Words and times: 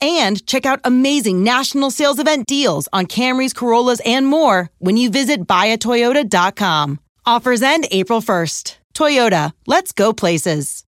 and 0.00 0.44
check 0.46 0.66
out 0.66 0.80
amazing 0.84 1.44
national 1.44 1.90
sales 1.90 2.18
event 2.18 2.46
deals 2.46 2.88
on 2.92 3.06
Camrys, 3.06 3.54
Corollas, 3.54 4.00
and 4.04 4.26
more 4.26 4.70
when 4.78 4.96
you 4.96 5.10
visit 5.10 5.46
buyatoyota.com. 5.46 7.00
Offers 7.26 7.62
end 7.62 7.86
April 7.90 8.20
1st. 8.20 8.76
Toyota, 8.94 9.52
let's 9.66 9.92
go 9.92 10.12
places. 10.12 10.84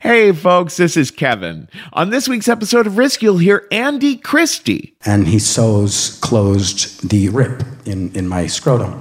Hey, 0.00 0.32
folks, 0.32 0.76
this 0.76 0.96
is 0.96 1.10
Kevin. 1.10 1.68
On 1.94 2.10
this 2.10 2.28
week's 2.28 2.48
episode 2.48 2.86
of 2.86 2.98
Risk, 2.98 3.22
you'll 3.22 3.38
hear 3.38 3.66
Andy 3.72 4.16
Christie. 4.16 4.94
And 5.06 5.26
he 5.26 5.38
sews 5.38 6.18
closed 6.20 7.08
the 7.08 7.30
rip 7.30 7.62
in, 7.86 8.14
in 8.14 8.28
my 8.28 8.46
scrotum. 8.46 8.92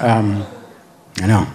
Um, 0.00 0.46
I 1.20 1.26
know. 1.26 1.46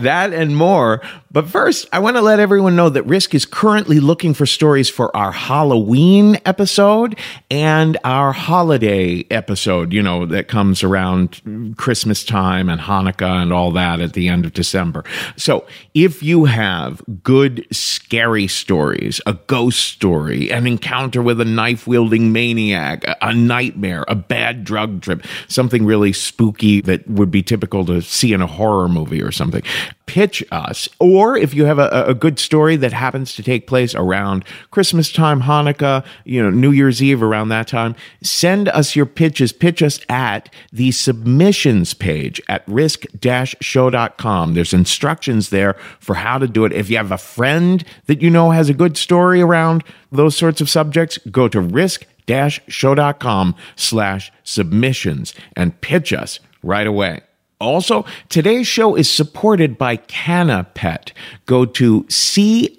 That 0.00 0.32
and 0.32 0.56
more. 0.56 1.02
But 1.32 1.48
first, 1.48 1.86
I 1.92 2.00
want 2.00 2.16
to 2.16 2.22
let 2.22 2.40
everyone 2.40 2.74
know 2.74 2.88
that 2.88 3.06
Risk 3.06 3.36
is 3.36 3.46
currently 3.46 4.00
looking 4.00 4.34
for 4.34 4.46
stories 4.46 4.90
for 4.90 5.16
our 5.16 5.30
Halloween 5.30 6.38
episode 6.44 7.16
and 7.48 7.96
our 8.02 8.32
holiday 8.32 9.24
episode, 9.30 9.92
you 9.92 10.02
know, 10.02 10.26
that 10.26 10.48
comes 10.48 10.82
around 10.82 11.74
Christmas 11.76 12.24
time 12.24 12.68
and 12.68 12.80
Hanukkah 12.80 13.42
and 13.42 13.52
all 13.52 13.70
that 13.70 14.00
at 14.00 14.14
the 14.14 14.26
end 14.26 14.44
of 14.44 14.54
December. 14.54 15.04
So 15.36 15.64
if 15.94 16.20
you 16.20 16.46
have 16.46 17.00
good, 17.22 17.64
scary 17.70 18.48
stories, 18.48 19.20
a 19.24 19.34
ghost 19.34 19.84
story, 19.84 20.50
an 20.50 20.66
encounter 20.66 21.22
with 21.22 21.40
a 21.40 21.44
knife 21.44 21.86
wielding 21.86 22.32
maniac, 22.32 23.04
a 23.22 23.32
nightmare, 23.32 24.04
a 24.08 24.16
bad 24.16 24.64
drug 24.64 25.00
trip, 25.00 25.24
something 25.46 25.86
really 25.86 26.12
spooky 26.12 26.80
that 26.80 27.08
would 27.08 27.30
be 27.30 27.44
typical 27.44 27.84
to 27.84 28.02
see 28.02 28.32
in 28.32 28.42
a 28.42 28.48
horror 28.48 28.88
movie 28.88 29.22
or 29.22 29.30
something, 29.30 29.62
pitch 30.10 30.42
us. 30.50 30.88
Or 30.98 31.36
if 31.36 31.54
you 31.54 31.66
have 31.66 31.78
a, 31.78 31.88
a 32.08 32.14
good 32.14 32.40
story 32.40 32.74
that 32.74 32.92
happens 32.92 33.32
to 33.36 33.44
take 33.44 33.68
place 33.68 33.94
around 33.94 34.44
Christmas 34.72 35.12
time, 35.12 35.42
Hanukkah, 35.42 36.04
you 36.24 36.42
know, 36.42 36.50
New 36.50 36.72
Year's 36.72 37.00
Eve, 37.00 37.22
around 37.22 37.50
that 37.50 37.68
time, 37.68 37.94
send 38.20 38.68
us 38.70 38.96
your 38.96 39.06
pitches. 39.06 39.52
Pitch 39.52 39.84
us 39.84 40.00
at 40.08 40.52
the 40.72 40.90
submissions 40.90 41.94
page 41.94 42.42
at 42.48 42.64
risk-show.com. 42.66 44.54
There's 44.54 44.74
instructions 44.74 45.50
there 45.50 45.74
for 46.00 46.16
how 46.16 46.38
to 46.38 46.48
do 46.48 46.64
it. 46.64 46.72
If 46.72 46.90
you 46.90 46.96
have 46.96 47.12
a 47.12 47.16
friend 47.18 47.84
that 48.06 48.20
you 48.20 48.30
know 48.30 48.50
has 48.50 48.68
a 48.68 48.74
good 48.74 48.96
story 48.96 49.40
around 49.40 49.84
those 50.10 50.36
sorts 50.36 50.60
of 50.60 50.68
subjects, 50.68 51.18
go 51.30 51.46
to 51.46 51.60
risk-show.com 51.60 53.54
slash 53.76 54.32
submissions 54.42 55.34
and 55.54 55.80
pitch 55.80 56.12
us 56.12 56.40
right 56.64 56.88
away. 56.88 57.20
Also, 57.60 58.06
today's 58.28 58.66
show 58.66 58.94
is 58.94 59.10
supported 59.10 59.76
by 59.76 59.96
Canna-Pet. 59.96 61.12
Go 61.44 61.66
to 61.66 62.06
C-A-N-N-A 62.08 62.74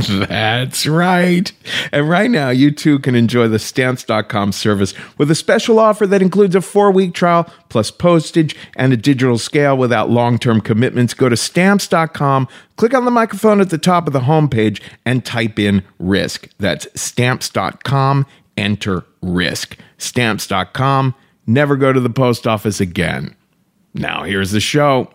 That's 0.08 0.86
right. 0.86 1.52
And 1.92 2.08
right 2.08 2.30
now, 2.30 2.50
you 2.50 2.70
too 2.70 2.98
can 2.98 3.14
enjoy 3.14 3.48
the 3.48 3.58
stamps.com 3.58 4.52
service 4.52 4.94
with 5.18 5.30
a 5.30 5.34
special 5.34 5.78
offer 5.78 6.06
that 6.06 6.22
includes 6.22 6.54
a 6.54 6.60
four 6.60 6.90
week 6.90 7.14
trial 7.14 7.50
plus 7.68 7.90
postage 7.90 8.56
and 8.76 8.92
a 8.92 8.96
digital 8.96 9.38
scale 9.38 9.76
without 9.76 10.10
long 10.10 10.38
term 10.38 10.60
commitments. 10.60 11.14
Go 11.14 11.28
to 11.28 11.36
stamps.com, 11.36 12.48
click 12.76 12.94
on 12.94 13.04
the 13.04 13.10
microphone 13.10 13.60
at 13.60 13.70
the 13.70 13.78
top 13.78 14.06
of 14.06 14.12
the 14.12 14.20
homepage, 14.20 14.80
and 15.04 15.24
type 15.24 15.58
in 15.58 15.82
risk. 15.98 16.48
That's 16.58 16.86
stamps.com, 17.00 18.26
enter 18.56 19.04
risk. 19.20 19.76
Stamps.com, 19.98 21.14
never 21.46 21.76
go 21.76 21.92
to 21.92 22.00
the 22.00 22.10
post 22.10 22.46
office 22.46 22.80
again. 22.80 23.36
Now, 23.94 24.24
here's 24.24 24.52
the 24.52 24.60
show. 24.60 25.12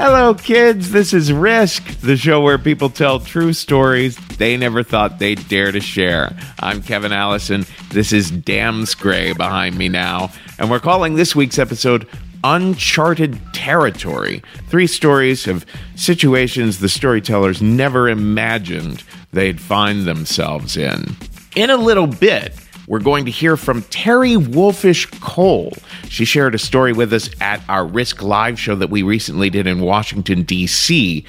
Hello, 0.00 0.32
kids. 0.32 0.92
This 0.92 1.12
is 1.12 1.32
Risk, 1.32 1.84
the 2.02 2.16
show 2.16 2.40
where 2.40 2.56
people 2.56 2.88
tell 2.88 3.18
true 3.18 3.52
stories 3.52 4.16
they 4.36 4.56
never 4.56 4.84
thought 4.84 5.18
they'd 5.18 5.48
dare 5.48 5.72
to 5.72 5.80
share. 5.80 6.36
I'm 6.60 6.84
Kevin 6.84 7.10
Allison. 7.10 7.66
This 7.90 8.12
is 8.12 8.30
Dams 8.30 8.94
Gray 8.94 9.32
behind 9.32 9.76
me 9.76 9.88
now, 9.88 10.30
and 10.56 10.70
we're 10.70 10.78
calling 10.78 11.16
this 11.16 11.34
week's 11.34 11.58
episode 11.58 12.06
Uncharted 12.44 13.40
Territory. 13.52 14.40
Three 14.68 14.86
stories 14.86 15.48
of 15.48 15.66
situations 15.96 16.78
the 16.78 16.88
storytellers 16.88 17.60
never 17.60 18.08
imagined 18.08 19.02
they'd 19.32 19.60
find 19.60 20.04
themselves 20.04 20.76
in. 20.76 21.16
In 21.56 21.70
a 21.70 21.76
little 21.76 22.06
bit, 22.06 22.54
we're 22.88 22.98
going 23.00 23.26
to 23.26 23.30
hear 23.30 23.56
from 23.58 23.82
Terry 23.82 24.34
Wolfisch 24.34 25.20
Cole. 25.20 25.74
She 26.08 26.24
shared 26.24 26.54
a 26.54 26.58
story 26.58 26.94
with 26.94 27.12
us 27.12 27.28
at 27.38 27.62
our 27.68 27.86
Risk 27.86 28.22
Live 28.22 28.58
show 28.58 28.74
that 28.76 28.88
we 28.88 29.02
recently 29.02 29.50
did 29.50 29.66
in 29.66 29.80
Washington, 29.80 30.42
D.C. 30.42 31.24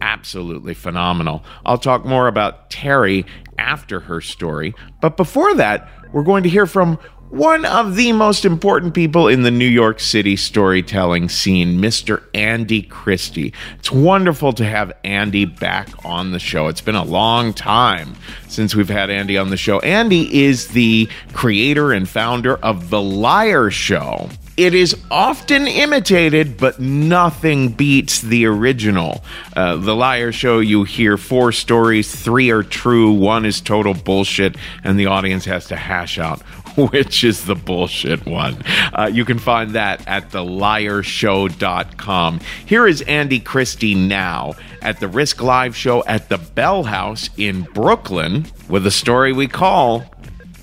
Absolutely 0.00 0.74
phenomenal. 0.74 1.44
I'll 1.64 1.78
talk 1.78 2.04
more 2.04 2.26
about 2.26 2.68
Terry 2.68 3.24
after 3.58 4.00
her 4.00 4.20
story. 4.20 4.74
But 5.00 5.16
before 5.16 5.54
that, 5.54 5.88
we're 6.12 6.24
going 6.24 6.42
to 6.42 6.48
hear 6.48 6.66
from 6.66 6.98
one 7.34 7.64
of 7.64 7.96
the 7.96 8.12
most 8.12 8.44
important 8.44 8.94
people 8.94 9.26
in 9.26 9.42
the 9.42 9.50
New 9.50 9.66
York 9.66 9.98
City 9.98 10.36
storytelling 10.36 11.28
scene, 11.28 11.78
Mr. 11.78 12.22
Andy 12.32 12.80
Christie. 12.80 13.52
It's 13.76 13.90
wonderful 13.90 14.52
to 14.52 14.64
have 14.64 14.92
Andy 15.02 15.44
back 15.44 15.88
on 16.04 16.30
the 16.30 16.38
show. 16.38 16.68
It's 16.68 16.80
been 16.80 16.94
a 16.94 17.02
long 17.02 17.52
time 17.52 18.14
since 18.46 18.76
we've 18.76 18.88
had 18.88 19.10
Andy 19.10 19.36
on 19.36 19.50
the 19.50 19.56
show. 19.56 19.80
Andy 19.80 20.44
is 20.44 20.68
the 20.68 21.08
creator 21.32 21.92
and 21.92 22.08
founder 22.08 22.54
of 22.58 22.90
The 22.90 23.02
Liar 23.02 23.68
Show. 23.68 24.28
It 24.56 24.72
is 24.72 24.96
often 25.10 25.66
imitated, 25.66 26.56
but 26.56 26.78
nothing 26.78 27.70
beats 27.70 28.20
the 28.20 28.46
original. 28.46 29.24
Uh, 29.56 29.74
the 29.74 29.96
Liar 29.96 30.30
Show, 30.30 30.60
you 30.60 30.84
hear 30.84 31.16
four 31.16 31.50
stories, 31.50 32.14
three 32.14 32.50
are 32.50 32.62
true, 32.62 33.10
one 33.10 33.44
is 33.44 33.60
total 33.60 33.92
bullshit, 33.92 34.56
and 34.84 34.96
the 34.96 35.06
audience 35.06 35.46
has 35.46 35.66
to 35.66 35.76
hash 35.76 36.20
out 36.20 36.40
which 36.76 37.24
is 37.24 37.44
the 37.44 37.54
bullshit 37.54 38.26
one. 38.26 38.56
Uh, 38.92 39.08
you 39.12 39.24
can 39.24 39.38
find 39.38 39.70
that 39.72 40.06
at 40.08 40.30
theliarshow.com. 40.30 42.40
Here 42.66 42.86
is 42.86 43.02
Andy 43.02 43.40
Christie 43.40 43.94
now 43.94 44.54
at 44.82 45.00
the 45.00 45.08
Risk 45.08 45.42
Live 45.42 45.74
show 45.76 46.04
at 46.04 46.28
the 46.28 46.38
Bell 46.38 46.84
House 46.84 47.30
in 47.36 47.62
Brooklyn 47.62 48.46
with 48.68 48.86
a 48.86 48.90
story 48.90 49.32
we 49.32 49.48
call 49.48 50.04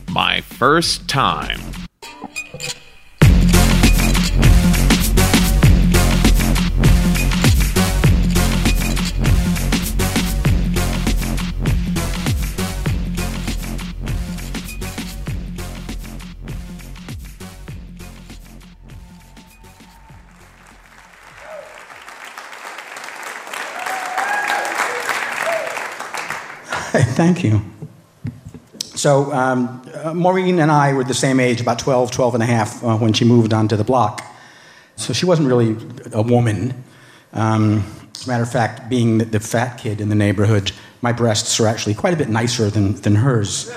My 0.10 0.42
First 0.42 1.08
Time. 1.08 1.81
Thank 27.22 27.44
you. 27.44 27.62
So, 28.96 29.32
um, 29.32 29.88
uh, 29.94 30.12
Maureen 30.12 30.58
and 30.58 30.72
I 30.72 30.94
were 30.94 31.04
the 31.04 31.14
same 31.14 31.40
age, 31.40 31.62
about 31.62 31.78
12, 31.78 32.10
12 32.10 32.34
and 32.34 32.42
a 32.42 32.48
half, 32.48 32.84
uh, 32.84 32.98
when 32.98 33.14
she 33.14 33.26
moved 33.26 33.54
onto 33.54 33.76
the 33.76 33.84
block. 33.84 34.26
So, 34.96 35.14
she 35.14 35.28
wasn't 35.28 35.48
really 35.48 35.78
a 36.14 36.24
woman. 36.24 36.84
Um, 37.34 37.86
as 38.16 38.26
a 38.26 38.28
matter 38.28 38.42
of 38.42 38.52
fact, 38.52 38.90
being 38.90 39.20
the, 39.20 39.26
the, 39.26 39.40
fat 39.40 39.78
kid 39.78 40.02
in 40.02 40.10
the 40.10 40.16
neighborhood, 40.16 40.72
my 41.04 41.12
breasts 41.12 41.60
are 41.60 41.68
actually 41.68 41.94
quite 41.94 42.16
a 42.16 42.18
bit 42.18 42.28
nicer 42.28 42.72
than, 42.72 42.94
than 43.02 43.14
hers. 43.14 43.72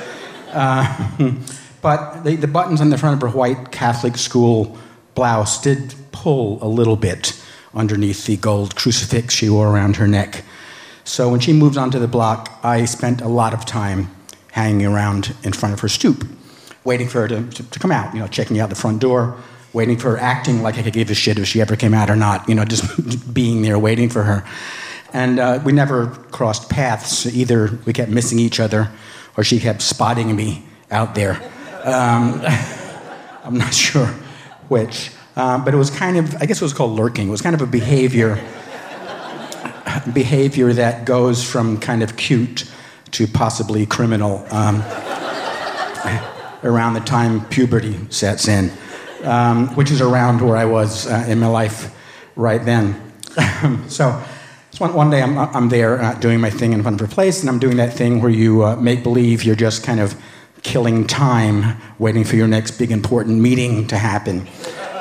Uh, 0.52 1.10
but 1.82 2.24
the, 2.24 2.36
the 2.36 2.48
buttons 2.48 2.80
on 2.80 2.88
the 2.88 2.96
front 2.96 3.22
of 3.22 3.30
her 3.30 3.36
white 3.36 3.72
Catholic 3.72 4.16
school 4.16 4.78
blouse 5.14 5.60
did 5.60 5.94
pull 6.12 6.58
a 6.62 6.66
little 6.66 6.96
bit 6.96 7.38
underneath 7.74 8.24
the 8.24 8.38
gold 8.38 8.74
crucifix 8.74 9.34
she 9.34 9.50
wore 9.50 9.68
around 9.68 9.96
her 9.96 10.08
neck. 10.08 10.44
So 11.04 11.28
when 11.28 11.40
she 11.40 11.52
moved 11.52 11.76
onto 11.76 11.99
the 11.99 12.08
block, 12.08 12.58
I 12.62 12.87
spent 12.87 13.20
a 13.20 13.28
lot 13.28 13.52
of 13.52 13.66
time 13.66 14.14
hanging 14.52 14.87
around 14.87 15.34
in 15.42 15.52
front 15.52 15.75
of 15.75 15.80
her 15.80 15.88
stoop, 15.88 16.26
waiting 16.84 17.08
for 17.08 17.23
her 17.23 17.28
to, 17.28 17.50
to, 17.50 17.70
to, 17.70 17.78
come 17.78 17.92
out, 17.92 18.14
you 18.14 18.20
know, 18.20 18.26
checking 18.26 18.58
out 18.58 18.70
the 18.70 18.76
front 18.76 19.00
door, 19.00 19.37
waiting 19.73 19.99
for 19.99 20.12
her, 20.12 20.18
acting 20.18 20.62
like 20.62 20.78
I 20.78 20.82
could 20.82 20.92
give 20.92 21.11
a 21.11 21.14
shit 21.14 21.38
if 21.38 21.46
she 21.46 21.61
ever 21.61 21.76
came 21.76 21.92
out 21.92 22.08
or 22.08 22.16
not, 22.16 22.49
you 22.49 22.54
know, 22.54 22.64
just 22.75 23.34
being 23.34 23.62
there 23.62 23.78
waiting 23.78 24.08
for 24.08 24.23
her. 24.23 24.44
And 25.12 25.38
uh, 25.38 25.61
we 25.64 25.73
never 25.73 26.08
crossed 26.08 26.70
paths. 26.70 27.26
Either 27.26 27.78
we 27.84 27.92
kept 27.92 28.11
missing 28.11 28.38
each 28.38 28.58
other 28.58 28.90
or 29.37 29.44
she 29.44 29.61
kept 29.61 29.82
spotting 29.82 30.34
me 30.34 30.64
out 30.90 31.14
there. 31.14 31.34
Um, 31.84 32.40
I'm 33.44 33.58
not 33.58 33.75
sure 33.75 34.06
which. 34.68 35.11
Um, 35.37 35.64
but 35.64 35.75
it 35.75 35.76
was 35.76 35.90
kind 35.90 36.16
of, 36.16 36.34
I 36.37 36.46
guess 36.46 36.61
it 36.61 36.64
was 36.64 36.73
called 36.73 36.92
lurking. 36.96 37.28
It 37.28 37.30
was 37.30 37.42
kind 37.42 37.54
of 37.54 37.61
a 37.61 37.66
behavior 37.66 38.40
behavior 40.12 40.72
that 40.72 41.04
goes 41.04 41.48
from 41.48 41.78
kind 41.78 42.02
of 42.02 42.16
cute 42.16 42.70
to 43.12 43.26
possibly 43.26 43.86
criminal 43.86 44.44
um, 44.50 44.76
around 46.62 46.94
the 46.94 47.02
time 47.04 47.44
puberty 47.46 47.98
sets 48.10 48.48
in, 48.48 48.72
um, 49.22 49.68
which 49.76 49.90
is 49.90 50.00
around 50.00 50.40
where 50.40 50.56
I 50.56 50.64
was 50.64 51.06
uh, 51.06 51.24
in 51.28 51.38
my 51.38 51.46
life 51.46 51.94
right 52.36 52.64
then. 52.64 53.00
so, 53.88 54.22
so 54.70 54.78
one, 54.78 54.94
one, 54.94 55.10
day 55.10 55.22
I'm, 55.22 55.38
I'm 55.38 55.68
there 55.68 56.02
uh, 56.02 56.14
doing 56.14 56.40
my 56.40 56.50
thing 56.50 56.72
in 56.72 56.82
front 56.82 57.00
of 57.00 57.10
a 57.10 57.14
place, 57.14 57.40
and 57.40 57.48
I'm 57.48 57.58
doing 57.58 57.76
that 57.76 57.92
thing 57.92 58.20
where 58.20 58.30
you 58.30 58.64
uh, 58.64 58.76
make 58.76 59.02
believe 59.02 59.44
you're 59.44 59.54
just 59.54 59.84
kind 59.84 60.00
of 60.00 60.20
killing 60.62 61.06
time, 61.06 61.80
waiting 61.98 62.24
for 62.24 62.36
your 62.36 62.48
next 62.48 62.72
big 62.72 62.90
important 62.90 63.40
meeting 63.40 63.86
to 63.88 63.98
happen. 63.98 64.48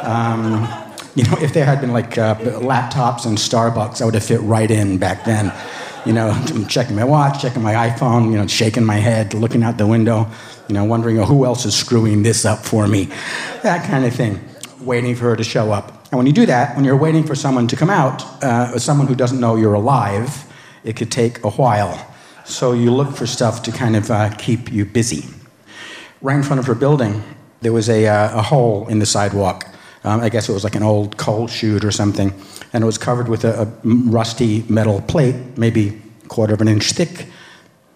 Um, 0.02 0.83
you 1.16 1.24
know, 1.24 1.38
if 1.42 1.54
there 1.54 1.66
had 1.66 1.80
been 1.80 1.92
like 1.92 2.18
uh, 2.18 2.36
laptops 2.36 3.26
and 3.26 3.38
Starbucks, 3.38 4.02
I 4.02 4.06
would 4.06 4.16
have 4.16 4.24
fit 4.24 4.42
right 4.42 4.70
in 4.70 4.98
back 4.98 5.26
then. 5.26 5.54
You 6.06 6.14
know, 6.14 6.34
checking 6.68 6.96
my 6.96 7.04
watch, 7.06 7.42
checking 7.42 7.62
my 7.62 7.74
iPhone, 7.74 8.32
you 8.32 8.38
know, 8.38 8.48
shaking 8.48 8.84
my 8.84 8.98
head, 8.98 9.34
looking 9.34 9.64
out 9.64 9.78
the 9.78 9.88
window, 9.88 10.28
you 10.68 10.74
know, 10.74 10.84
wondering 10.84 11.18
oh, 11.20 11.26
who 11.26 11.46
else 11.46 11.66
is 11.66 11.76
screwing 11.76 12.24
this 12.24 12.44
up 12.44 12.60
for 12.60 12.88
me. 12.88 13.06
That 13.62 13.88
kind 13.88 14.04
of 14.04 14.14
thing, 14.14 14.44
waiting 14.82 15.16
for 15.16 15.26
her 15.26 15.36
to 15.36 15.44
show 15.44 15.72
up. 15.72 16.08
And 16.12 16.18
when 16.18 16.28
you 16.28 16.34
do 16.34 16.46
that, 16.46 16.76
when 16.76 16.84
you're 16.84 16.98
waiting 16.98 17.24
for 17.24 17.36
someone 17.36 17.68
to 17.68 17.76
come 17.76 17.90
out, 17.90 18.22
uh, 18.44 18.78
someone 18.78 19.08
who 19.08 19.16
doesn't 19.16 19.40
know 19.40 19.56
you're 19.56 19.74
alive, 19.76 20.46
it 20.84 20.96
could 20.96 21.12
take 21.12 21.44
a 21.44 21.52
while. 21.52 22.06
So 22.44 22.74
you 22.74 22.92
look 22.92 23.16
for 23.16 23.26
stuff 23.26 23.64
to 23.64 23.72
kind 23.72 23.96
of 23.96 24.12
uh, 24.12 24.30
keep 24.36 24.72
you 24.72 24.86
busy. 24.86 25.26
Right 26.22 26.36
in 26.36 26.44
front 26.44 26.60
of 26.60 26.68
her 26.68 26.76
building, 26.76 27.24
there 27.62 27.72
was 27.72 27.90
a, 27.90 28.08
uh, 28.08 28.40
a 28.40 28.42
hole 28.42 28.88
in 28.90 29.00
the 29.00 29.06
sidewalk. 29.06 29.73
Um, 30.04 30.20
I 30.20 30.30
guess 30.30 30.50
it 30.50 30.54
was 30.54 30.64
like 30.64 30.76
an 30.76 30.84
old 30.84 31.18
coal 31.18 31.48
chute 31.48 31.86
or 31.86 31.92
something. 31.92 32.34
And 32.74 32.84
it 32.84 32.86
was 32.86 32.98
covered 32.98 33.30
with 33.30 33.46
a, 33.46 33.62
a 33.62 33.66
rusty 33.84 34.64
metal 34.68 35.02
plate, 35.02 35.36
maybe 35.58 36.02
a 36.24 36.28
quarter 36.28 36.54
of 36.54 36.62
an 36.62 36.68
inch 36.68 36.92
thick, 36.92 37.28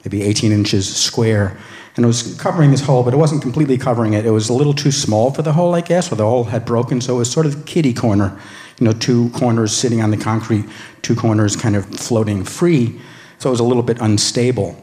maybe 0.06 0.24
18 0.24 0.52
inches 0.52 0.94
square. 0.94 1.58
And 1.96 2.06
it 2.06 2.08
was 2.08 2.40
covering 2.40 2.72
this 2.72 2.82
hole, 2.82 3.04
but 3.04 3.14
it 3.14 3.18
wasn't 3.18 3.42
completely 3.42 3.78
covering 3.78 4.14
it. 4.14 4.26
It 4.26 4.32
was 4.32 4.50
a 4.50 4.54
little 4.54 4.74
too 4.74 4.92
small 4.92 5.32
for 5.32 5.42
the 5.42 5.54
hole, 5.54 5.76
I 5.76 5.82
guess, 5.82 6.12
or 6.12 6.16
the 6.16 6.26
hole 6.26 6.46
had 6.46 6.64
broken. 6.66 7.02
So 7.02 7.16
it 7.16 7.18
was 7.18 7.32
sort 7.32 7.46
of 7.46 7.66
kitty 7.66 7.94
corner. 7.94 8.40
You 8.80 8.86
know, 8.86 8.94
two 8.94 9.30
corners 9.32 9.76
sitting 9.76 10.02
on 10.02 10.12
the 10.12 10.18
concrete, 10.18 10.66
two 11.02 11.16
corners 11.16 11.56
kind 11.56 11.76
of 11.76 11.86
floating 11.88 12.44
free. 12.44 13.02
So 13.40 13.50
it 13.50 13.52
was 13.52 13.60
a 13.60 13.66
little 13.66 13.84
bit 13.84 14.00
unstable. 14.00 14.82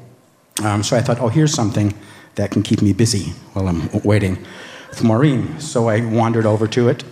Um, 0.62 0.83
so 0.83 0.97
I 0.97 1.00
thought, 1.00 1.21
oh, 1.21 1.28
here's 1.28 1.54
something 1.54 1.95
that 2.35 2.50
can 2.50 2.62
keep 2.62 2.83
me 2.83 2.93
busy 2.93 3.31
while 3.52 3.69
I'm 3.69 3.88
waiting 4.02 4.45
for 4.93 5.04
Maureen. 5.04 5.61
So 5.61 5.88
I 5.88 6.04
wandered 6.04 6.47
over 6.47 6.66
to 6.69 6.88
it 6.88 7.04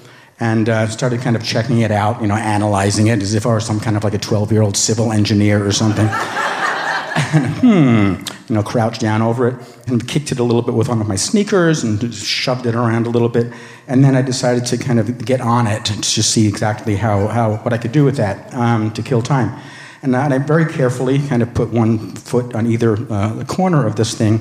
and 0.43 0.69
uh, 0.69 0.89
started 0.89 1.21
kind 1.21 1.37
of 1.37 1.45
checking 1.45 1.83
it 1.83 1.93
out, 1.93 2.21
you 2.21 2.27
know, 2.27 2.35
analyzing 2.35 3.07
it 3.07 3.23
as 3.23 3.33
if 3.33 3.47
I 3.47 3.51
were 3.51 3.61
some 3.61 3.79
kind 3.79 3.97
of 3.97 4.03
like 4.03 4.15
a 4.15 4.19
12 4.19 4.51
year 4.51 4.63
old 4.63 4.77
civil 4.77 5.13
engineer 5.13 5.65
or 5.65 5.71
something. 5.71 6.09
and, 6.09 7.47
hmm, 7.63 8.35
you 8.49 8.57
know, 8.57 8.63
crouched 8.65 9.01
down 9.01 9.23
over 9.23 9.47
it 9.47 9.55
and 9.87 10.07
kicked 10.09 10.33
it 10.33 10.41
a 10.41 10.43
little 10.43 10.63
bit 10.63 10.75
with 10.75 10.89
one 10.89 11.01
of 11.01 11.07
my 11.07 11.15
sneakers 11.15 11.85
and 11.85 12.13
shoved 12.13 12.67
it 12.67 12.75
around 12.75 13.07
a 13.07 13.11
little 13.11 13.29
bit. 13.29 13.53
And 13.87 14.03
then 14.03 14.17
I 14.17 14.23
decided 14.23 14.67
to 14.67 14.79
kind 14.79 14.99
of 14.99 15.25
get 15.25 15.41
on 15.41 15.69
it 15.69 15.85
to 15.85 15.93
just 16.01 16.33
see 16.33 16.49
exactly 16.49 16.97
how, 16.97 17.29
how 17.29 17.59
what 17.59 17.73
I 17.73 17.79
could 17.79 17.93
do 17.93 18.05
with 18.05 18.17
that 18.17 18.53
um, 18.53 18.91
to 18.95 19.03
kill 19.03 19.23
time. 19.23 19.57
And 20.03 20.17
I 20.17 20.39
very 20.39 20.67
carefully 20.67 21.21
kind 21.29 21.43
of 21.43 21.55
put 21.55 21.69
one 21.71 22.17
foot 22.17 22.57
on 22.57 22.67
either 22.67 22.97
uh, 23.13 23.35
the 23.35 23.45
corner 23.45 23.87
of 23.87 23.95
this 23.95 24.19
thing 24.19 24.41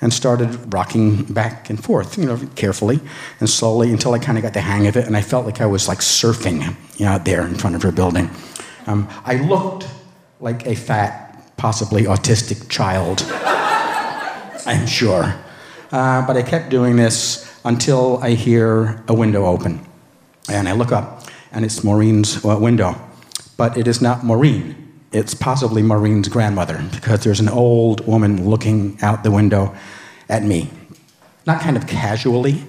and 0.00 0.12
started 0.12 0.72
rocking 0.72 1.24
back 1.24 1.70
and 1.70 1.82
forth, 1.82 2.18
you 2.18 2.26
know, 2.26 2.38
carefully 2.56 3.00
and 3.40 3.48
slowly 3.48 3.90
until 3.90 4.12
I 4.12 4.18
kind 4.18 4.38
of 4.38 4.42
got 4.42 4.54
the 4.54 4.60
hang 4.60 4.86
of 4.86 4.96
it, 4.96 5.06
and 5.06 5.16
I 5.16 5.22
felt 5.22 5.46
like 5.46 5.60
I 5.60 5.66
was 5.66 5.88
like 5.88 5.98
surfing 5.98 6.76
you 6.98 7.06
know, 7.06 7.12
out 7.12 7.24
there 7.24 7.46
in 7.46 7.54
front 7.54 7.76
of 7.76 7.82
her 7.82 7.92
building. 7.92 8.30
Um, 8.86 9.08
I 9.24 9.36
looked 9.36 9.88
like 10.40 10.66
a 10.66 10.74
fat, 10.74 11.56
possibly 11.56 12.02
autistic 12.02 12.68
child, 12.68 13.24
I'm 14.66 14.86
sure. 14.86 15.34
Uh, 15.90 16.26
but 16.26 16.36
I 16.36 16.42
kept 16.42 16.70
doing 16.70 16.96
this 16.96 17.50
until 17.64 18.18
I 18.18 18.30
hear 18.30 19.02
a 19.08 19.14
window 19.14 19.46
open. 19.46 19.84
And 20.48 20.68
I 20.68 20.72
look 20.72 20.92
up, 20.92 21.24
and 21.52 21.64
it's 21.64 21.82
Maureen's 21.82 22.44
uh, 22.44 22.58
window. 22.60 22.94
But 23.56 23.78
it 23.78 23.86
is 23.88 24.02
not 24.02 24.24
Maureen 24.24 24.83
it's 25.14 25.32
possibly 25.32 25.80
Maureen's 25.80 26.28
grandmother 26.28 26.84
because 26.90 27.22
there's 27.22 27.38
an 27.38 27.48
old 27.48 28.04
woman 28.06 28.48
looking 28.48 28.98
out 29.00 29.22
the 29.22 29.30
window 29.30 29.74
at 30.28 30.42
me. 30.42 30.68
Not 31.46 31.60
kind 31.60 31.76
of 31.76 31.86
casually, 31.86 32.64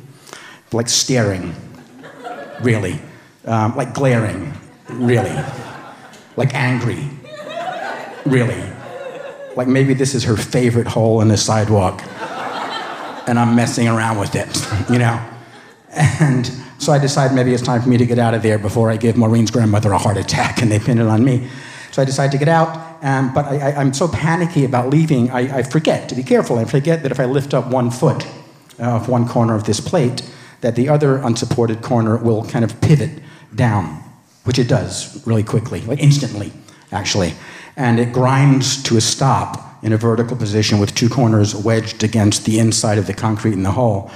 like 0.72 0.88
staring, 0.88 1.56
really. 2.62 3.00
Um, 3.46 3.76
like 3.76 3.94
glaring, 3.94 4.54
really. 4.90 5.36
Like 6.38 6.54
angry, 6.54 7.10
really. 8.26 8.64
Like 9.56 9.68
maybe 9.68 9.96
this 9.96 10.14
is 10.14 10.24
her 10.26 10.38
favorite 10.38 10.88
hole 10.88 11.22
in 11.22 11.30
the 11.30 11.38
sidewalk 11.38 12.04
and 13.28 13.40
I'm 13.40 13.56
messing 13.56 13.88
around 13.88 14.20
with 14.20 14.36
it, 14.36 14.68
you 14.92 15.00
know? 15.00 15.20
And 15.90 16.52
so 16.78 16.94
I 16.94 17.00
decide 17.00 17.34
maybe 17.34 17.54
it's 17.54 17.64
time 17.64 17.82
for 17.82 17.90
me 17.90 17.98
to 17.98 18.06
get 18.06 18.20
out 18.20 18.34
of 18.36 18.44
there 18.44 18.60
before 18.60 18.92
I 18.92 18.98
give 18.98 19.18
Maureen's 19.18 19.50
grandmother 19.50 19.92
a 19.94 19.98
heart 19.98 20.18
attack 20.18 20.62
and 20.62 20.72
they 20.72 20.78
pin 20.78 21.00
it 21.00 21.08
on 21.08 21.24
me. 21.24 21.48
So 21.96 22.02
I 22.02 22.06
decided 22.06 22.34
to 22.34 22.38
get 22.38 22.50
out, 22.50 23.02
um, 23.06 23.34
but 23.34 23.46
I, 23.46 23.82
am 23.82 23.94
so 23.94 24.10
panicky 24.10 24.66
about 24.66 24.90
leaving, 24.90 25.32
I, 25.32 25.60
I, 25.60 25.64
forget 25.64 26.10
to 26.10 26.16
be 26.16 26.24
careful. 26.24 26.60
I 26.60 26.66
forget 26.66 27.04
that 27.04 27.12
if 27.14 27.22
I 27.22 27.24
lift 27.24 27.54
up 27.54 27.68
one 27.68 27.90
foot 27.90 28.28
uh, 28.78 28.98
of 28.98 29.08
one 29.08 29.26
corner 29.26 29.56
of 29.56 29.64
this 29.64 29.80
plate, 29.80 30.30
that 30.60 30.76
the 30.76 30.90
other 30.90 31.20
unsupported 31.20 31.82
corner 31.82 32.18
will 32.18 32.44
kind 32.44 32.66
of 32.66 32.82
pivot 32.82 33.24
down, 33.56 34.04
which 34.44 34.60
it 34.60 34.68
does 34.68 35.26
really 35.26 35.42
quickly, 35.42 35.80
like 35.84 36.00
instantly, 36.00 36.52
actually. 36.92 37.34
And 37.78 37.98
it 37.98 38.12
grinds 38.12 38.84
to 38.84 38.98
a 38.98 39.02
stop 39.02 39.82
in 39.82 39.94
a 39.94 39.98
vertical 39.98 40.36
position 40.36 40.80
with 40.80 40.96
two 40.96 41.08
corners 41.08 41.56
wedged 41.56 42.04
against 42.04 42.44
the 42.44 42.60
inside 42.60 42.98
of 42.98 43.08
the 43.08 43.14
concrete 43.14 43.54
in 43.54 43.64
the 43.64 43.72
hole, 43.72 44.12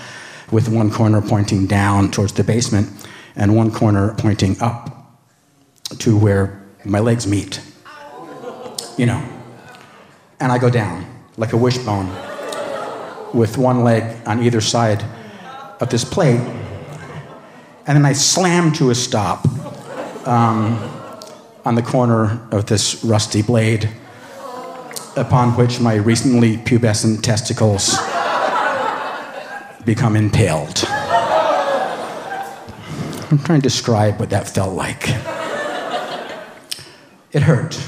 with 0.51 0.67
one 0.67 0.91
corner 0.91 1.21
pointing 1.21 1.65
down 1.65 2.11
towards 2.11 2.33
the 2.33 2.43
basement 2.43 2.89
and 3.37 3.55
one 3.55 3.71
corner 3.71 4.15
pointing 4.17 4.61
up 4.61 5.15
to 5.99 6.17
where 6.17 6.61
my 6.83 6.99
legs 6.99 7.25
meet 7.25 7.61
you 8.99 9.05
know. 9.05 9.23
And 10.41 10.51
I 10.51 10.57
go 10.57 10.69
down 10.69 11.05
like 11.37 11.53
a 11.53 11.57
wishbone 11.57 12.09
with 13.33 13.57
one 13.57 13.83
leg 13.85 14.03
on 14.27 14.43
either 14.43 14.59
side 14.59 15.03
of 15.79 15.89
this 15.89 16.03
plate. 16.03 16.41
And 17.87 17.95
then 17.95 18.05
I 18.05 18.11
slam 18.11 18.73
to 18.73 18.89
a 18.89 18.95
stop 18.95 19.47
um, 20.27 20.77
on 21.63 21.75
the 21.75 21.81
corner 21.81 22.45
of 22.51 22.65
this 22.65 23.01
rusty 23.03 23.41
blade, 23.41 23.89
upon 25.15 25.55
which 25.55 25.79
my 25.79 25.95
recently 25.95 26.57
pubescent 26.57 27.23
testicles 27.23 27.97
become 29.85 30.17
impaled. 30.17 30.83
I'm 33.31 33.39
trying 33.39 33.61
to 33.61 33.63
describe 33.63 34.19
what 34.19 34.29
that 34.31 34.49
felt 34.49 34.73
like. 34.73 35.07
It 37.31 37.43
hurt 37.43 37.79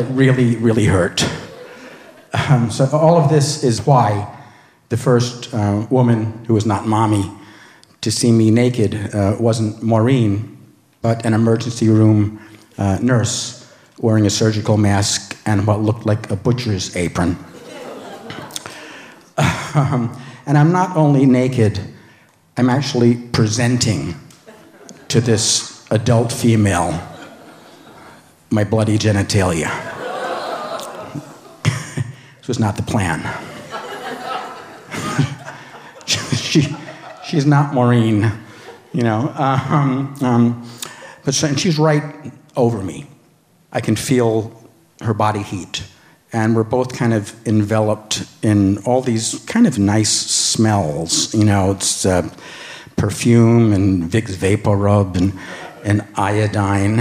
it 0.00 0.06
really, 0.10 0.56
really 0.56 0.86
hurt. 0.86 1.28
Um, 2.48 2.70
so, 2.70 2.88
all 2.92 3.16
of 3.16 3.28
this 3.28 3.62
is 3.62 3.86
why 3.86 4.38
the 4.88 4.96
first 4.96 5.52
uh, 5.52 5.86
woman 5.90 6.44
who 6.46 6.54
was 6.54 6.64
not 6.64 6.86
mommy 6.86 7.30
to 8.00 8.10
see 8.10 8.32
me 8.32 8.50
naked 8.50 9.14
uh, 9.14 9.36
wasn't 9.38 9.82
Maureen, 9.82 10.56
but 11.02 11.24
an 11.26 11.34
emergency 11.34 11.88
room 11.88 12.40
uh, 12.78 12.98
nurse 13.02 13.70
wearing 13.98 14.26
a 14.26 14.30
surgical 14.30 14.76
mask 14.76 15.36
and 15.44 15.66
what 15.66 15.80
looked 15.80 16.06
like 16.06 16.30
a 16.30 16.36
butcher's 16.36 16.96
apron. 16.96 17.36
um, 19.74 20.16
and 20.46 20.56
I'm 20.56 20.72
not 20.72 20.96
only 20.96 21.26
naked, 21.26 21.78
I'm 22.56 22.70
actually 22.70 23.16
presenting 23.16 24.14
to 25.08 25.20
this 25.20 25.86
adult 25.90 26.32
female 26.32 26.98
my 28.50 28.64
bloody 28.64 28.98
genitalia. 28.98 29.89
Was 32.50 32.58
not 32.58 32.74
the 32.74 32.82
plan. 32.82 33.20
she, 36.36 36.66
she's 37.24 37.46
not 37.46 37.72
Maureen, 37.72 38.28
you 38.92 39.04
know. 39.04 39.32
Um, 39.36 40.16
um, 40.20 40.70
but 41.24 41.40
and 41.44 41.60
she's 41.60 41.78
right 41.78 42.02
over 42.56 42.82
me. 42.82 43.06
I 43.70 43.80
can 43.80 43.94
feel 43.94 44.68
her 45.00 45.14
body 45.14 45.44
heat. 45.44 45.84
And 46.32 46.56
we're 46.56 46.64
both 46.64 46.92
kind 46.92 47.14
of 47.14 47.32
enveloped 47.46 48.24
in 48.42 48.78
all 48.78 49.00
these 49.00 49.38
kind 49.46 49.68
of 49.68 49.78
nice 49.78 50.10
smells. 50.10 51.32
You 51.32 51.44
know, 51.44 51.70
it's 51.70 52.04
uh, 52.04 52.28
perfume 52.96 53.72
and 53.72 54.10
Vicks 54.10 54.34
VapoRub 54.34 55.16
and, 55.16 55.38
and 55.84 56.04
iodine. 56.16 56.98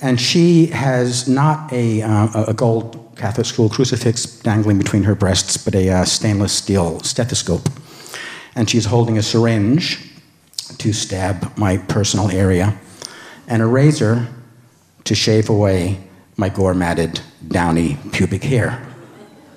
And 0.00 0.20
she 0.20 0.66
has 0.66 1.28
not 1.28 1.72
a, 1.72 2.02
uh, 2.02 2.44
a 2.46 2.54
gold 2.54 3.01
Catholic 3.16 3.46
school 3.46 3.68
crucifix 3.68 4.24
dangling 4.24 4.78
between 4.78 5.04
her 5.04 5.14
breasts, 5.14 5.56
but 5.56 5.74
a 5.74 5.88
uh, 5.88 6.04
stainless 6.04 6.52
steel 6.52 7.00
stethoscope. 7.00 7.68
And 8.54 8.68
she's 8.68 8.86
holding 8.86 9.18
a 9.18 9.22
syringe 9.22 10.10
to 10.78 10.92
stab 10.92 11.56
my 11.56 11.76
personal 11.76 12.30
area, 12.30 12.78
and 13.46 13.62
a 13.62 13.66
razor 13.66 14.28
to 15.04 15.14
shave 15.14 15.48
away 15.48 16.00
my 16.36 16.48
gore 16.48 16.74
matted, 16.74 17.20
downy 17.48 17.98
pubic 18.12 18.44
hair. 18.44 18.86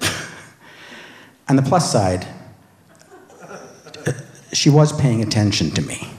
On 1.49 1.55
the 1.55 1.61
plus 1.61 1.91
side, 1.91 2.27
she 4.53 4.69
was 4.69 4.93
paying 4.99 5.21
attention 5.21 5.71
to 5.71 5.81
me. 5.81 6.14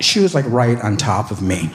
She 0.00 0.20
was 0.20 0.34
like 0.34 0.44
right 0.48 0.80
on 0.80 0.96
top 0.96 1.30
of 1.30 1.42
me. 1.42 1.70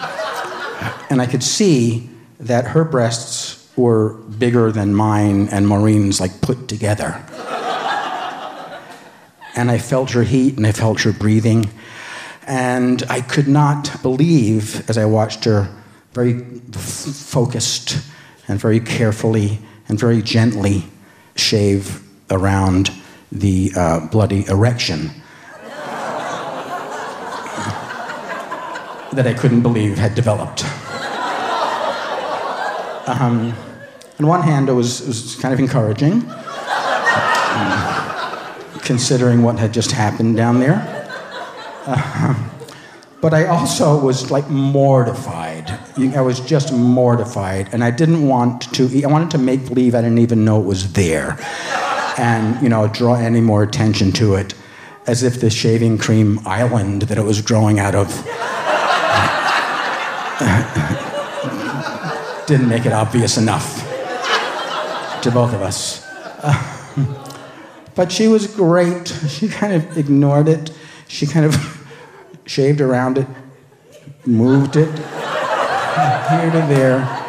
And 1.10 1.22
I 1.22 1.26
could 1.26 1.44
see 1.44 2.10
that 2.40 2.68
her 2.68 2.84
breasts 2.84 3.72
were 3.76 4.14
bigger 4.14 4.72
than 4.72 4.94
mine 4.94 5.48
and 5.50 5.68
Maureen's, 5.68 6.20
like 6.20 6.42
put 6.42 6.68
together. 6.68 7.24
And 9.56 9.70
I 9.70 9.78
felt 9.78 10.12
her 10.12 10.24
heat 10.24 10.58
and 10.58 10.66
I 10.66 10.72
felt 10.72 11.02
her 11.02 11.12
breathing. 11.12 11.70
And 12.48 13.04
I 13.10 13.22
could 13.22 13.48
not 13.48 14.02
believe, 14.02 14.90
as 14.90 14.98
I 14.98 15.06
watched 15.06 15.46
her 15.46 15.70
very 16.14 16.44
f- 16.74 16.80
focused 16.80 17.98
and 18.48 18.60
very 18.60 18.80
carefully 18.80 19.60
and 19.88 20.00
very 20.00 20.22
gently 20.22 20.84
shave 21.36 22.02
around 22.30 22.92
the 23.32 23.72
uh, 23.76 24.08
bloody 24.08 24.46
erection 24.48 25.23
that 29.14 29.28
I 29.28 29.34
couldn't 29.34 29.62
believe 29.62 29.98
had 29.98 30.16
developed. 30.16 30.64
Um, 33.06 33.54
on 34.20 34.28
one 34.28 34.42
hand, 34.42 34.70
it 34.70 34.74
was, 34.74 35.02
it 35.02 35.08
was 35.08 35.36
kind 35.36 35.54
of 35.54 35.60
encouraging, 35.60 36.14
um, 36.14 37.72
considering 38.82 39.44
what 39.44 39.60
had 39.60 39.74
just 39.74 39.92
happened 39.92 40.38
down 40.38 40.60
there. 40.60 41.12
Uh, 41.86 42.50
but 43.24 43.34
I 43.34 43.46
also 43.46 43.98
was 44.00 44.32
like 44.32 44.50
mortified. 44.50 45.70
I 45.98 46.22
was 46.22 46.40
just 46.42 46.74
mortified, 46.74 47.70
and 47.74 47.84
I 47.84 47.92
didn't 47.92 48.28
want 48.28 48.74
to. 48.74 49.04
I 49.04 49.08
wanted 49.08 49.32
to 49.32 49.38
make 49.38 49.66
believe 49.66 49.96
I 49.96 50.02
didn't 50.02 50.20
even 50.20 50.44
know 50.44 50.60
it 50.60 50.66
was 50.66 50.92
there, 50.94 51.38
and 52.18 52.62
you 52.62 52.68
know, 52.68 52.88
draw 52.88 53.16
any 53.16 53.40
more 53.40 53.64
attention 53.64 54.12
to 54.14 54.36
it, 54.36 54.54
as 55.08 55.24
if 55.24 55.40
the 55.40 55.50
shaving 55.50 55.98
cream 55.98 56.40
island 56.46 57.04
that 57.04 57.18
it 57.18 57.24
was 57.24 57.42
growing 57.42 57.80
out 57.80 57.96
of 57.96 58.08
didn't 62.48 62.68
make 62.68 62.86
it 62.86 62.94
obvious 62.94 63.38
enough 63.38 63.82
to 65.22 65.32
both 65.32 65.54
of 65.54 65.62
us. 65.62 66.06
Uh, 66.42 67.30
but 67.96 68.12
she 68.12 68.28
was 68.28 68.48
great. 68.48 69.08
She 69.08 69.48
kind 69.48 69.74
of 69.74 69.98
ignored 69.98 70.50
it. 70.50 70.72
She 71.08 71.28
kind 71.28 71.46
of 71.46 71.88
shaved 72.46 72.82
around 72.82 73.18
it, 73.18 73.28
moved 74.26 74.76
it 74.76 74.90
here 76.30 76.52
to 76.52 76.66
there. 76.68 77.20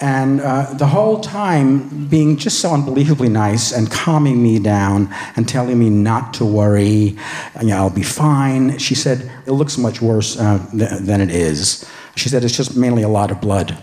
And 0.00 0.40
uh, 0.40 0.74
the 0.74 0.86
whole 0.86 1.20
time 1.20 2.06
being 2.06 2.36
just 2.36 2.60
so 2.60 2.72
unbelievably 2.72 3.30
nice 3.30 3.72
and 3.72 3.90
calming 3.90 4.40
me 4.40 4.60
down 4.60 5.12
and 5.34 5.48
telling 5.48 5.76
me 5.76 5.90
not 5.90 6.34
to 6.34 6.44
worry, 6.44 7.18
you 7.60 7.66
know, 7.66 7.76
I'll 7.76 7.90
be 7.90 8.04
fine. 8.04 8.78
She 8.78 8.94
said, 8.94 9.28
It 9.46 9.52
looks 9.52 9.76
much 9.76 10.00
worse 10.00 10.38
uh, 10.38 10.64
th- 10.70 11.00
than 11.00 11.20
it 11.20 11.30
is. 11.30 11.84
She 12.18 12.28
said, 12.28 12.42
It's 12.42 12.56
just 12.56 12.76
mainly 12.76 13.04
a 13.04 13.08
lot 13.08 13.30
of 13.30 13.40
blood. 13.40 13.78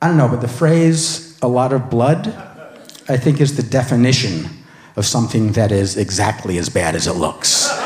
I 0.00 0.08
don't 0.08 0.16
know, 0.16 0.28
but 0.28 0.40
the 0.40 0.48
phrase 0.48 1.38
a 1.42 1.48
lot 1.48 1.72
of 1.74 1.90
blood, 1.90 2.28
I 3.08 3.18
think, 3.18 3.40
is 3.42 3.56
the 3.56 3.62
definition 3.62 4.48
of 4.96 5.04
something 5.04 5.52
that 5.52 5.70
is 5.70 5.98
exactly 5.98 6.56
as 6.56 6.70
bad 6.70 6.94
as 6.94 7.06
it 7.06 7.12
looks. 7.12 7.68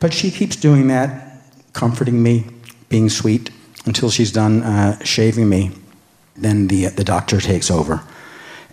but 0.00 0.12
she 0.12 0.30
keeps 0.30 0.54
doing 0.54 0.86
that, 0.88 1.40
comforting 1.72 2.22
me, 2.22 2.46
being 2.88 3.08
sweet, 3.08 3.50
until 3.86 4.08
she's 4.08 4.30
done 4.30 4.62
uh, 4.62 5.02
shaving 5.04 5.48
me. 5.48 5.72
Then 6.36 6.68
the, 6.68 6.86
the 6.86 7.04
doctor 7.04 7.40
takes 7.40 7.70
over 7.70 8.04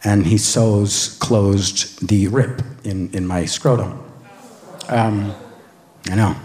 and 0.03 0.27
he 0.27 0.37
sews 0.37 1.17
closed 1.19 2.07
the 2.07 2.27
rip 2.27 2.61
in, 2.83 3.09
in 3.13 3.25
my 3.25 3.45
scrotum. 3.45 4.03
Um, 4.89 5.33
I 6.09 6.15
know. 6.15 6.35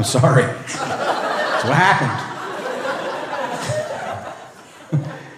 I'm 0.00 0.04
sorry. 0.04 0.44
That's 0.44 1.64
what 1.64 1.74
happened. 1.76 2.08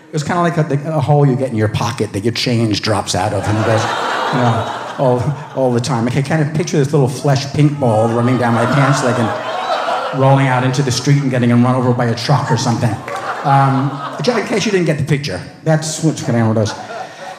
it 0.07 0.12
was 0.12 0.23
kind 0.23 0.38
of 0.38 0.71
like 0.71 0.85
a, 0.85 0.88
a, 0.88 1.00
hole 1.00 1.26
you 1.26 1.35
get 1.35 1.50
in 1.50 1.57
your 1.57 1.69
pocket 1.69 2.12
that 2.12 2.23
your 2.23 2.33
change 2.33 2.81
drops 2.81 3.16
out 3.16 3.33
of 3.33 3.42
and 3.42 3.59
it 3.59 3.66
goes, 3.66 3.83
you 3.83 4.38
know, 4.38 4.95
all, 4.99 5.21
all 5.61 5.73
the 5.73 5.81
time. 5.81 6.07
I 6.07 6.12
can 6.12 6.23
kind 6.23 6.49
of 6.49 6.54
picture 6.54 6.76
this 6.76 6.92
little 6.92 7.09
flesh 7.09 7.52
pink 7.54 7.81
ball 7.81 8.07
running 8.14 8.38
down 8.38 8.54
my 8.54 8.64
pants 8.66 9.02
leg 9.02 9.16
and 9.19 10.21
rolling 10.21 10.47
out 10.47 10.62
into 10.62 10.81
the 10.81 10.92
street 10.92 11.21
and 11.21 11.28
getting 11.28 11.50
run 11.50 11.75
over 11.75 11.92
by 11.92 12.04
a 12.04 12.14
truck 12.14 12.49
or 12.49 12.57
something. 12.57 12.95
Um, 13.42 13.90
in 14.25 14.47
case 14.47 14.64
you 14.64 14.71
didn't 14.71 14.87
get 14.87 14.99
the 14.99 15.04
picture, 15.04 15.42
that's 15.64 16.04
what's 16.04 16.23
going 16.23 16.40
on 16.40 16.50
with 16.50 16.59
us. 16.59 16.73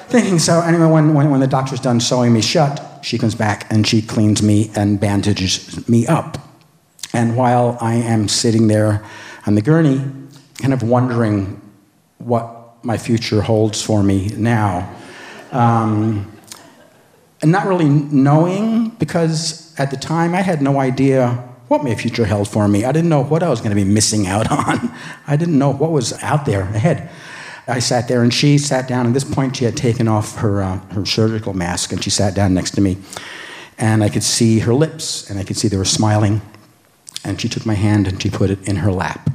Thinking 0.10 0.40
so. 0.40 0.60
Anyway, 0.60 0.88
when, 0.88 1.14
when, 1.14 1.30
when 1.30 1.40
the 1.40 1.48
doctor's 1.48 1.80
done 1.80 2.02
sewing 2.02 2.34
me 2.34 2.42
shut, 2.42 2.86
she 3.02 3.18
comes 3.18 3.34
back 3.34 3.72
and 3.72 3.88
she 3.88 4.02
cleans 4.02 4.44
me 4.44 4.72
and 4.76 5.00
bandages 5.00 5.88
me 5.88 6.06
up. 6.06 6.43
And 7.14 7.38
while 7.38 7.78
I 7.80 7.94
am 7.94 8.28
sitting 8.28 8.68
there 8.68 9.06
on 9.46 9.54
the 9.54 9.62
gurney, 9.62 10.02
kind 10.58 10.74
of 10.74 10.82
wondering 10.82 11.62
what 12.18 12.84
my 12.84 12.98
future 12.98 13.42
holds 13.42 13.82
for 13.82 14.02
me 14.02 14.30
now, 14.30 14.94
um, 15.52 16.32
and 17.42 17.52
not 17.52 17.68
really 17.68 17.88
knowing, 17.88 18.90
because 18.90 19.78
at 19.78 19.92
the 19.92 19.98
time 19.98 20.34
I 20.34 20.42
had 20.42 20.62
no 20.62 20.80
idea 20.80 21.50
what 21.68 21.84
my 21.84 21.94
future 21.94 22.26
held 22.26 22.48
for 22.48 22.68
me. 22.68 22.84
I 22.84 22.92
didn't 22.92 23.10
know 23.10 23.24
what 23.24 23.44
I 23.44 23.50
was 23.50 23.60
going 23.60 23.72
to 23.72 23.76
be 23.76 23.84
missing 23.84 24.26
out 24.26 24.52
on. 24.68 24.92
I 25.28 25.36
didn't 25.36 25.60
know 25.60 25.72
what 25.72 25.92
was 25.92 26.14
out 26.24 26.46
there 26.46 26.62
ahead. 26.62 27.10
I 27.68 27.80
sat 27.80 28.08
there, 28.08 28.24
and 28.24 28.34
she 28.34 28.58
sat 28.58 28.88
down. 28.88 29.08
At 29.08 29.14
this 29.14 29.24
point, 29.24 29.56
she 29.56 29.66
had 29.66 29.78
taken 29.78 30.08
off 30.08 30.38
her, 30.38 30.62
uh, 30.62 30.80
her 30.90 31.06
surgical 31.06 31.54
mask, 31.54 31.94
and 31.94 32.04
she 32.04 32.10
sat 32.10 32.34
down 32.34 32.54
next 32.54 32.72
to 32.72 32.82
me. 32.82 32.98
And 33.78 34.04
I 34.04 34.10
could 34.10 34.24
see 34.24 34.60
her 34.60 34.74
lips, 34.74 35.30
and 35.30 35.40
I 35.40 35.44
could 35.44 35.56
see 35.56 35.68
they 35.68 35.78
were 35.78 35.86
smiling 35.86 36.42
and 37.24 37.40
she 37.40 37.50
took 37.50 37.66
my 37.66 37.76
hand 37.76 38.08
and 38.08 38.22
she 38.22 38.30
put 38.30 38.50
it 38.50 38.68
in 38.68 38.78
her 38.78 38.92
lap 38.92 39.30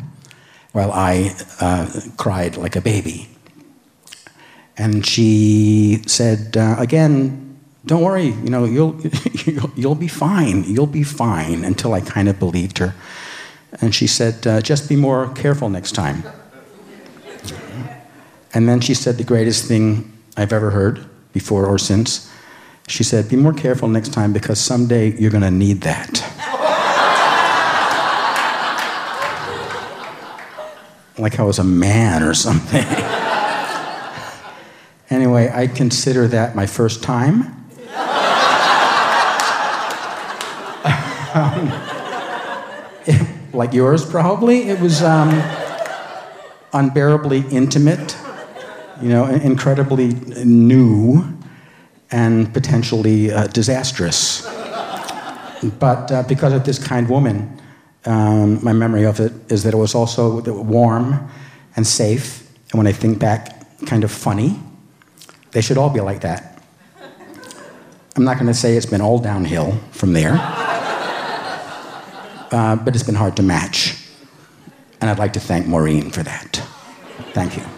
while 0.72 0.92
I 0.92 1.34
uh, 1.60 1.88
cried 2.16 2.56
like 2.56 2.76
a 2.76 2.80
baby. 2.80 3.28
And 4.76 5.04
she 5.04 6.02
said, 6.06 6.56
uh, 6.56 6.76
again, 6.78 7.58
don't 7.86 8.02
worry, 8.02 8.26
you 8.26 8.50
know, 8.50 8.64
you'll, 8.64 9.00
you'll, 9.44 9.72
you'll, 9.74 9.94
be 9.94 10.08
fine, 10.08 10.64
you'll 10.64 10.86
be 10.86 11.02
fine, 11.02 11.64
until 11.64 11.94
I 11.94 12.00
kind 12.00 12.28
of 12.28 12.38
believed 12.38 12.78
her. 12.78 12.94
And 13.80 13.94
she 13.94 14.06
said, 14.06 14.46
uh, 14.46 14.60
just 14.60 14.88
be 14.88 14.96
more 14.96 15.32
careful 15.34 15.68
next 15.68 15.92
time. 15.92 16.22
And 18.54 18.68
then 18.68 18.80
she 18.80 18.94
said 18.94 19.16
the 19.16 19.24
greatest 19.24 19.66
thing 19.66 20.12
I've 20.36 20.52
ever 20.52 20.70
heard, 20.70 21.04
before 21.32 21.66
or 21.66 21.78
since. 21.78 22.30
She 22.86 23.04
said, 23.04 23.28
be 23.28 23.36
more 23.36 23.52
careful 23.52 23.88
next 23.88 24.12
time 24.12 24.32
because 24.32 24.58
someday 24.60 25.18
you're 25.18 25.30
going 25.30 25.42
to 25.42 25.50
need 25.50 25.82
that. 25.82 26.24
Like 31.18 31.40
I 31.40 31.42
was 31.42 31.58
a 31.58 31.64
man 31.64 32.22
or 32.22 32.34
something. 32.34 32.84
anyway, 35.10 35.50
I 35.52 35.66
consider 35.66 36.28
that 36.28 36.54
my 36.54 36.66
first 36.66 37.02
time. 37.02 37.40
um, 41.34 41.72
it, 43.06 43.26
like 43.52 43.72
yours, 43.72 44.08
probably. 44.08 44.68
It 44.68 44.80
was 44.80 45.02
um, 45.02 45.30
unbearably 46.72 47.44
intimate, 47.50 48.16
you 49.00 49.08
know, 49.08 49.26
incredibly 49.26 50.08
new, 50.44 51.24
and 52.10 52.52
potentially 52.52 53.32
uh, 53.32 53.46
disastrous. 53.48 54.46
But 55.78 56.12
uh, 56.12 56.22
because 56.22 56.52
of 56.52 56.64
this 56.64 56.78
kind 56.78 57.08
woman, 57.08 57.60
um, 58.08 58.64
my 58.64 58.72
memory 58.72 59.04
of 59.04 59.20
it 59.20 59.32
is 59.52 59.62
that 59.64 59.74
it 59.74 59.76
was 59.76 59.94
also 59.94 60.40
warm 60.62 61.28
and 61.76 61.86
safe, 61.86 62.48
and 62.70 62.78
when 62.78 62.86
I 62.86 62.92
think 62.92 63.18
back, 63.18 63.58
kind 63.86 64.02
of 64.02 64.10
funny. 64.10 64.58
They 65.52 65.60
should 65.60 65.78
all 65.78 65.90
be 65.90 66.00
like 66.00 66.22
that. 66.22 66.62
I'm 68.16 68.24
not 68.24 68.34
going 68.34 68.48
to 68.48 68.54
say 68.54 68.76
it's 68.76 68.86
been 68.86 69.00
all 69.00 69.18
downhill 69.18 69.78
from 69.92 70.12
there, 70.12 70.32
uh, 72.50 72.76
but 72.76 72.94
it's 72.94 73.04
been 73.04 73.14
hard 73.14 73.36
to 73.36 73.42
match. 73.42 73.94
And 75.00 75.08
I'd 75.08 75.18
like 75.18 75.34
to 75.34 75.40
thank 75.40 75.66
Maureen 75.66 76.10
for 76.10 76.22
that. 76.22 76.62
Thank 77.32 77.56
you. 77.56 77.77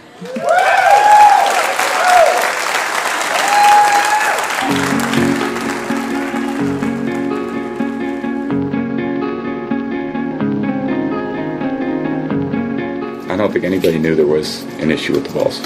Don't 13.41 13.51
think 13.51 13.65
anybody 13.65 13.97
knew 13.97 14.15
there 14.15 14.27
was 14.27 14.63
an 14.79 14.91
issue 14.91 15.13
with 15.13 15.25
the 15.25 15.33
balls. 15.33 15.61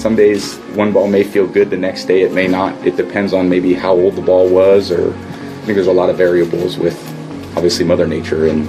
Some 0.00 0.16
days 0.16 0.56
one 0.74 0.92
ball 0.92 1.08
may 1.08 1.24
feel 1.24 1.46
good, 1.46 1.70
the 1.70 1.76
next 1.76 2.06
day 2.06 2.22
it 2.22 2.32
may 2.32 2.48
not. 2.48 2.74
It 2.86 2.96
depends 2.96 3.32
on 3.32 3.48
maybe 3.48 3.74
how 3.74 3.92
old 3.92 4.16
the 4.16 4.22
ball 4.22 4.48
was, 4.48 4.90
or 4.90 5.12
I 5.12 5.64
think 5.64 5.74
there's 5.74 5.86
a 5.86 5.92
lot 5.92 6.10
of 6.10 6.16
variables 6.16 6.78
with 6.78 6.96
obviously 7.56 7.84
Mother 7.84 8.06
Nature 8.06 8.48
and 8.48 8.68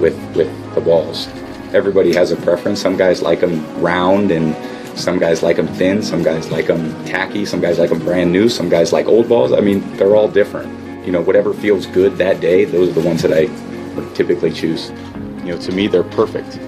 with 0.00 0.16
with 0.36 0.74
the 0.74 0.80
balls. 0.80 1.28
Everybody 1.72 2.14
has 2.14 2.30
a 2.30 2.36
preference. 2.36 2.80
Some 2.80 2.96
guys 2.96 3.22
like 3.22 3.40
them 3.40 3.64
round, 3.80 4.30
and 4.30 4.54
some 4.98 5.18
guys 5.18 5.42
like 5.42 5.56
them 5.56 5.68
thin. 5.68 6.02
Some 6.02 6.22
guys 6.22 6.50
like 6.50 6.66
them 6.66 7.04
tacky. 7.04 7.44
Some 7.44 7.60
guys 7.60 7.78
like 7.78 7.90
them 7.90 8.00
brand 8.00 8.32
new. 8.32 8.48
Some 8.48 8.68
guys 8.68 8.92
like 8.92 9.06
old 9.06 9.28
balls. 9.28 9.52
I 9.52 9.60
mean, 9.60 9.80
they're 9.96 10.16
all 10.16 10.28
different. 10.28 11.06
You 11.06 11.12
know, 11.12 11.22
whatever 11.22 11.54
feels 11.54 11.86
good 11.86 12.16
that 12.18 12.40
day, 12.40 12.64
those 12.64 12.90
are 12.90 13.00
the 13.00 13.06
ones 13.06 13.22
that 13.22 13.32
I 13.32 13.46
typically 14.14 14.52
choose. 14.52 14.90
You 15.44 15.54
know, 15.54 15.58
to 15.58 15.72
me, 15.72 15.86
they're 15.86 16.02
perfect. 16.02 16.58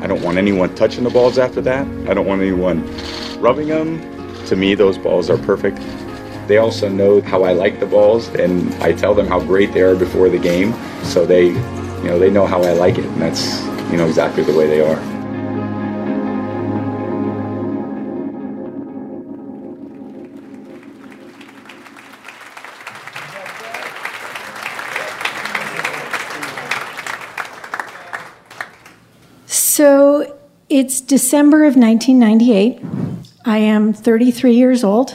I 0.00 0.06
don't 0.06 0.22
want 0.22 0.38
anyone 0.38 0.74
touching 0.74 1.04
the 1.04 1.10
balls 1.10 1.38
after 1.38 1.60
that. 1.62 1.86
I 2.08 2.14
don't 2.14 2.26
want 2.26 2.40
anyone 2.40 2.82
rubbing 3.40 3.68
them. 3.68 4.00
To 4.46 4.56
me, 4.56 4.74
those 4.74 4.96
balls 4.96 5.28
are 5.28 5.38
perfect. 5.38 5.78
They 6.46 6.58
also 6.58 6.88
know 6.88 7.20
how 7.20 7.42
I 7.42 7.52
like 7.52 7.80
the 7.80 7.86
balls, 7.86 8.28
and 8.28 8.72
I 8.82 8.92
tell 8.92 9.14
them 9.14 9.26
how 9.26 9.40
great 9.40 9.72
they 9.72 9.82
are 9.82 9.94
before 9.96 10.28
the 10.28 10.38
game. 10.38 10.72
So 11.02 11.26
they, 11.26 11.48
you 11.48 12.04
know, 12.04 12.18
they 12.18 12.30
know 12.30 12.46
how 12.46 12.62
I 12.62 12.72
like 12.72 12.96
it, 12.96 13.04
and 13.04 13.20
that's, 13.20 13.60
you 13.90 13.96
know, 13.96 14.06
exactly 14.06 14.44
the 14.44 14.54
way 14.54 14.66
they 14.66 14.80
are. 14.80 15.17
It's 30.80 31.00
December 31.00 31.64
of 31.64 31.74
1998. 31.74 32.80
I 33.44 33.58
am 33.58 33.92
33 33.92 34.54
years 34.54 34.84
old. 34.84 35.12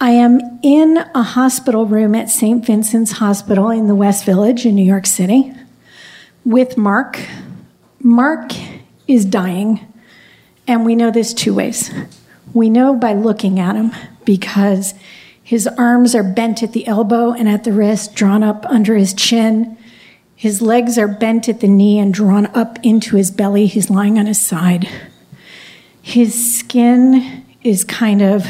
I 0.00 0.10
am 0.10 0.60
in 0.62 0.98
a 1.12 1.24
hospital 1.24 1.86
room 1.86 2.14
at 2.14 2.30
St. 2.30 2.64
Vincent's 2.64 3.10
Hospital 3.18 3.68
in 3.70 3.88
the 3.88 3.96
West 3.96 4.24
Village 4.24 4.64
in 4.64 4.76
New 4.76 4.84
York 4.84 5.06
City 5.06 5.52
with 6.44 6.76
Mark. 6.76 7.18
Mark 7.98 8.52
is 9.08 9.24
dying, 9.24 9.92
and 10.68 10.86
we 10.86 10.94
know 10.94 11.10
this 11.10 11.34
two 11.34 11.52
ways. 11.52 11.90
We 12.54 12.70
know 12.70 12.94
by 12.94 13.14
looking 13.14 13.58
at 13.58 13.74
him 13.74 13.90
because 14.24 14.94
his 15.42 15.66
arms 15.66 16.14
are 16.14 16.22
bent 16.22 16.62
at 16.62 16.74
the 16.74 16.86
elbow 16.86 17.32
and 17.32 17.48
at 17.48 17.64
the 17.64 17.72
wrist, 17.72 18.14
drawn 18.14 18.44
up 18.44 18.64
under 18.66 18.94
his 18.94 19.14
chin. 19.14 19.76
His 20.38 20.62
legs 20.62 20.96
are 20.98 21.08
bent 21.08 21.48
at 21.48 21.58
the 21.58 21.66
knee 21.66 21.98
and 21.98 22.14
drawn 22.14 22.46
up 22.54 22.78
into 22.84 23.16
his 23.16 23.32
belly. 23.32 23.66
He's 23.66 23.90
lying 23.90 24.20
on 24.20 24.26
his 24.26 24.40
side. 24.40 24.88
His 26.00 26.56
skin 26.56 27.44
is 27.64 27.82
kind 27.82 28.22
of 28.22 28.46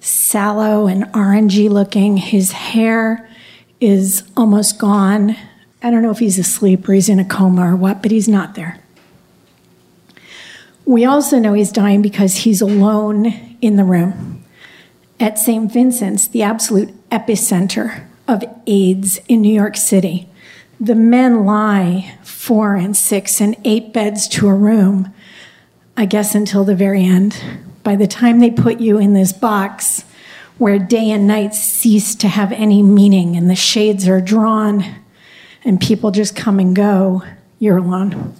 sallow 0.00 0.86
and 0.86 1.04
orangey 1.14 1.70
looking. 1.70 2.18
His 2.18 2.52
hair 2.52 3.26
is 3.80 4.22
almost 4.36 4.78
gone. 4.78 5.34
I 5.82 5.90
don't 5.90 6.02
know 6.02 6.10
if 6.10 6.18
he's 6.18 6.38
asleep 6.38 6.86
or 6.86 6.92
he's 6.92 7.08
in 7.08 7.18
a 7.18 7.24
coma 7.24 7.72
or 7.72 7.74
what, 7.74 8.02
but 8.02 8.10
he's 8.10 8.28
not 8.28 8.54
there. 8.54 8.78
We 10.84 11.06
also 11.06 11.38
know 11.38 11.54
he's 11.54 11.72
dying 11.72 12.02
because 12.02 12.36
he's 12.36 12.60
alone 12.60 13.56
in 13.62 13.76
the 13.76 13.84
room. 13.84 14.44
At 15.18 15.38
St. 15.38 15.72
Vincent's, 15.72 16.28
the 16.28 16.42
absolute 16.42 16.92
epicenter 17.08 18.04
of 18.28 18.44
AIDS 18.66 19.18
in 19.26 19.40
New 19.40 19.54
York 19.54 19.78
City, 19.78 20.28
the 20.80 20.94
men 20.94 21.44
lie 21.44 22.18
four 22.22 22.74
and 22.74 22.96
six 22.96 23.40
and 23.40 23.56
eight 23.64 23.92
beds 23.92 24.28
to 24.28 24.48
a 24.48 24.54
room, 24.54 25.12
I 25.96 26.06
guess 26.06 26.34
until 26.34 26.64
the 26.64 26.74
very 26.74 27.04
end. 27.04 27.42
By 27.82 27.96
the 27.96 28.06
time 28.06 28.40
they 28.40 28.50
put 28.50 28.80
you 28.80 28.98
in 28.98 29.14
this 29.14 29.32
box 29.32 30.04
where 30.58 30.78
day 30.78 31.10
and 31.10 31.26
night 31.26 31.54
cease 31.54 32.14
to 32.16 32.28
have 32.28 32.52
any 32.52 32.82
meaning 32.82 33.36
and 33.36 33.48
the 33.50 33.56
shades 33.56 34.08
are 34.08 34.20
drawn 34.20 34.84
and 35.64 35.80
people 35.80 36.10
just 36.10 36.36
come 36.36 36.58
and 36.58 36.74
go, 36.74 37.22
you're 37.58 37.78
alone. 37.78 38.34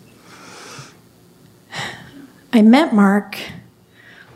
I 2.53 2.63
met 2.63 2.95
Mark 2.95 3.39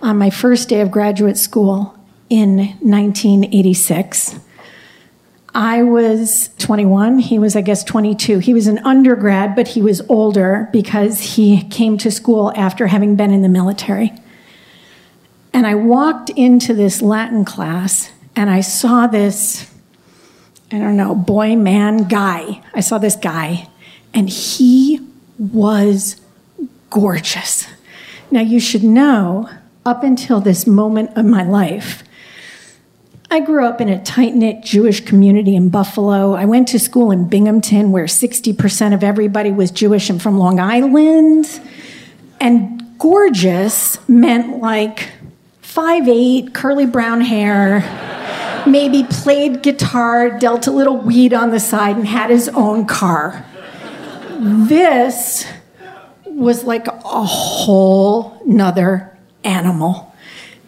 on 0.03 0.19
my 0.19 0.31
first 0.31 0.69
day 0.69 0.81
of 0.81 0.91
graduate 0.91 1.37
school 1.37 1.99
in 2.29 2.59
1986. 2.81 4.41
I 5.55 5.83
was 5.83 6.51
21. 6.59 7.19
He 7.19 7.39
was, 7.39 7.57
I 7.57 7.61
guess, 7.61 7.83
22. 7.83 8.39
He 8.39 8.55
was 8.55 8.67
an 8.67 8.79
undergrad, 8.79 9.57
but 9.57 9.69
he 9.69 9.83
was 9.83 10.01
older 10.09 10.69
because 10.73 11.21
he 11.21 11.65
came 11.65 11.99
to 11.99 12.11
school 12.11 12.53
after 12.55 12.87
having 12.87 13.17
been 13.17 13.33
in 13.33 13.43
the 13.43 13.49
military. 13.49 14.13
And 15.53 15.67
I 15.67 15.75
walked 15.75 16.31
into 16.31 16.75
this 16.75 17.03
Latin 17.03 17.45
class 17.45 18.11
and 18.37 18.49
I 18.49 18.61
saw 18.61 19.09
this, 19.09 19.69
I 20.71 20.79
don't 20.79 20.97
know, 20.97 21.15
boy, 21.15 21.57
man, 21.57 22.05
guy. 22.05 22.63
I 22.73 22.81
saw 22.81 22.99
this 22.99 23.17
guy 23.17 23.69
and 24.15 24.29
he 24.29 25.01
was 25.39 26.21
gorgeous. 26.91 27.67
Now, 28.31 28.41
you 28.41 28.61
should 28.61 28.85
know, 28.85 29.49
up 29.85 30.05
until 30.05 30.41
this 30.41 30.67
moment 30.67 31.11
of 31.17 31.25
my 31.25 31.43
life, 31.43 32.05
I 33.33 33.38
grew 33.38 33.64
up 33.64 33.81
in 33.81 33.88
a 33.88 34.03
tight 34.03 34.35
knit 34.35 34.64
Jewish 34.64 35.05
community 35.05 35.55
in 35.55 35.69
Buffalo. 35.69 36.35
I 36.35 36.47
went 36.47 36.66
to 36.69 36.81
school 36.81 37.12
in 37.12 37.29
Binghamton, 37.29 37.93
where 37.93 38.07
60% 38.07 38.93
of 38.93 39.05
everybody 39.05 39.53
was 39.53 39.71
Jewish 39.71 40.11
and 40.11 40.21
from 40.21 40.37
Long 40.37 40.59
Island. 40.59 41.47
And 42.40 42.99
gorgeous 42.99 43.97
meant 44.09 44.59
like 44.59 45.12
five 45.62 46.09
eight, 46.09 46.55
curly 46.55 46.87
brown 46.87 47.21
hair, 47.21 48.64
maybe 48.66 49.05
played 49.05 49.62
guitar, 49.62 50.37
dealt 50.37 50.66
a 50.66 50.73
little 50.73 50.97
weed 50.97 51.33
on 51.33 51.53
the 51.53 51.61
side, 51.61 51.95
and 51.95 52.09
had 52.09 52.31
his 52.31 52.49
own 52.49 52.85
car. 52.85 53.47
This 54.40 55.47
was 56.25 56.64
like 56.64 56.88
a 56.88 57.25
whole 57.25 58.43
nother 58.45 59.16
animal. 59.45 60.12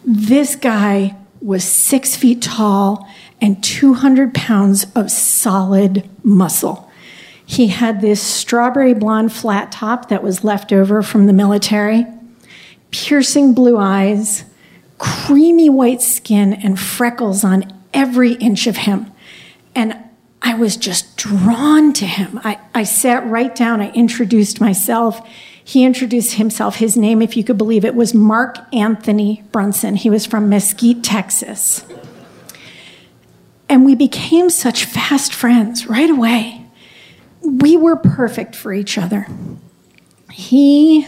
This 0.05 0.55
guy 0.55 1.17
was 1.43 1.63
six 1.63 2.15
feet 2.15 2.41
tall 2.41 3.07
and 3.41 3.61
200 3.61 4.33
pounds 4.33 4.87
of 4.95 5.11
solid 5.11 6.09
muscle. 6.23 6.89
He 7.45 7.67
had 7.67 7.99
this 7.99 8.21
strawberry 8.21 8.93
blonde 8.93 9.33
flat 9.33 9.71
top 9.71 10.07
that 10.07 10.23
was 10.23 10.45
left 10.45 10.71
over 10.71 11.01
from 11.01 11.27
the 11.27 11.33
military, 11.33 12.05
piercing 12.91 13.53
blue 13.53 13.77
eyes, 13.77 14.45
creamy 14.97 15.69
white 15.69 16.01
skin, 16.01 16.53
and 16.53 16.79
freckles 16.79 17.43
on 17.43 17.65
every 17.93 18.33
inch 18.35 18.65
of 18.65 18.77
him. 18.77 19.11
And 19.75 19.97
I 20.41 20.55
was 20.55 20.77
just 20.77 21.17
drawn 21.17 21.91
to 21.93 22.05
him. 22.05 22.39
I, 22.43 22.59
I 22.73 22.83
sat 22.83 23.25
right 23.27 23.53
down, 23.53 23.81
I 23.81 23.91
introduced 23.91 24.61
myself. 24.61 25.27
He 25.63 25.85
introduced 25.85 26.33
himself. 26.33 26.75
His 26.75 26.97
name, 26.97 27.21
if 27.21 27.37
you 27.37 27.43
could 27.43 27.57
believe 27.57 27.85
it, 27.85 27.95
was 27.95 28.13
Mark 28.13 28.57
Anthony 28.73 29.43
Brunson. 29.51 29.95
He 29.95 30.09
was 30.09 30.25
from 30.25 30.49
Mesquite, 30.49 31.03
Texas. 31.03 31.85
And 33.69 33.85
we 33.85 33.95
became 33.95 34.49
such 34.49 34.85
fast 34.85 35.33
friends 35.33 35.87
right 35.87 36.09
away. 36.09 36.65
We 37.41 37.77
were 37.77 37.95
perfect 37.95 38.55
for 38.55 38.73
each 38.73 38.97
other. 38.97 39.27
He 40.31 41.07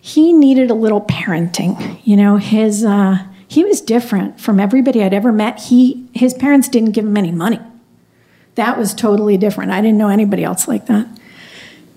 he 0.00 0.32
needed 0.32 0.70
a 0.70 0.74
little 0.74 1.00
parenting. 1.00 2.00
You 2.04 2.16
know, 2.16 2.36
his 2.36 2.84
uh, 2.84 3.26
he 3.48 3.64
was 3.64 3.80
different 3.80 4.40
from 4.40 4.60
everybody 4.60 5.02
I'd 5.02 5.14
ever 5.14 5.32
met. 5.32 5.60
He 5.60 6.08
his 6.14 6.32
parents 6.32 6.68
didn't 6.68 6.92
give 6.92 7.04
him 7.04 7.16
any 7.16 7.32
money. 7.32 7.60
That 8.54 8.78
was 8.78 8.94
totally 8.94 9.36
different. 9.36 9.72
I 9.72 9.80
didn't 9.80 9.98
know 9.98 10.08
anybody 10.08 10.44
else 10.44 10.68
like 10.68 10.86
that 10.86 11.06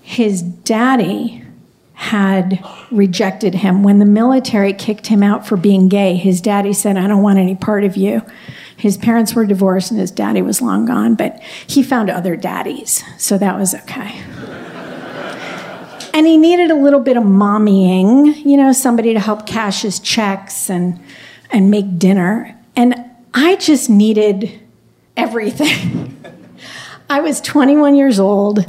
his 0.02 0.42
daddy 0.42 1.44
had 2.00 2.64
rejected 2.90 3.56
him. 3.56 3.82
When 3.82 3.98
the 3.98 4.06
military 4.06 4.72
kicked 4.72 5.08
him 5.08 5.22
out 5.22 5.46
for 5.46 5.58
being 5.58 5.88
gay, 5.88 6.16
his 6.16 6.40
daddy 6.40 6.72
said, 6.72 6.96
I 6.96 7.06
don't 7.06 7.22
want 7.22 7.38
any 7.38 7.54
part 7.54 7.84
of 7.84 7.94
you. 7.94 8.22
His 8.74 8.96
parents 8.96 9.34
were 9.34 9.44
divorced 9.44 9.90
and 9.90 10.00
his 10.00 10.10
daddy 10.10 10.40
was 10.40 10.62
long 10.62 10.86
gone, 10.86 11.14
but 11.14 11.42
he 11.66 11.82
found 11.82 12.08
other 12.08 12.36
daddies, 12.36 13.04
so 13.18 13.36
that 13.36 13.58
was 13.58 13.74
okay. 13.74 14.22
and 16.14 16.26
he 16.26 16.38
needed 16.38 16.70
a 16.70 16.74
little 16.74 17.00
bit 17.00 17.18
of 17.18 17.22
mommying, 17.22 18.34
you 18.46 18.56
know, 18.56 18.72
somebody 18.72 19.12
to 19.12 19.20
help 19.20 19.46
cash 19.46 19.82
his 19.82 20.00
checks 20.00 20.70
and, 20.70 20.98
and 21.50 21.70
make 21.70 21.98
dinner. 21.98 22.58
And 22.74 22.94
I 23.34 23.56
just 23.56 23.90
needed 23.90 24.58
everything. 25.18 26.16
I 27.10 27.20
was 27.20 27.42
21 27.42 27.94
years 27.94 28.18
old 28.18 28.64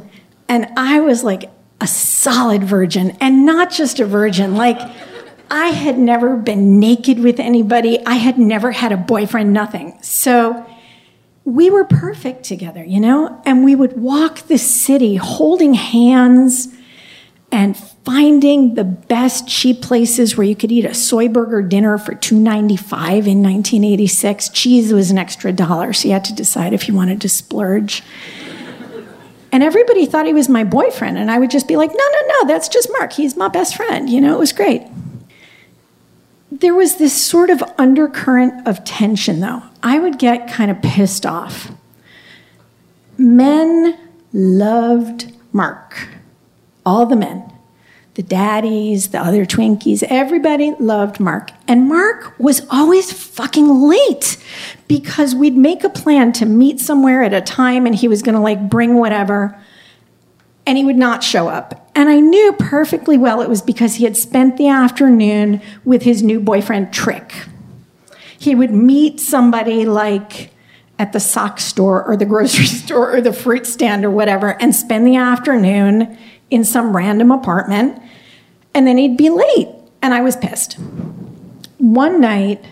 and 0.52 0.68
I 0.76 1.00
was 1.00 1.24
like 1.24 1.50
a 1.80 1.88
solid 1.88 2.62
virgin, 2.62 3.16
and 3.22 3.46
not 3.46 3.72
just 3.72 4.02
a 4.02 4.06
virgin. 4.06 4.56
Like, 4.56 4.78
I 5.50 5.68
had 5.68 5.98
never 5.98 6.36
been 6.36 6.78
naked 6.78 7.20
with 7.20 7.40
anybody, 7.40 8.06
I 8.06 8.16
had 8.16 8.38
never 8.38 8.74
had 8.74 8.92
a 8.92 8.98
boyfriend, 8.98 9.54
nothing. 9.54 9.98
So, 10.02 10.66
we 11.46 11.70
were 11.70 11.86
perfect 11.86 12.44
together, 12.44 12.84
you 12.84 13.00
know? 13.00 13.42
And 13.46 13.64
we 13.64 13.76
would 13.76 13.98
walk 13.98 14.42
the 14.48 14.58
city 14.58 15.16
holding 15.16 15.74
hands 15.74 16.68
and 17.50 17.78
finding 18.04 18.76
the 18.76 18.84
best 18.84 19.48
cheap 19.48 19.82
places 19.82 20.36
where 20.36 20.46
you 20.46 20.56
could 20.58 20.72
eat 20.72 20.84
a 20.84 20.94
soy 20.94 21.30
burger 21.30 21.62
dinner 21.62 21.98
for 21.98 22.14
$2.95 22.14 23.26
in 23.26 23.42
1986. 23.42 24.50
Cheese 24.50 24.92
was 24.92 25.12
an 25.12 25.18
extra 25.18 25.54
dollar, 25.54 25.94
so 25.94 26.10
you 26.10 26.14
had 26.14 26.26
to 26.26 26.36
decide 26.36 26.74
if 26.74 26.90
you 26.90 26.94
wanted 26.94 27.22
to 27.22 27.30
splurge. 27.30 28.04
And 29.52 29.64
everybody 29.64 30.06
thought 30.06 30.26
he 30.26 30.34
was 30.34 30.48
my 30.48 30.64
boyfriend. 30.64 31.18
And 31.18 31.30
I 31.30 31.38
would 31.38 31.52
just 31.52 31.68
be 31.68 31.76
like, 31.76 31.90
no, 31.90 31.96
no, 31.96 32.28
no, 32.28 32.48
that's 32.48 32.70
just 32.70 32.90
Mark. 32.92 33.14
He's 33.14 33.36
my 33.36 33.50
best 33.50 33.76
friend. 33.76 34.10
You 34.10 34.22
know, 34.22 34.34
it 34.34 34.40
was 34.40 34.54
great. 34.54 34.84
There 36.52 36.76
was 36.76 36.98
this 36.98 37.20
sort 37.20 37.50
of 37.50 37.64
undercurrent 37.78 38.68
of 38.68 38.84
tension, 38.84 39.40
though. 39.40 39.64
I 39.84 40.00
would 40.00 40.20
get 40.20 40.50
kind 40.50 40.72
of 40.72 40.82
pissed 40.82 41.26
off. 41.26 41.72
Men 43.18 43.98
loved 44.32 45.34
Mark, 45.52 46.10
all 46.86 47.06
the 47.06 47.16
men 47.16 47.51
the 48.16 48.24
daddies, 48.24 49.10
the 49.10 49.20
other 49.20 49.46
Twinkies, 49.46 50.04
everybody 50.04 50.74
loved 50.80 51.20
Mark. 51.20 51.52
And 51.68 51.88
Mark 51.88 52.38
was 52.38 52.66
always 52.70 53.12
fucking 53.12 53.88
late 53.88 54.38
because 54.88 55.34
we'd 55.34 55.56
make 55.56 55.84
a 55.84 55.90
plan 55.90 56.34
to 56.34 56.46
meet 56.46 56.80
somewhere 56.80 57.24
at 57.24 57.34
a 57.34 57.42
time 57.42 57.86
and 57.86 57.96
he 57.96 58.08
was 58.08 58.22
to 58.22 58.38
like 58.38 58.70
bring 58.70 58.96
whatever 58.96 59.58
and 60.66 60.78
he 60.78 60.84
would 60.84 60.98
not 60.98 61.24
show 61.24 61.48
up. 61.48 61.90
And 61.96 62.10
I 62.10 62.20
knew 62.20 62.54
perfectly 62.54 63.18
well 63.18 63.42
it 63.42 63.50
was 63.50 63.62
because 63.62 63.96
he 63.96 64.04
had 64.04 64.18
spent 64.18 64.58
the 64.58 64.68
afternoon 64.68 65.62
with 65.86 66.04
his 66.04 66.22
new 66.22 66.40
boyfriend, 66.40 66.94
Trick. 66.94 67.34
He 68.38 68.56
would 68.56 68.72
meet 68.72 69.20
somebody 69.20 69.86
like 69.86 70.52
at 71.00 71.14
the 71.14 71.20
sock 71.20 71.60
store 71.60 72.04
or 72.04 72.16
the 72.16 72.26
grocery 72.26 72.66
store 72.84 73.16
or 73.16 73.22
the 73.22 73.34
fruit 73.34 73.66
stand 73.66 74.04
or 74.04 74.12
whatever 74.12 74.62
and 74.62 74.76
spend 74.76 75.08
the 75.08 75.16
afternoon 75.16 76.18
in 76.52 76.64
some 76.64 76.96
random 76.96 77.32
apartment, 77.32 78.00
and 78.74 78.86
then 78.86 78.98
he'd 78.98 79.18
be 79.18 79.30
late. 79.30 79.70
And 80.04 80.14
I 80.14 80.22
was 80.22 80.36
pissed. 80.36 80.74
One 81.78 82.22
night, 82.22 82.64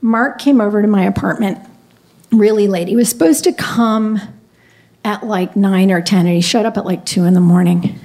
Mark 0.00 0.38
came 0.38 0.60
over 0.60 0.80
to 0.80 0.88
my 0.88 1.04
apartment 1.04 1.58
really 2.30 2.68
late. 2.68 2.88
He 2.88 2.96
was 2.96 3.08
supposed 3.08 3.44
to 3.44 3.52
come 3.52 4.20
at 5.04 5.26
like 5.26 5.56
nine 5.56 5.90
or 5.90 6.00
10, 6.00 6.26
and 6.26 6.34
he 6.34 6.40
showed 6.40 6.66
up 6.66 6.76
at 6.76 6.84
like 6.84 7.04
two 7.04 7.24
in 7.24 7.34
the 7.34 7.40
morning. 7.40 7.98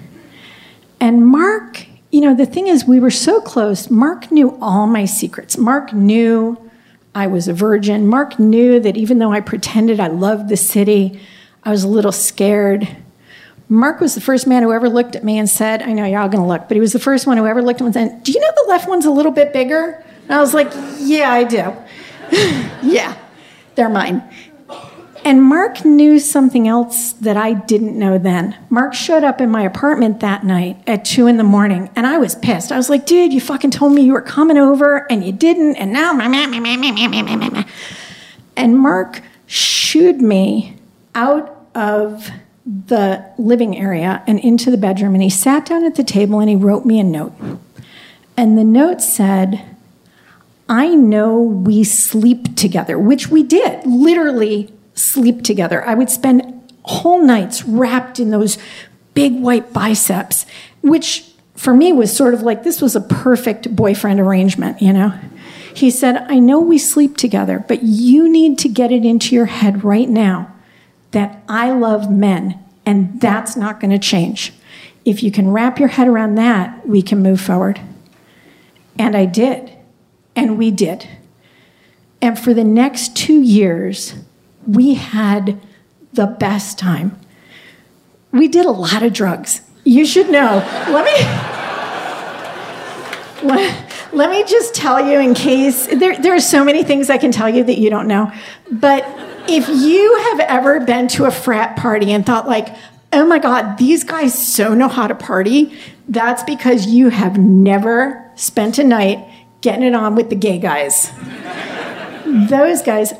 And 0.99 1.25
Mark, 1.27 1.85
you 2.11 2.21
know, 2.21 2.33
the 2.33 2.45
thing 2.45 2.67
is, 2.67 2.85
we 2.85 2.99
were 2.99 3.11
so 3.11 3.41
close. 3.41 3.89
Mark 3.89 4.31
knew 4.31 4.57
all 4.61 4.87
my 4.87 5.05
secrets. 5.05 5.57
Mark 5.57 5.93
knew 5.93 6.57
I 7.13 7.27
was 7.27 7.47
a 7.47 7.53
virgin. 7.53 8.07
Mark 8.07 8.39
knew 8.39 8.79
that 8.79 8.95
even 8.95 9.19
though 9.19 9.31
I 9.31 9.41
pretended 9.41 9.99
I 9.99 10.07
loved 10.07 10.49
the 10.49 10.57
city, 10.57 11.19
I 11.63 11.71
was 11.71 11.83
a 11.83 11.87
little 11.87 12.11
scared. 12.11 12.87
Mark 13.73 13.99
was 13.99 14.13
the 14.13 14.21
first 14.21 14.45
man 14.45 14.61
who 14.61 14.71
ever 14.71 14.87
looked 14.87 15.15
at 15.15 15.23
me 15.23 15.39
and 15.39 15.49
said, 15.49 15.81
I 15.81 15.93
know 15.93 16.05
you're 16.05 16.19
all 16.19 16.29
gonna 16.29 16.47
look, 16.47 16.67
but 16.67 16.75
he 16.75 16.79
was 16.79 16.93
the 16.93 16.99
first 16.99 17.25
one 17.25 17.37
who 17.37 17.47
ever 17.47 17.59
looked 17.59 17.81
at 17.81 17.83
me 17.83 17.87
and 17.87 17.93
said, 17.93 18.23
Do 18.23 18.31
you 18.31 18.39
know 18.39 18.51
the 18.55 18.69
left 18.69 18.87
one's 18.87 19.05
a 19.05 19.11
little 19.11 19.31
bit 19.31 19.51
bigger? 19.51 20.05
And 20.23 20.31
I 20.31 20.39
was 20.39 20.53
like, 20.53 20.71
Yeah, 20.99 21.31
I 21.31 21.43
do. 21.43 21.73
yeah, 22.87 23.17
they're 23.73 23.89
mine. 23.89 24.21
And 25.25 25.41
Mark 25.41 25.85
knew 25.85 26.19
something 26.19 26.67
else 26.67 27.13
that 27.13 27.35
I 27.35 27.53
didn't 27.53 27.97
know 27.97 28.19
then. 28.19 28.55
Mark 28.69 28.93
showed 28.93 29.23
up 29.23 29.41
in 29.41 29.49
my 29.49 29.63
apartment 29.63 30.19
that 30.19 30.43
night 30.43 30.83
at 30.85 31.03
two 31.03 31.25
in 31.25 31.37
the 31.37 31.43
morning, 31.43 31.89
and 31.95 32.05
I 32.05 32.19
was 32.19 32.35
pissed. 32.35 32.71
I 32.71 32.77
was 32.77 32.91
like, 32.91 33.07
dude, 33.07 33.33
you 33.33 33.41
fucking 33.41 33.71
told 33.71 33.93
me 33.93 34.03
you 34.03 34.13
were 34.13 34.21
coming 34.21 34.57
over 34.57 35.11
and 35.11 35.25
you 35.25 35.31
didn't, 35.31 35.77
and 35.77 35.91
now. 35.91 36.11
And 38.55 38.77
Mark 38.77 39.21
shooed 39.47 40.21
me 40.21 40.75
out 41.15 41.67
of 41.73 42.29
the 42.65 43.25
living 43.37 43.77
area 43.77 44.23
and 44.25 44.39
into 44.39 44.71
the 44.71 44.77
bedroom, 44.77 45.13
and 45.13 45.23
he 45.23 45.29
sat 45.29 45.65
down 45.65 45.83
at 45.83 45.95
the 45.95 46.03
table 46.03 46.39
and 46.39 46.49
he 46.49 46.55
wrote 46.55 46.85
me 46.85 46.99
a 46.99 47.03
note. 47.03 47.33
And 48.37 48.57
the 48.57 48.63
note 48.63 49.01
said, 49.01 49.63
I 50.69 50.89
know 50.89 51.39
we 51.39 51.83
sleep 51.83 52.55
together, 52.55 52.97
which 52.97 53.27
we 53.27 53.43
did, 53.43 53.85
literally 53.85 54.73
sleep 54.95 55.43
together. 55.43 55.85
I 55.85 55.93
would 55.93 56.09
spend 56.09 56.71
whole 56.83 57.23
nights 57.23 57.63
wrapped 57.63 58.19
in 58.19 58.31
those 58.31 58.57
big 59.13 59.33
white 59.33 59.73
biceps, 59.73 60.45
which 60.81 61.29
for 61.55 61.73
me 61.73 61.91
was 61.91 62.15
sort 62.15 62.33
of 62.33 62.41
like 62.41 62.63
this 62.63 62.81
was 62.81 62.95
a 62.95 63.01
perfect 63.01 63.75
boyfriend 63.75 64.19
arrangement, 64.19 64.81
you 64.81 64.93
know? 64.93 65.13
He 65.73 65.91
said, 65.91 66.17
I 66.29 66.39
know 66.39 66.59
we 66.59 66.77
sleep 66.77 67.17
together, 67.17 67.63
but 67.67 67.83
you 67.83 68.29
need 68.29 68.57
to 68.59 68.69
get 68.69 68.91
it 68.91 69.03
into 69.03 69.35
your 69.35 69.47
head 69.47 69.83
right 69.83 70.09
now 70.09 70.52
that 71.13 71.43
I 71.47 71.71
love 71.71 72.11
men, 72.11 72.59
and 72.85 73.19
that's 73.21 73.55
not 73.55 73.79
going 73.79 73.91
to 73.91 73.99
change. 73.99 74.53
If 75.05 75.23
you 75.23 75.31
can 75.31 75.51
wrap 75.51 75.79
your 75.79 75.89
head 75.89 76.07
around 76.07 76.35
that, 76.35 76.87
we 76.87 77.01
can 77.01 77.23
move 77.23 77.41
forward. 77.41 77.79
And 78.99 79.15
I 79.15 79.25
did, 79.25 79.75
and 80.35 80.57
we 80.57 80.69
did. 80.69 81.07
And 82.21 82.37
for 82.37 82.53
the 82.53 82.63
next 82.63 83.15
two 83.15 83.41
years, 83.41 84.15
we 84.67 84.93
had 84.93 85.59
the 86.13 86.27
best 86.27 86.77
time. 86.77 87.19
We 88.31 88.47
did 88.47 88.65
a 88.65 88.71
lot 88.71 89.03
of 89.03 89.13
drugs. 89.13 89.61
You 89.83 90.05
should 90.05 90.29
know. 90.29 90.55
Let 90.89 91.05
me 91.05 91.11
let, 93.49 94.13
let 94.13 94.29
me 94.29 94.43
just 94.45 94.73
tell 94.73 95.05
you 95.05 95.19
in 95.19 95.33
case 95.33 95.87
there, 95.87 96.17
there 96.17 96.33
are 96.33 96.39
so 96.39 96.63
many 96.63 96.83
things 96.83 97.09
I 97.09 97.17
can 97.17 97.31
tell 97.31 97.49
you 97.49 97.63
that 97.65 97.77
you 97.77 97.89
don't 97.89 98.07
know. 98.07 98.31
But 98.71 99.05
if 99.47 99.67
you 99.67 100.19
have 100.31 100.39
ever 100.41 100.79
been 100.79 101.07
to 101.09 101.25
a 101.25 101.31
frat 101.31 101.77
party 101.77 102.11
and 102.11 102.25
thought 102.25 102.47
like, 102.47 102.75
oh 103.11 103.25
my 103.25 103.39
God, 103.39 103.77
these 103.77 104.03
guys 104.03 104.33
so 104.33 104.73
know 104.73 104.87
how 104.87 105.07
to 105.07 105.15
party, 105.15 105.77
that's 106.07 106.43
because 106.43 106.87
you 106.87 107.09
have 107.09 107.37
never 107.37 108.31
spent 108.35 108.79
a 108.79 108.83
night 108.83 109.25
getting 109.61 109.83
it 109.83 109.93
on 109.93 110.15
with 110.15 110.29
the 110.29 110.35
gay 110.35 110.57
guys. 110.57 111.11
Those 112.25 112.81
guys, 112.81 113.13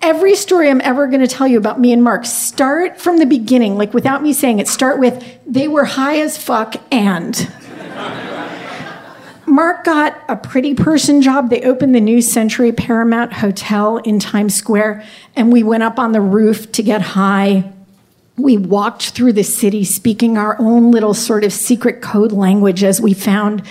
every 0.00 0.34
story 0.34 0.70
I'm 0.70 0.80
ever 0.80 1.06
going 1.06 1.20
to 1.20 1.26
tell 1.26 1.46
you 1.46 1.58
about 1.58 1.78
me 1.78 1.92
and 1.92 2.02
Mark, 2.02 2.24
start 2.24 3.00
from 3.00 3.18
the 3.18 3.26
beginning, 3.26 3.76
like 3.76 3.92
without 3.92 4.22
me 4.22 4.32
saying 4.32 4.58
it, 4.58 4.68
start 4.68 4.98
with 4.98 5.22
they 5.46 5.68
were 5.68 5.84
high 5.84 6.20
as 6.20 6.38
fuck 6.38 6.74
and. 6.90 7.50
Mark 9.46 9.84
got 9.84 10.20
a 10.28 10.36
pretty 10.36 10.74
person 10.74 11.20
job. 11.22 11.50
They 11.50 11.62
opened 11.62 11.94
the 11.94 12.00
new 12.00 12.22
Century 12.22 12.72
Paramount 12.72 13.32
Hotel 13.34 13.98
in 13.98 14.18
Times 14.18 14.54
Square, 14.54 15.04
and 15.36 15.52
we 15.52 15.62
went 15.62 15.82
up 15.82 15.98
on 15.98 16.12
the 16.12 16.20
roof 16.20 16.72
to 16.72 16.82
get 16.82 17.00
high. 17.00 17.70
We 18.36 18.56
walked 18.56 19.10
through 19.10 19.34
the 19.34 19.44
city 19.44 19.84
speaking 19.84 20.38
our 20.38 20.56
own 20.58 20.90
little 20.90 21.14
sort 21.14 21.44
of 21.44 21.52
secret 21.52 22.00
code 22.00 22.32
language 22.32 22.82
as 22.82 23.00
we 23.00 23.14
found 23.14 23.62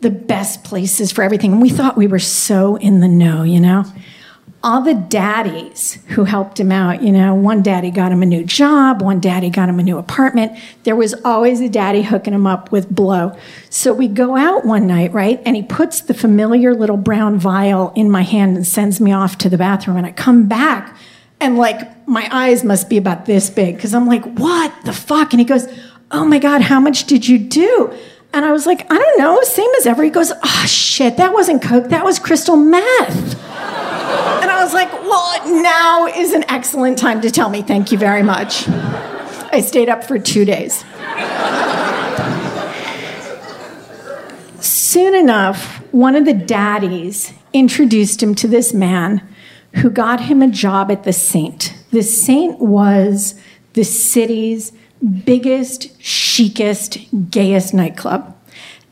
the 0.00 0.10
best 0.10 0.64
places 0.64 1.12
for 1.12 1.22
everything. 1.22 1.52
And 1.52 1.62
we 1.62 1.70
thought 1.70 1.96
we 1.96 2.06
were 2.06 2.18
so 2.18 2.76
in 2.76 3.00
the 3.00 3.08
know, 3.08 3.42
you 3.42 3.60
know? 3.60 3.84
All 4.64 4.80
the 4.80 4.94
daddies 4.94 5.98
who 6.08 6.24
helped 6.24 6.58
him 6.58 6.72
out, 6.72 7.02
you 7.02 7.12
know, 7.12 7.34
one 7.34 7.62
daddy 7.62 7.90
got 7.90 8.10
him 8.10 8.22
a 8.22 8.26
new 8.26 8.42
job, 8.42 9.02
one 9.02 9.20
daddy 9.20 9.50
got 9.50 9.68
him 9.68 9.78
a 9.78 9.82
new 9.82 9.98
apartment. 9.98 10.58
There 10.84 10.96
was 10.96 11.12
always 11.22 11.60
a 11.60 11.68
daddy 11.68 12.00
hooking 12.00 12.32
him 12.32 12.46
up 12.46 12.72
with 12.72 12.88
blow. 12.88 13.36
So 13.68 13.92
we 13.92 14.08
go 14.08 14.36
out 14.36 14.64
one 14.64 14.86
night, 14.86 15.12
right? 15.12 15.40
And 15.44 15.54
he 15.54 15.62
puts 15.62 16.00
the 16.00 16.14
familiar 16.14 16.74
little 16.74 16.96
brown 16.96 17.38
vial 17.38 17.92
in 17.94 18.10
my 18.10 18.22
hand 18.22 18.56
and 18.56 18.66
sends 18.66 19.02
me 19.02 19.12
off 19.12 19.36
to 19.38 19.50
the 19.50 19.58
bathroom. 19.58 19.98
And 19.98 20.06
I 20.06 20.12
come 20.12 20.48
back 20.48 20.96
and 21.40 21.58
like 21.58 22.08
my 22.08 22.26
eyes 22.32 22.64
must 22.64 22.88
be 22.88 22.96
about 22.96 23.26
this 23.26 23.50
big 23.50 23.76
because 23.76 23.92
I'm 23.92 24.06
like, 24.06 24.24
what 24.24 24.72
the 24.86 24.94
fuck? 24.94 25.34
And 25.34 25.40
he 25.40 25.44
goes, 25.44 25.68
oh 26.10 26.24
my 26.24 26.38
God, 26.38 26.62
how 26.62 26.80
much 26.80 27.04
did 27.04 27.28
you 27.28 27.38
do? 27.38 27.92
And 28.32 28.46
I 28.46 28.52
was 28.52 28.64
like, 28.64 28.90
I 28.90 28.96
don't 28.96 29.18
know, 29.18 29.42
same 29.42 29.70
as 29.76 29.86
ever. 29.86 30.02
He 30.02 30.10
goes, 30.10 30.32
oh 30.42 30.64
shit, 30.66 31.18
that 31.18 31.34
wasn't 31.34 31.62
Coke, 31.62 31.90
that 31.90 32.02
was 32.04 32.18
crystal 32.18 32.56
meth. 32.56 33.38
Was 34.64 34.72
like, 34.72 34.92
well, 34.94 35.62
now 35.62 36.06
is 36.06 36.32
an 36.32 36.42
excellent 36.48 36.96
time 36.96 37.20
to 37.20 37.30
tell 37.30 37.50
me 37.50 37.60
thank 37.60 37.92
you 37.92 37.98
very 37.98 38.22
much. 38.22 38.66
I 38.66 39.60
stayed 39.60 39.90
up 39.90 40.04
for 40.04 40.18
two 40.18 40.46
days. 40.46 40.82
Soon 44.64 45.14
enough, 45.14 45.82
one 45.92 46.16
of 46.16 46.24
the 46.24 46.32
daddies 46.32 47.34
introduced 47.52 48.22
him 48.22 48.34
to 48.36 48.48
this 48.48 48.72
man 48.72 49.20
who 49.74 49.90
got 49.90 50.20
him 50.20 50.40
a 50.40 50.48
job 50.48 50.90
at 50.90 51.04
the 51.04 51.12
Saint. 51.12 51.74
The 51.90 52.02
Saint 52.02 52.58
was 52.58 53.34
the 53.74 53.84
city's 53.84 54.72
biggest, 55.26 56.00
chicest, 56.00 56.98
gayest 57.30 57.74
nightclub. 57.74 58.34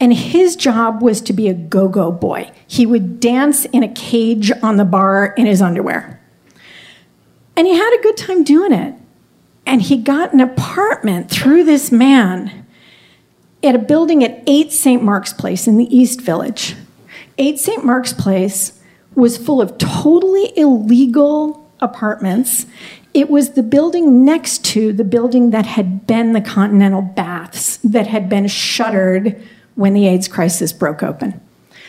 And 0.03 0.13
his 0.13 0.57
job 0.57 1.01
was 1.01 1.21
to 1.21 1.33
be 1.33 1.47
a 1.47 1.55
go 1.55 1.87
go 1.87 2.11
boy. 2.11 2.51
He 2.67 2.87
would 2.87 3.21
dance 3.21 3.67
in 3.67 3.85
a 3.85 3.89
cage 3.89 4.51
on 4.61 4.77
the 4.77 4.85
bar 4.85 5.27
in 5.39 5.47
his 5.47 5.63
underwear. 5.63 6.21
And 7.57 7.69
he 7.69 7.77
had 7.77 7.97
a 7.97 8.03
good 8.03 8.17
time 8.17 8.43
doing 8.43 8.73
it. 8.73 8.97
And 9.65 9.81
he 9.81 9.97
got 9.97 10.33
an 10.33 10.41
apartment 10.41 11.31
through 11.31 11.63
this 11.63 11.93
man 11.93 12.67
at 13.63 13.77
a 13.77 13.79
building 13.79 14.25
at 14.25 14.43
8 14.45 14.73
St. 14.73 15.05
Mark's 15.05 15.33
Place 15.33 15.69
in 15.69 15.77
the 15.77 15.97
East 15.97 16.21
Village. 16.21 16.75
8 17.39 17.61
St. 17.61 17.85
Mark's 17.85 18.13
Place 18.13 18.81
was 19.15 19.39
full 19.39 19.63
of 19.63 19.79
totally 19.79 20.53
illegal 20.59 21.71
apartments. 21.79 22.67
It 23.15 23.31
was 23.31 23.51
the 23.51 23.63
building 23.63 24.25
next 24.25 24.65
to 24.65 24.93
the 24.93 25.05
building 25.05 25.51
that 25.51 25.67
had 25.67 26.09
been 26.09 26.33
the 26.33 26.41
Continental 26.41 27.03
Baths, 27.03 27.77
that 27.85 28.09
had 28.09 28.29
been 28.29 28.49
shuttered 28.49 29.41
when 29.75 29.95
the 29.95 30.07
AIDS 30.07 30.29
crisis 30.29 30.73
broke 30.73 31.03
open. 31.03 31.41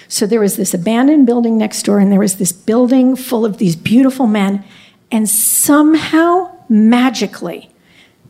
So 0.08 0.26
there 0.26 0.39
was 0.39 0.58
this 0.58 0.74
abandoned 0.74 1.26
building 1.26 1.58
next 1.58 1.84
door, 1.84 2.00
and 2.00 2.12
there 2.12 2.19
was 2.19 2.38
this 2.38 2.52
building 2.52 3.15
full 3.15 3.46
of 3.46 3.58
these 3.58 3.76
beautiful 3.76 4.28
men. 4.28 4.63
And 5.12 5.28
somehow, 5.30 6.56
magically, 6.69 7.69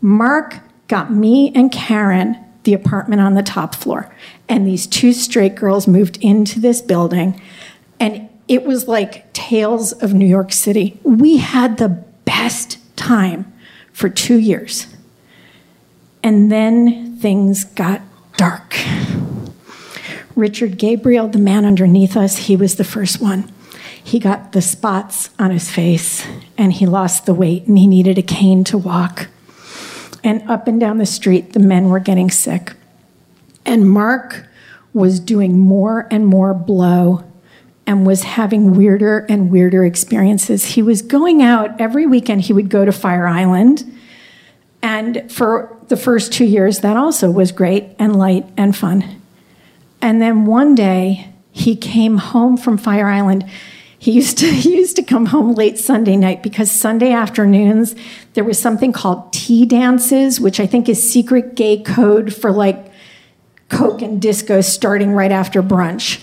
Mark 0.02 0.60
got 0.88 1.12
me 1.12 1.52
and 1.56 1.72
Karen 1.72 2.38
the 2.64 2.74
apartment 2.74 3.22
on 3.22 3.34
the 3.34 3.44
top 3.44 3.76
floor. 3.76 4.14
And 4.48 4.68
these 4.68 4.88
two 4.88 5.14
straight 5.14 5.56
girls 5.56 5.88
moved 5.88 6.18
into 6.22 6.60
this 6.60 6.82
building. 6.82 7.42
And 8.00 8.30
it 8.48 8.64
was 8.64 8.88
like 8.88 9.32
tales 9.34 9.92
of 9.94 10.14
New 10.14 10.26
York 10.26 10.52
City. 10.52 11.00
We 11.04 11.38
had 11.38 11.78
the 11.78 11.90
best 12.26 12.78
time 12.96 13.52
for 13.92 14.10
two 14.10 14.38
years. 14.38 14.88
And 16.22 16.52
then 16.52 17.18
things 17.18 17.64
got 17.64 18.02
dark. 18.38 18.78
Richard 20.36 20.78
Gabriel, 20.78 21.28
the 21.28 21.40
man 21.40 21.66
underneath 21.66 22.18
us, 22.18 22.38
he 22.38 22.56
was 22.56 22.76
the 22.76 22.84
first 22.84 23.22
one. 23.22 23.52
He 24.04 24.20
got 24.20 24.52
the 24.52 24.62
spots 24.62 25.30
on 25.40 25.52
his 25.52 25.72
face 25.72 26.26
and 26.58 26.74
he 26.74 26.86
lost 26.86 27.26
the 27.26 27.34
weight 27.34 27.68
and 27.68 27.78
he 27.78 27.88
needed 27.88 28.18
a 28.18 28.24
cane 28.24 28.64
to 28.66 28.78
walk. 28.78 29.28
And 30.24 30.50
up 30.50 30.68
and 30.68 30.80
down 30.80 30.98
the 30.98 31.06
street, 31.06 31.54
the 31.54 31.60
men 31.60 31.90
were 31.90 32.00
getting 32.00 32.32
sick. 32.32 32.74
And 33.66 33.90
Mark 33.90 34.48
was 34.94 35.20
doing 35.20 35.58
more 35.58 36.08
and 36.12 36.26
more 36.26 36.54
blow 36.54 37.24
and 37.86 38.06
was 38.06 38.24
having 38.24 38.76
weirder 38.76 39.26
and 39.30 39.52
weirder 39.52 39.86
experiences. 39.86 40.66
He 40.66 40.82
was 40.82 41.02
going 41.02 41.42
out 41.42 41.80
every 41.80 42.06
weekend, 42.06 42.42
he 42.42 42.54
would 42.54 42.70
go 42.70 42.86
to 42.86 42.92
Fire 42.92 43.28
Island. 43.28 43.84
And 44.82 45.32
for 45.32 45.78
the 45.88 45.98
first 45.98 46.34
two 46.34 46.46
years, 46.46 46.80
that 46.80 46.98
also 46.98 47.32
was 47.32 47.52
great 47.52 47.96
and 48.00 48.16
light 48.16 48.46
and 48.58 48.76
fun. 48.76 49.22
And 50.04 50.22
then 50.22 50.46
one 50.46 50.76
day, 50.76 51.30
he 51.54 51.78
came 51.78 52.18
home 52.18 52.58
from 52.58 52.78
Fire 52.78 53.08
Island. 53.08 53.50
He 53.98 54.12
used 54.12 54.38
to 54.40 54.48
he 54.52 54.76
used 54.76 54.98
to 54.98 55.02
come 55.02 55.28
home 55.28 55.54
late 55.54 55.80
Sunday 55.80 56.18
night 56.18 56.44
because 56.44 56.70
Sunday 56.70 57.14
afternoons 57.14 57.96
there 58.34 58.44
was 58.44 58.60
something 58.60 58.92
called 58.92 59.32
tea 59.32 59.66
dances, 59.66 60.42
which 60.42 60.60
I 60.60 60.68
think 60.68 60.90
is 60.90 61.10
secret 61.10 61.56
gay 61.56 61.82
code 61.82 62.34
for 62.34 62.52
like 62.52 62.92
coke 63.70 64.02
and 64.02 64.22
disco 64.22 64.60
starting 64.60 65.14
right 65.14 65.32
after 65.32 65.64
brunch. 65.64 66.22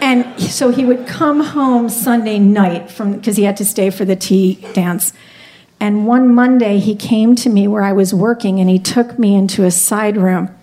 And 0.00 0.40
so 0.40 0.70
he 0.70 0.84
would 0.84 1.06
come 1.08 1.40
home 1.40 1.88
Sunday 1.88 2.38
night 2.38 2.88
from 2.88 3.14
because 3.14 3.36
he 3.36 3.42
had 3.42 3.56
to 3.56 3.64
stay 3.64 3.90
for 3.90 4.04
the 4.04 4.16
tea 4.16 4.64
dance. 4.74 5.12
And 5.80 6.06
one 6.06 6.32
Monday 6.32 6.78
he 6.78 6.94
came 6.94 7.34
to 7.36 7.50
me 7.50 7.66
where 7.66 7.82
I 7.82 7.92
was 7.92 8.14
working 8.14 8.60
and 8.60 8.70
he 8.70 8.78
took 8.78 9.18
me 9.18 9.34
into 9.34 9.64
a 9.64 9.72
side 9.72 10.16
room 10.16 10.54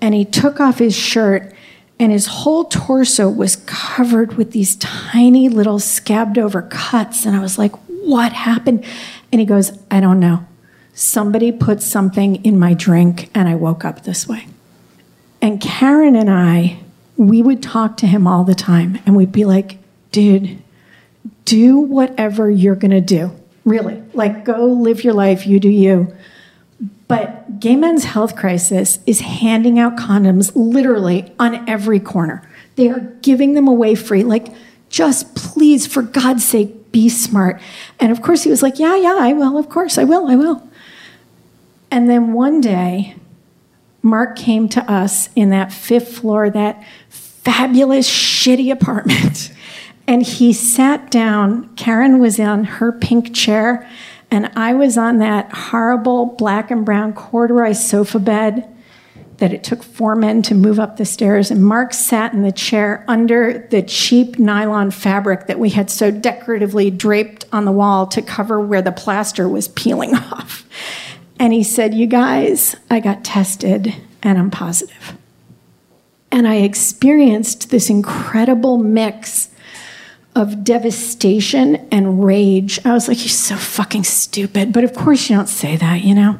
and 0.00 0.16
he 0.16 0.24
took 0.24 0.58
off 0.58 0.80
his 0.80 0.96
shirt 0.96 1.52
and 1.98 2.12
his 2.12 2.26
whole 2.26 2.64
torso 2.64 3.28
was 3.28 3.56
covered 3.66 4.36
with 4.36 4.52
these 4.52 4.76
tiny 4.76 5.48
little 5.48 5.78
scabbed 5.78 6.38
over 6.38 6.62
cuts. 6.62 7.24
And 7.24 7.34
I 7.34 7.40
was 7.40 7.58
like, 7.58 7.72
What 7.88 8.32
happened? 8.32 8.84
And 9.32 9.40
he 9.40 9.46
goes, 9.46 9.78
I 9.90 10.00
don't 10.00 10.20
know. 10.20 10.46
Somebody 10.94 11.52
put 11.52 11.82
something 11.82 12.42
in 12.44 12.58
my 12.58 12.74
drink, 12.74 13.30
and 13.34 13.48
I 13.48 13.54
woke 13.54 13.84
up 13.84 14.04
this 14.04 14.26
way. 14.26 14.46
And 15.42 15.60
Karen 15.60 16.16
and 16.16 16.30
I, 16.30 16.78
we 17.16 17.42
would 17.42 17.62
talk 17.62 17.98
to 17.98 18.06
him 18.06 18.26
all 18.26 18.44
the 18.44 18.54
time, 18.54 18.98
and 19.06 19.16
we'd 19.16 19.32
be 19.32 19.44
like, 19.44 19.78
Dude, 20.12 20.62
do 21.44 21.78
whatever 21.78 22.50
you're 22.50 22.76
going 22.76 22.90
to 22.90 23.00
do. 23.00 23.32
Really. 23.64 24.02
Like, 24.12 24.44
go 24.44 24.66
live 24.66 25.02
your 25.02 25.14
life, 25.14 25.46
you 25.46 25.58
do 25.58 25.68
you. 25.68 26.14
But 27.08 27.60
Gay 27.60 27.76
Men's 27.76 28.04
Health 28.04 28.36
Crisis 28.36 28.98
is 29.06 29.20
handing 29.20 29.78
out 29.78 29.96
condoms 29.96 30.52
literally 30.54 31.32
on 31.38 31.68
every 31.68 32.00
corner. 32.00 32.42
They 32.74 32.88
are 32.90 33.00
giving 33.22 33.54
them 33.54 33.68
away 33.68 33.94
free. 33.94 34.24
Like, 34.24 34.48
just 34.88 35.34
please, 35.34 35.86
for 35.86 36.02
God's 36.02 36.44
sake, 36.44 36.92
be 36.92 37.08
smart. 37.08 37.60
And 38.00 38.10
of 38.10 38.22
course, 38.22 38.42
he 38.42 38.50
was 38.50 38.62
like, 38.62 38.78
Yeah, 38.78 38.96
yeah, 38.96 39.16
I 39.18 39.32
will. 39.32 39.58
Of 39.58 39.68
course, 39.68 39.98
I 39.98 40.04
will. 40.04 40.28
I 40.28 40.36
will. 40.36 40.68
And 41.90 42.10
then 42.10 42.32
one 42.32 42.60
day, 42.60 43.16
Mark 44.02 44.36
came 44.36 44.68
to 44.70 44.90
us 44.90 45.28
in 45.36 45.50
that 45.50 45.72
fifth 45.72 46.16
floor, 46.18 46.50
that 46.50 46.82
fabulous, 47.08 48.08
shitty 48.08 48.72
apartment. 48.72 49.52
And 50.08 50.22
he 50.22 50.52
sat 50.52 51.10
down. 51.10 51.74
Karen 51.74 52.20
was 52.20 52.38
on 52.38 52.62
her 52.62 52.92
pink 52.92 53.34
chair 53.34 53.90
and 54.30 54.50
I 54.56 54.74
was 54.74 54.98
on 54.98 55.18
that 55.18 55.52
horrible 55.52 56.26
black 56.26 56.70
and 56.70 56.84
brown 56.84 57.12
corduroy 57.12 57.72
sofa 57.72 58.18
bed 58.18 58.72
that 59.38 59.52
it 59.52 59.62
took 59.62 59.82
four 59.82 60.16
men 60.16 60.42
to 60.42 60.54
move 60.54 60.80
up 60.80 60.96
the 60.96 61.04
stairs. 61.04 61.50
And 61.50 61.64
Mark 61.64 61.92
sat 61.92 62.32
in 62.32 62.42
the 62.42 62.52
chair 62.52 63.04
under 63.06 63.66
the 63.70 63.82
cheap 63.82 64.38
nylon 64.38 64.90
fabric 64.90 65.46
that 65.46 65.58
we 65.58 65.70
had 65.70 65.90
so 65.90 66.10
decoratively 66.10 66.90
draped 66.90 67.44
on 67.52 67.64
the 67.64 67.72
wall 67.72 68.06
to 68.08 68.22
cover 68.22 68.60
where 68.60 68.82
the 68.82 68.92
plaster 68.92 69.48
was 69.48 69.68
peeling 69.68 70.14
off. 70.14 70.64
And 71.38 71.52
he 71.52 71.62
said, 71.62 71.94
You 71.94 72.06
guys, 72.06 72.76
I 72.90 73.00
got 73.00 73.24
tested 73.24 73.94
and 74.22 74.38
I'm 74.38 74.50
positive. 74.50 75.16
And 76.32 76.48
I 76.48 76.56
experienced 76.56 77.70
this 77.70 77.88
incredible 77.90 78.78
mix 78.78 79.50
of 80.36 80.62
devastation 80.62 81.76
and 81.90 82.22
rage. 82.22 82.78
I 82.84 82.92
was 82.92 83.08
like, 83.08 83.18
you're 83.20 83.28
so 83.30 83.56
fucking 83.56 84.04
stupid. 84.04 84.70
But 84.70 84.84
of 84.84 84.94
course, 84.94 85.30
you 85.30 85.34
don't 85.34 85.48
say 85.48 85.76
that, 85.76 86.04
you 86.04 86.14
know? 86.14 86.38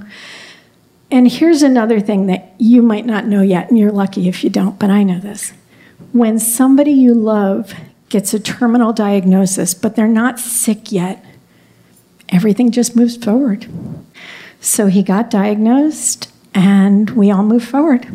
And 1.10 1.26
here's 1.26 1.62
another 1.62 1.98
thing 1.98 2.26
that 2.26 2.54
you 2.58 2.82
might 2.82 3.06
not 3.06 3.26
know 3.26 3.40
yet, 3.40 3.70
and 3.70 3.78
you're 3.78 3.90
lucky 3.90 4.28
if 4.28 4.44
you 4.44 4.50
don't, 4.50 4.78
but 4.78 4.90
I 4.90 5.02
know 5.02 5.18
this. 5.18 5.52
When 6.12 6.38
somebody 6.38 6.90
you 6.92 7.14
love 7.14 7.72
gets 8.10 8.34
a 8.34 8.38
terminal 8.40 8.92
diagnosis, 8.92 9.72
but 9.72 9.96
they're 9.96 10.06
not 10.06 10.38
sick 10.38 10.92
yet, 10.92 11.24
everything 12.28 12.70
just 12.70 12.96
moves 12.96 13.16
forward. 13.16 13.66
So 14.60 14.88
he 14.88 15.02
got 15.02 15.30
diagnosed, 15.30 16.30
and 16.54 17.10
we 17.10 17.30
all 17.30 17.44
moved 17.44 17.68
forward. 17.68 18.06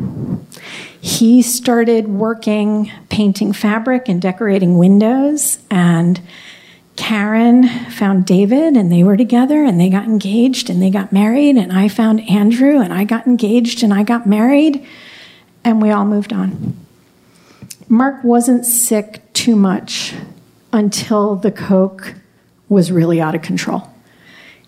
He 1.04 1.42
started 1.42 2.06
working 2.06 2.92
painting 3.08 3.52
fabric 3.52 4.08
and 4.08 4.22
decorating 4.22 4.78
windows, 4.78 5.58
and 5.68 6.20
Karen 6.94 7.66
found 7.90 8.24
David, 8.24 8.76
and 8.76 8.92
they 8.92 9.02
were 9.02 9.16
together, 9.16 9.64
and 9.64 9.80
they 9.80 9.90
got 9.90 10.04
engaged, 10.04 10.70
and 10.70 10.80
they 10.80 10.90
got 10.90 11.12
married, 11.12 11.56
and 11.56 11.72
I 11.72 11.88
found 11.88 12.20
Andrew, 12.30 12.80
and 12.80 12.92
I 12.92 13.02
got 13.02 13.26
engaged, 13.26 13.82
and 13.82 13.92
I 13.92 14.04
got 14.04 14.28
married, 14.28 14.86
and 15.64 15.82
we 15.82 15.90
all 15.90 16.04
moved 16.04 16.32
on. 16.32 16.76
Mark 17.88 18.22
wasn't 18.22 18.64
sick 18.64 19.22
too 19.32 19.56
much 19.56 20.14
until 20.72 21.34
the 21.34 21.50
Coke 21.50 22.14
was 22.68 22.92
really 22.92 23.20
out 23.20 23.34
of 23.34 23.42
control 23.42 23.91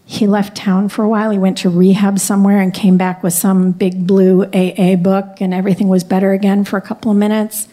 he 0.07 0.27
left 0.27 0.57
town 0.57 0.89
for 0.89 1.03
a 1.03 1.09
while. 1.09 1.31
He 1.31 1.39
went 1.39 1.59
to 1.59 1.71
rehab 1.71 2.19
somewhere 2.19 2.61
and 2.61 2.75
came 2.75 2.97
back 2.97 3.23
with 3.23 3.33
some 3.33 3.73
big 3.73 4.07
blue 4.07 4.45
AA 4.45 4.97
book, 4.97 5.41
and 5.41 5.55
everything 5.55 5.89
was 5.89 6.05
better 6.05 6.33
again 6.33 6.65
for 6.65 6.77
a 6.77 6.83
couple 6.83 7.11
of 7.11 7.17
minutes. 7.17 7.69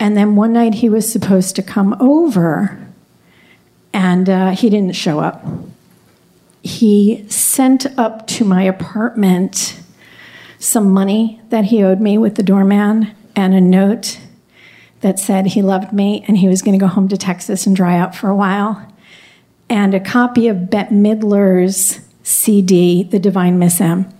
And 0.00 0.16
then 0.16 0.36
one 0.36 0.52
night 0.52 0.74
he 0.74 0.88
was 0.88 1.10
supposed 1.10 1.54
to 1.56 1.62
come 1.62 1.96
over, 2.00 2.78
and 3.92 4.28
uh, 4.28 4.50
he 4.50 4.70
didn't 4.70 4.96
show 4.96 5.20
up. 5.20 5.44
He 6.62 7.28
sent 7.28 7.86
up 7.98 8.26
to 8.28 8.44
my 8.44 8.62
apartment 8.62 9.80
some 10.58 10.90
money 10.90 11.40
that 11.50 11.66
he 11.66 11.82
owed 11.82 12.00
me 12.00 12.16
with 12.16 12.36
the 12.36 12.42
doorman 12.42 13.14
and 13.36 13.52
a 13.52 13.60
note 13.60 14.18
that 15.02 15.18
said 15.18 15.48
he 15.48 15.60
loved 15.60 15.92
me 15.92 16.24
and 16.26 16.38
he 16.38 16.48
was 16.48 16.62
going 16.62 16.72
to 16.76 16.82
go 16.82 16.86
home 16.86 17.06
to 17.08 17.18
Texas 17.18 17.66
and 17.66 17.76
dry 17.76 17.98
out 17.98 18.14
for 18.14 18.30
a 18.30 18.34
while 18.34 18.93
and 19.68 19.94
a 19.94 20.00
copy 20.00 20.48
of 20.48 20.70
Bette 20.70 20.94
Midler's 20.94 22.00
CD, 22.22 23.02
The 23.02 23.18
Divine 23.18 23.58
Miss 23.58 23.80
M. 23.80 24.12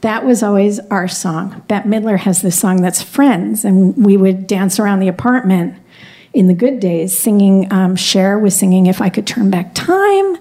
That 0.00 0.24
was 0.24 0.42
always 0.42 0.80
our 0.90 1.08
song. 1.08 1.62
Bette 1.68 1.88
Midler 1.88 2.18
has 2.18 2.42
this 2.42 2.58
song 2.58 2.80
that's 2.80 3.02
Friends, 3.02 3.64
and 3.64 4.04
we 4.04 4.16
would 4.16 4.46
dance 4.46 4.78
around 4.78 5.00
the 5.00 5.08
apartment 5.08 5.76
in 6.32 6.46
the 6.46 6.54
good 6.54 6.80
days 6.80 7.18
singing. 7.18 7.70
Um, 7.72 7.96
Cher 7.96 8.38
was 8.38 8.56
singing 8.56 8.86
If 8.86 9.02
I 9.02 9.10
Could 9.10 9.26
Turn 9.26 9.50
Back 9.50 9.74
Time, 9.74 10.38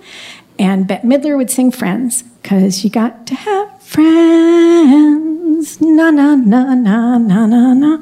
and 0.57 0.87
Bette 0.87 1.05
Midler 1.05 1.35
would 1.35 1.51
sing 1.51 1.71
Friends, 1.71 2.23
because 2.41 2.83
you 2.83 2.89
got 2.89 3.27
to 3.27 3.35
have 3.35 3.81
friends. 3.81 5.81
Na, 5.81 6.11
na, 6.11 6.35
na, 6.35 6.73
na, 6.73 7.17
na, 7.17 7.45
na, 7.45 7.73
na. 7.73 7.95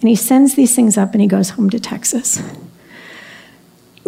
And 0.00 0.08
he 0.08 0.16
sends 0.16 0.54
these 0.54 0.74
things 0.74 0.96
up 0.96 1.12
and 1.12 1.20
he 1.20 1.26
goes 1.26 1.50
home 1.50 1.70
to 1.70 1.80
Texas 1.80 2.40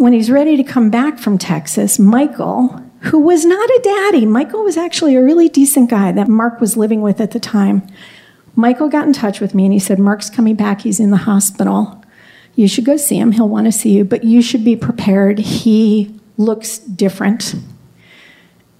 when 0.01 0.13
he's 0.13 0.31
ready 0.31 0.57
to 0.57 0.63
come 0.63 0.89
back 0.89 1.19
from 1.19 1.37
Texas, 1.37 1.99
Michael, 1.99 2.83
who 3.01 3.19
was 3.19 3.45
not 3.45 3.69
a 3.69 3.81
daddy, 3.83 4.25
Michael 4.25 4.63
was 4.63 4.75
actually 4.75 5.15
a 5.15 5.23
really 5.23 5.47
decent 5.47 5.91
guy 5.91 6.11
that 6.11 6.27
Mark 6.27 6.59
was 6.59 6.75
living 6.75 7.01
with 7.01 7.21
at 7.21 7.31
the 7.31 7.39
time. 7.39 7.87
Michael 8.55 8.89
got 8.89 9.05
in 9.05 9.13
touch 9.13 9.39
with 9.39 9.53
me 9.53 9.65
and 9.65 9.73
he 9.73 9.77
said, 9.77 9.99
Mark's 9.99 10.29
coming 10.29 10.55
back. 10.55 10.81
He's 10.81 10.99
in 10.99 11.11
the 11.11 11.17
hospital. 11.17 12.03
You 12.55 12.67
should 12.67 12.83
go 12.83 12.97
see 12.97 13.19
him. 13.19 13.31
He'll 13.31 13.47
want 13.47 13.65
to 13.67 13.71
see 13.71 13.91
you, 13.91 14.03
but 14.03 14.23
you 14.23 14.41
should 14.41 14.65
be 14.65 14.75
prepared. 14.75 15.37
He 15.37 16.19
looks 16.35 16.79
different. 16.79 17.53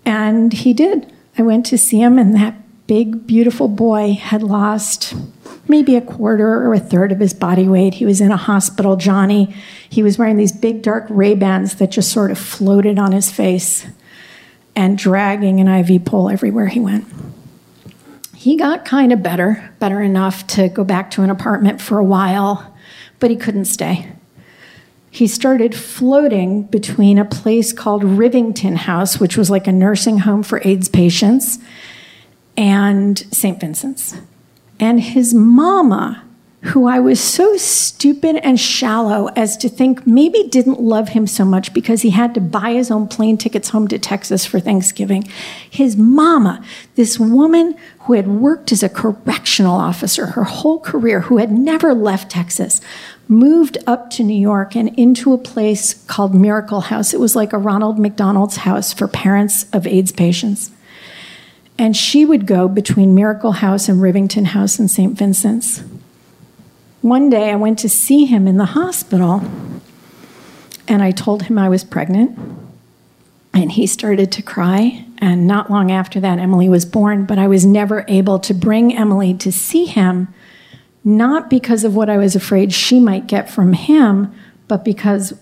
And 0.04 0.52
he 0.52 0.74
did. 0.74 1.14
I 1.38 1.44
went 1.44 1.68
to 1.68 1.78
see 1.78 2.02
him, 2.02 2.18
and 2.18 2.34
that 2.36 2.56
big, 2.88 3.28
beautiful 3.28 3.68
boy 3.68 4.14
had 4.14 4.42
lost 4.42 5.14
maybe 5.72 5.96
a 5.96 6.02
quarter 6.02 6.64
or 6.64 6.76
a 6.76 6.80
third 6.80 7.12
of 7.12 7.20
his 7.20 7.34
body 7.34 7.68
weight. 7.68 7.96
He 7.96 8.06
was 8.06 8.22
in 8.22 8.30
a 8.30 8.38
hospital, 8.38 8.98
Johnny. 8.98 9.56
He 9.90 10.04
was 10.04 10.20
wearing 10.20 10.38
these 10.38 10.52
big, 10.52 10.84
dark 10.84 11.08
Ray-Bans 11.10 11.76
that 11.76 11.90
just 11.90 12.12
sort 12.12 12.30
of 12.30 12.38
floated 12.38 13.00
on 13.00 13.14
his 13.14 13.32
face 13.32 13.88
and 14.76 14.98
dragging 14.98 15.60
an 15.60 15.68
IV 15.68 16.06
pole 16.06 16.30
everywhere 16.30 16.68
he 16.68 16.80
went. 16.80 17.06
He 18.36 18.58
got 18.58 18.86
kind 18.86 19.12
of 19.12 19.24
better, 19.24 19.74
better 19.80 20.02
enough 20.02 20.46
to 20.48 20.68
go 20.68 20.84
back 20.84 21.10
to 21.12 21.24
an 21.24 21.30
apartment 21.30 21.82
for 21.82 21.98
a 21.98 22.04
while, 22.04 22.76
but 23.20 23.32
he 23.32 23.36
couldn't 23.36 23.66
stay. 23.66 24.12
He 25.10 25.28
started 25.28 25.76
floating 25.76 26.64
between 26.64 27.18
a 27.18 27.26
place 27.26 27.74
called 27.74 28.04
Rivington 28.04 28.76
House, 28.76 29.20
which 29.20 29.38
was 29.38 29.50
like 29.50 29.68
a 29.68 29.72
nursing 29.72 30.20
home 30.20 30.44
for 30.44 30.62
AIDS 30.64 30.90
patients, 30.90 31.60
and 32.58 33.20
St. 33.32 33.60
Vincent's. 33.60 34.16
And 34.82 35.00
his 35.00 35.32
mama, 35.32 36.24
who 36.64 36.88
I 36.88 37.00
was 37.00 37.20
so 37.20 37.56
stupid 37.56 38.38
and 38.38 38.60
shallow 38.60 39.28
as 39.36 39.56
to 39.58 39.70
think 39.70 40.06
maybe 40.08 40.44
didn't 40.44 40.82
love 40.82 41.10
him 41.10 41.28
so 41.28 41.46
much 41.46 41.72
because 41.72 42.02
he 42.02 42.10
had 42.10 42.34
to 42.34 42.42
buy 42.42 42.74
his 42.74 42.90
own 42.90 43.08
plane 43.08 43.38
tickets 43.38 43.70
home 43.70 43.88
to 43.90 44.00
Texas 44.00 44.46
for 44.46 44.60
Thanksgiving. 44.60 45.24
His 45.70 45.96
mama, 45.98 46.64
this 46.96 47.20
woman 47.20 47.76
who 48.02 48.14
had 48.14 48.28
worked 48.28 48.72
as 48.72 48.82
a 48.82 48.90
correctional 48.90 49.76
officer 49.76 50.26
her 50.28 50.44
whole 50.44 50.80
career, 50.80 51.22
who 51.22 51.38
had 51.38 51.52
never 51.52 51.94
left 51.94 52.32
Texas, 52.32 52.82
moved 53.28 53.78
up 53.86 54.10
to 54.12 54.24
New 54.24 54.40
York 54.40 54.76
and 54.76 54.90
into 55.00 55.32
a 55.32 55.38
place 55.38 55.94
called 56.06 56.34
Miracle 56.34 56.82
House. 56.82 57.14
It 57.14 57.20
was 57.20 57.36
like 57.36 57.54
a 57.54 57.58
Ronald 57.58 58.00
McDonald's 58.00 58.58
house 58.58 58.94
for 58.94 59.08
parents 59.08 59.68
of 59.74 59.86
AIDS 59.86 60.12
patients. 60.12 60.72
And 61.82 61.98
she 61.98 62.26
would 62.26 62.46
go 62.46 62.68
between 62.68 63.16
Miracle 63.16 63.54
House 63.54 63.90
and 63.90 64.00
Rivington 64.00 64.46
House 64.46 64.78
in 64.78 64.88
St. 64.88 65.18
Vincent's. 65.18 65.82
One 67.02 67.28
day 67.28 67.50
I 67.50 67.56
went 67.56 67.80
to 67.80 67.90
see 67.90 68.26
him 68.26 68.48
in 68.48 68.58
the 68.58 68.66
hospital 68.66 69.42
and 70.88 71.02
I 71.02 71.10
told 71.10 71.42
him 71.42 71.58
I 71.58 71.70
was 71.70 71.84
pregnant. 71.84 72.38
And 73.52 73.72
he 73.72 73.88
started 73.88 74.32
to 74.34 74.44
cry. 74.44 75.06
And 75.18 75.48
not 75.48 75.72
long 75.72 75.92
after 75.92 76.20
that, 76.20 76.38
Emily 76.38 76.70
was 76.70 76.86
born. 76.86 77.26
But 77.26 77.40
I 77.40 77.48
was 77.48 77.66
never 77.66 78.06
able 78.08 78.38
to 78.38 78.54
bring 78.54 78.96
Emily 78.96 79.34
to 79.40 79.52
see 79.52 79.86
him, 79.86 80.28
not 81.04 81.50
because 81.50 81.84
of 81.84 81.96
what 81.96 82.12
I 82.12 82.18
was 82.18 82.36
afraid 82.36 82.74
she 82.74 83.00
might 83.00 83.26
get 83.26 83.50
from 83.50 83.74
him, 83.74 84.32
but 84.68 84.86
because 84.86 85.34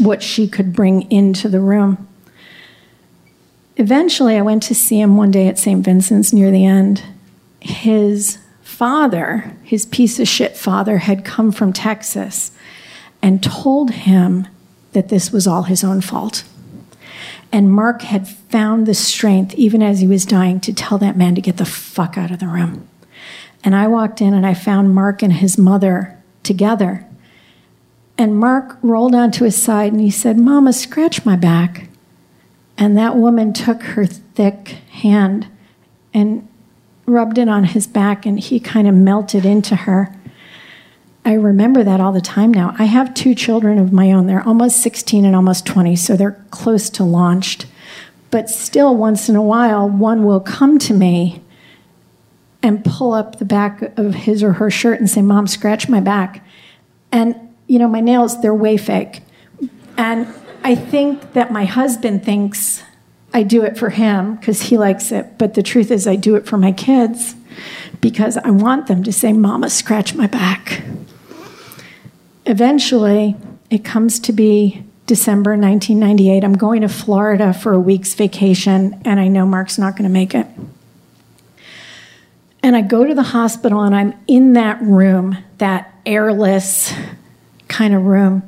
what 0.00 0.24
she 0.24 0.48
could 0.48 0.72
bring 0.72 1.08
into 1.08 1.48
the 1.48 1.60
room. 1.60 2.08
Eventually, 3.76 4.36
I 4.36 4.42
went 4.42 4.62
to 4.64 4.74
see 4.74 5.00
him 5.00 5.16
one 5.16 5.30
day 5.30 5.48
at 5.48 5.58
St. 5.58 5.84
Vincent's 5.84 6.32
near 6.32 6.50
the 6.50 6.64
end. 6.64 7.02
His 7.60 8.38
father, 8.62 9.56
his 9.62 9.86
piece 9.86 10.20
of 10.20 10.28
shit 10.28 10.56
father, 10.56 10.98
had 10.98 11.24
come 11.24 11.50
from 11.50 11.72
Texas 11.72 12.52
and 13.20 13.42
told 13.42 13.90
him 13.90 14.46
that 14.92 15.08
this 15.08 15.32
was 15.32 15.46
all 15.46 15.64
his 15.64 15.82
own 15.82 16.00
fault. 16.00 16.44
And 17.50 17.72
Mark 17.72 18.02
had 18.02 18.28
found 18.28 18.86
the 18.86 18.94
strength, 18.94 19.54
even 19.54 19.82
as 19.82 20.00
he 20.00 20.06
was 20.06 20.26
dying, 20.26 20.60
to 20.60 20.72
tell 20.72 20.98
that 20.98 21.16
man 21.16 21.34
to 21.34 21.40
get 21.40 21.56
the 21.56 21.64
fuck 21.64 22.18
out 22.18 22.30
of 22.30 22.40
the 22.40 22.48
room. 22.48 22.88
And 23.62 23.74
I 23.74 23.86
walked 23.86 24.20
in 24.20 24.34
and 24.34 24.46
I 24.46 24.54
found 24.54 24.94
Mark 24.94 25.22
and 25.22 25.32
his 25.32 25.56
mother 25.56 26.20
together. 26.42 27.06
And 28.18 28.38
Mark 28.38 28.76
rolled 28.82 29.14
onto 29.14 29.44
his 29.44 29.60
side 29.60 29.92
and 29.92 30.00
he 30.00 30.10
said, 30.10 30.38
Mama, 30.38 30.72
scratch 30.72 31.24
my 31.24 31.36
back. 31.36 31.88
And 32.76 32.96
that 32.96 33.16
woman 33.16 33.52
took 33.52 33.82
her 33.82 34.06
thick 34.06 34.68
hand 34.90 35.46
and 36.12 36.48
rubbed 37.06 37.38
it 37.38 37.48
on 37.48 37.64
his 37.64 37.86
back, 37.86 38.26
and 38.26 38.38
he 38.38 38.58
kind 38.58 38.88
of 38.88 38.94
melted 38.94 39.44
into 39.44 39.76
her. 39.76 40.14
I 41.24 41.34
remember 41.34 41.82
that 41.82 42.00
all 42.00 42.12
the 42.12 42.20
time 42.20 42.52
now. 42.52 42.74
I 42.78 42.84
have 42.84 43.14
two 43.14 43.34
children 43.34 43.78
of 43.78 43.92
my 43.92 44.12
own. 44.12 44.26
They're 44.26 44.46
almost 44.46 44.78
16 44.82 45.24
and 45.24 45.34
almost 45.34 45.64
20, 45.66 45.96
so 45.96 46.16
they're 46.16 46.44
close 46.50 46.90
to 46.90 47.04
launched. 47.04 47.66
But 48.30 48.50
still, 48.50 48.96
once 48.96 49.28
in 49.28 49.36
a 49.36 49.42
while, 49.42 49.88
one 49.88 50.24
will 50.24 50.40
come 50.40 50.78
to 50.80 50.94
me 50.94 51.40
and 52.62 52.84
pull 52.84 53.12
up 53.12 53.38
the 53.38 53.44
back 53.44 53.96
of 53.98 54.14
his 54.14 54.42
or 54.42 54.54
her 54.54 54.70
shirt 54.70 54.98
and 54.98 55.08
say, 55.08 55.22
Mom, 55.22 55.46
scratch 55.46 55.88
my 55.88 56.00
back. 56.00 56.44
And, 57.12 57.36
you 57.68 57.78
know, 57.78 57.88
my 57.88 58.00
nails, 58.00 58.40
they're 58.40 58.54
way 58.54 58.76
fake. 58.76 59.22
And 59.96 60.26
I 60.64 60.74
think 60.74 61.34
that 61.34 61.52
my 61.52 61.66
husband 61.66 62.24
thinks 62.24 62.82
I 63.34 63.42
do 63.42 63.64
it 63.64 63.76
for 63.76 63.90
him 63.90 64.36
because 64.36 64.62
he 64.62 64.78
likes 64.78 65.12
it. 65.12 65.36
But 65.36 65.52
the 65.52 65.62
truth 65.62 65.90
is, 65.90 66.06
I 66.06 66.16
do 66.16 66.36
it 66.36 66.46
for 66.46 66.56
my 66.56 66.72
kids 66.72 67.34
because 68.00 68.38
I 68.38 68.48
want 68.50 68.86
them 68.86 69.02
to 69.02 69.12
say, 69.12 69.34
Mama, 69.34 69.68
scratch 69.68 70.14
my 70.14 70.26
back. 70.26 70.82
Eventually, 72.46 73.36
it 73.70 73.84
comes 73.84 74.18
to 74.20 74.32
be 74.32 74.84
December 75.06 75.50
1998. 75.50 76.42
I'm 76.42 76.54
going 76.54 76.80
to 76.80 76.88
Florida 76.88 77.52
for 77.52 77.74
a 77.74 77.80
week's 77.80 78.14
vacation, 78.14 79.00
and 79.04 79.20
I 79.20 79.28
know 79.28 79.44
Mark's 79.44 79.78
not 79.78 79.96
going 79.96 80.04
to 80.04 80.12
make 80.12 80.34
it. 80.34 80.46
And 82.62 82.74
I 82.74 82.80
go 82.80 83.04
to 83.04 83.14
the 83.14 83.22
hospital, 83.22 83.82
and 83.82 83.94
I'm 83.94 84.14
in 84.26 84.54
that 84.54 84.80
room, 84.80 85.36
that 85.58 85.94
airless 86.06 86.94
kind 87.68 87.94
of 87.94 88.04
room, 88.04 88.42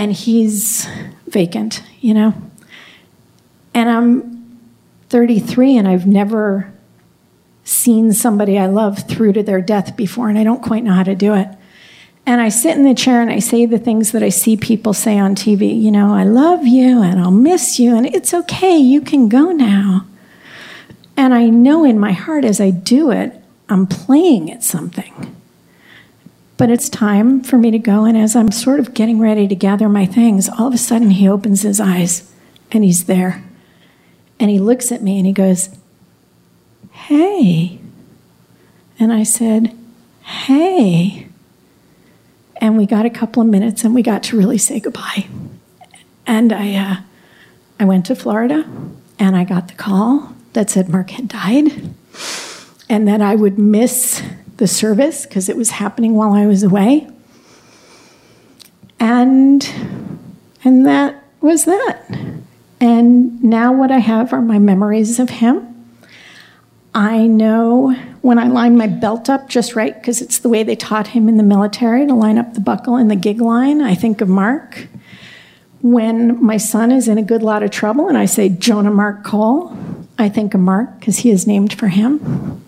and 0.00 0.14
he's 0.14 0.88
vacant, 1.26 1.82
you 2.00 2.14
know? 2.14 2.32
And 3.74 3.90
I'm 3.90 4.58
33, 5.10 5.76
and 5.76 5.86
I've 5.86 6.06
never 6.06 6.72
seen 7.64 8.14
somebody 8.14 8.58
I 8.58 8.64
love 8.64 9.06
through 9.06 9.34
to 9.34 9.42
their 9.42 9.60
death 9.60 9.98
before, 9.98 10.30
and 10.30 10.38
I 10.38 10.42
don't 10.42 10.62
quite 10.62 10.84
know 10.84 10.94
how 10.94 11.02
to 11.02 11.14
do 11.14 11.34
it. 11.34 11.48
And 12.24 12.40
I 12.40 12.48
sit 12.48 12.78
in 12.78 12.84
the 12.84 12.94
chair 12.94 13.20
and 13.20 13.30
I 13.30 13.40
say 13.40 13.66
the 13.66 13.78
things 13.78 14.12
that 14.12 14.22
I 14.22 14.30
see 14.30 14.56
people 14.56 14.94
say 14.94 15.18
on 15.18 15.34
TV. 15.34 15.78
You 15.78 15.90
know, 15.90 16.14
I 16.14 16.24
love 16.24 16.66
you 16.66 17.02
and 17.02 17.20
I'll 17.20 17.30
miss 17.30 17.78
you 17.78 17.96
and 17.96 18.06
it's 18.06 18.32
okay, 18.32 18.76
you 18.76 19.00
can 19.00 19.28
go 19.28 19.50
now. 19.50 20.06
And 21.16 21.34
I 21.34 21.48
know 21.48 21.84
in 21.84 21.98
my 21.98 22.12
heart 22.12 22.44
as 22.44 22.60
I 22.60 22.70
do 22.70 23.10
it, 23.10 23.34
I'm 23.68 23.86
playing 23.86 24.50
at 24.50 24.62
something. 24.62 25.39
But 26.60 26.68
it's 26.68 26.90
time 26.90 27.40
for 27.40 27.56
me 27.56 27.70
to 27.70 27.78
go. 27.78 28.04
And 28.04 28.18
as 28.18 28.36
I'm 28.36 28.52
sort 28.52 28.80
of 28.80 28.92
getting 28.92 29.18
ready 29.18 29.48
to 29.48 29.54
gather 29.54 29.88
my 29.88 30.04
things, 30.04 30.46
all 30.46 30.66
of 30.66 30.74
a 30.74 30.76
sudden 30.76 31.12
he 31.12 31.26
opens 31.26 31.62
his 31.62 31.80
eyes 31.80 32.30
and 32.70 32.84
he's 32.84 33.06
there. 33.06 33.42
And 34.38 34.50
he 34.50 34.58
looks 34.58 34.92
at 34.92 35.02
me 35.02 35.16
and 35.16 35.26
he 35.26 35.32
goes, 35.32 35.70
Hey. 36.90 37.80
And 38.98 39.10
I 39.10 39.22
said, 39.22 39.74
Hey. 40.20 41.28
And 42.58 42.76
we 42.76 42.84
got 42.84 43.06
a 43.06 43.10
couple 43.10 43.40
of 43.40 43.48
minutes 43.48 43.82
and 43.82 43.94
we 43.94 44.02
got 44.02 44.22
to 44.24 44.36
really 44.36 44.58
say 44.58 44.80
goodbye. 44.80 45.28
And 46.26 46.52
I, 46.52 46.74
uh, 46.74 46.96
I 47.80 47.86
went 47.86 48.04
to 48.04 48.14
Florida 48.14 48.68
and 49.18 49.34
I 49.34 49.44
got 49.44 49.68
the 49.68 49.74
call 49.76 50.34
that 50.52 50.68
said 50.68 50.90
Mark 50.90 51.08
had 51.08 51.26
died 51.26 51.94
and 52.90 53.08
that 53.08 53.22
I 53.22 53.34
would 53.34 53.58
miss 53.58 54.22
the 54.60 54.68
service 54.68 55.26
because 55.26 55.48
it 55.48 55.56
was 55.56 55.70
happening 55.70 56.14
while 56.14 56.32
I 56.32 56.46
was 56.46 56.62
away. 56.62 57.08
And, 59.00 59.68
and 60.62 60.86
that 60.86 61.24
was 61.40 61.64
that. 61.64 62.06
And 62.78 63.42
now 63.42 63.72
what 63.72 63.90
I 63.90 63.98
have 63.98 64.32
are 64.34 64.42
my 64.42 64.58
memories 64.58 65.18
of 65.18 65.30
him. 65.30 65.66
I 66.94 67.26
know 67.26 67.92
when 68.20 68.38
I 68.38 68.48
line 68.48 68.76
my 68.76 68.86
belt 68.86 69.30
up 69.30 69.48
just 69.48 69.74
right, 69.74 69.94
because 69.94 70.20
it's 70.20 70.40
the 70.40 70.50
way 70.50 70.62
they 70.62 70.76
taught 70.76 71.08
him 71.08 71.28
in 71.28 71.38
the 71.38 71.42
military 71.42 72.06
to 72.06 72.14
line 72.14 72.36
up 72.36 72.52
the 72.52 72.60
buckle 72.60 72.96
and 72.96 73.10
the 73.10 73.16
gig 73.16 73.40
line, 73.40 73.80
I 73.80 73.94
think 73.94 74.20
of 74.20 74.28
Mark. 74.28 74.88
When 75.80 76.44
my 76.44 76.58
son 76.58 76.92
is 76.92 77.08
in 77.08 77.16
a 77.16 77.22
good 77.22 77.42
lot 77.42 77.62
of 77.62 77.70
trouble 77.70 78.08
and 78.08 78.18
I 78.18 78.26
say 78.26 78.50
Jonah 78.50 78.90
Mark 78.90 79.24
Cole, 79.24 79.74
I 80.18 80.28
think 80.28 80.52
of 80.52 80.60
Mark 80.60 81.00
because 81.00 81.18
he 81.18 81.30
is 81.30 81.46
named 81.46 81.72
for 81.72 81.88
him. 81.88 82.62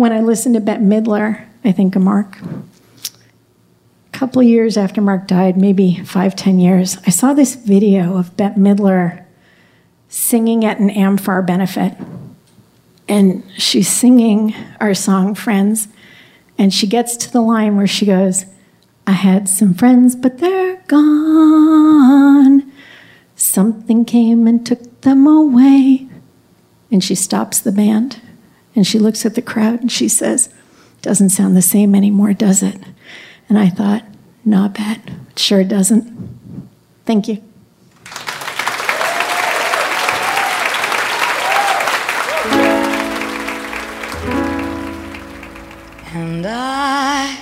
When 0.00 0.14
I 0.14 0.20
listen 0.20 0.54
to 0.54 0.60
Bette 0.60 0.80
Midler, 0.80 1.44
I 1.62 1.72
think 1.72 1.94
of 1.94 2.00
Mark. 2.00 2.38
A 2.40 4.12
couple 4.12 4.42
years 4.42 4.78
after 4.78 5.02
Mark 5.02 5.26
died, 5.26 5.58
maybe 5.58 6.02
five, 6.04 6.34
ten 6.34 6.58
years, 6.58 6.96
I 7.06 7.10
saw 7.10 7.34
this 7.34 7.54
video 7.54 8.16
of 8.16 8.34
Bette 8.34 8.58
Midler 8.58 9.26
singing 10.08 10.64
at 10.64 10.78
an 10.78 10.88
AMFAR 10.88 11.46
benefit 11.46 11.98
and 13.10 13.44
she's 13.58 13.88
singing 13.88 14.54
our 14.80 14.94
song, 14.94 15.34
Friends. 15.34 15.88
And 16.56 16.72
she 16.72 16.86
gets 16.86 17.14
to 17.18 17.30
the 17.30 17.42
line 17.42 17.76
where 17.76 17.86
she 17.86 18.06
goes, 18.06 18.46
I 19.06 19.12
had 19.12 19.50
some 19.50 19.74
friends, 19.74 20.16
but 20.16 20.38
they're 20.38 20.82
gone. 20.86 22.72
Something 23.36 24.06
came 24.06 24.46
and 24.46 24.64
took 24.64 25.02
them 25.02 25.26
away. 25.26 26.08
And 26.90 27.04
she 27.04 27.14
stops 27.14 27.60
the 27.60 27.70
band 27.70 28.22
and 28.80 28.86
she 28.86 28.98
looks 28.98 29.26
at 29.26 29.34
the 29.34 29.42
crowd 29.42 29.82
and 29.82 29.92
she 29.92 30.08
says, 30.08 30.48
Doesn't 31.02 31.28
sound 31.28 31.54
the 31.54 31.60
same 31.60 31.94
anymore, 31.94 32.32
does 32.32 32.62
it? 32.62 32.80
And 33.46 33.58
I 33.58 33.68
thought, 33.68 34.04
Not 34.42 34.72
bad. 34.72 35.02
It 35.32 35.38
sure 35.38 35.64
doesn't. 35.64 36.06
Thank 37.04 37.28
you. 37.28 37.42
And 46.14 46.46
I 46.46 47.38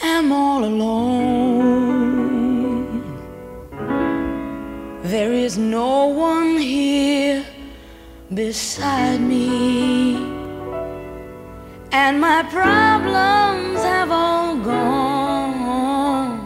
am 0.00 0.30
all 0.30 0.64
alone. 0.64 1.40
There 5.02 5.32
is 5.32 5.58
no 5.58 6.06
one 6.06 6.56
here 6.58 7.44
beside 8.32 9.20
me. 9.20 9.29
And 11.92 12.20
my 12.20 12.44
problems 12.44 13.82
have 13.82 14.10
all 14.12 14.56
gone. 14.56 16.40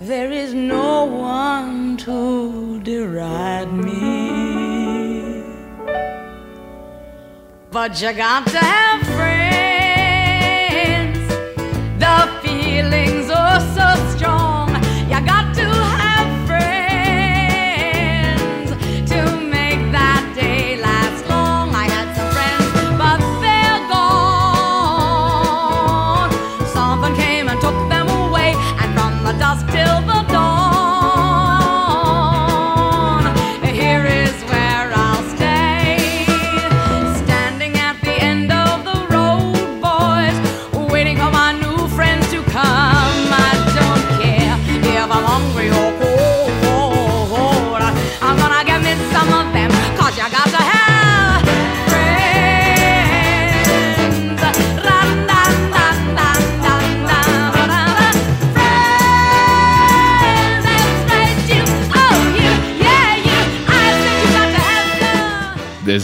There 0.00 0.32
is 0.32 0.54
no 0.54 1.04
one 1.04 1.98
to 1.98 2.80
deride 2.80 3.72
me. 3.72 5.42
But 7.70 8.00
you 8.00 8.12
got 8.12 8.46
to 8.46 8.58
have 8.58 9.03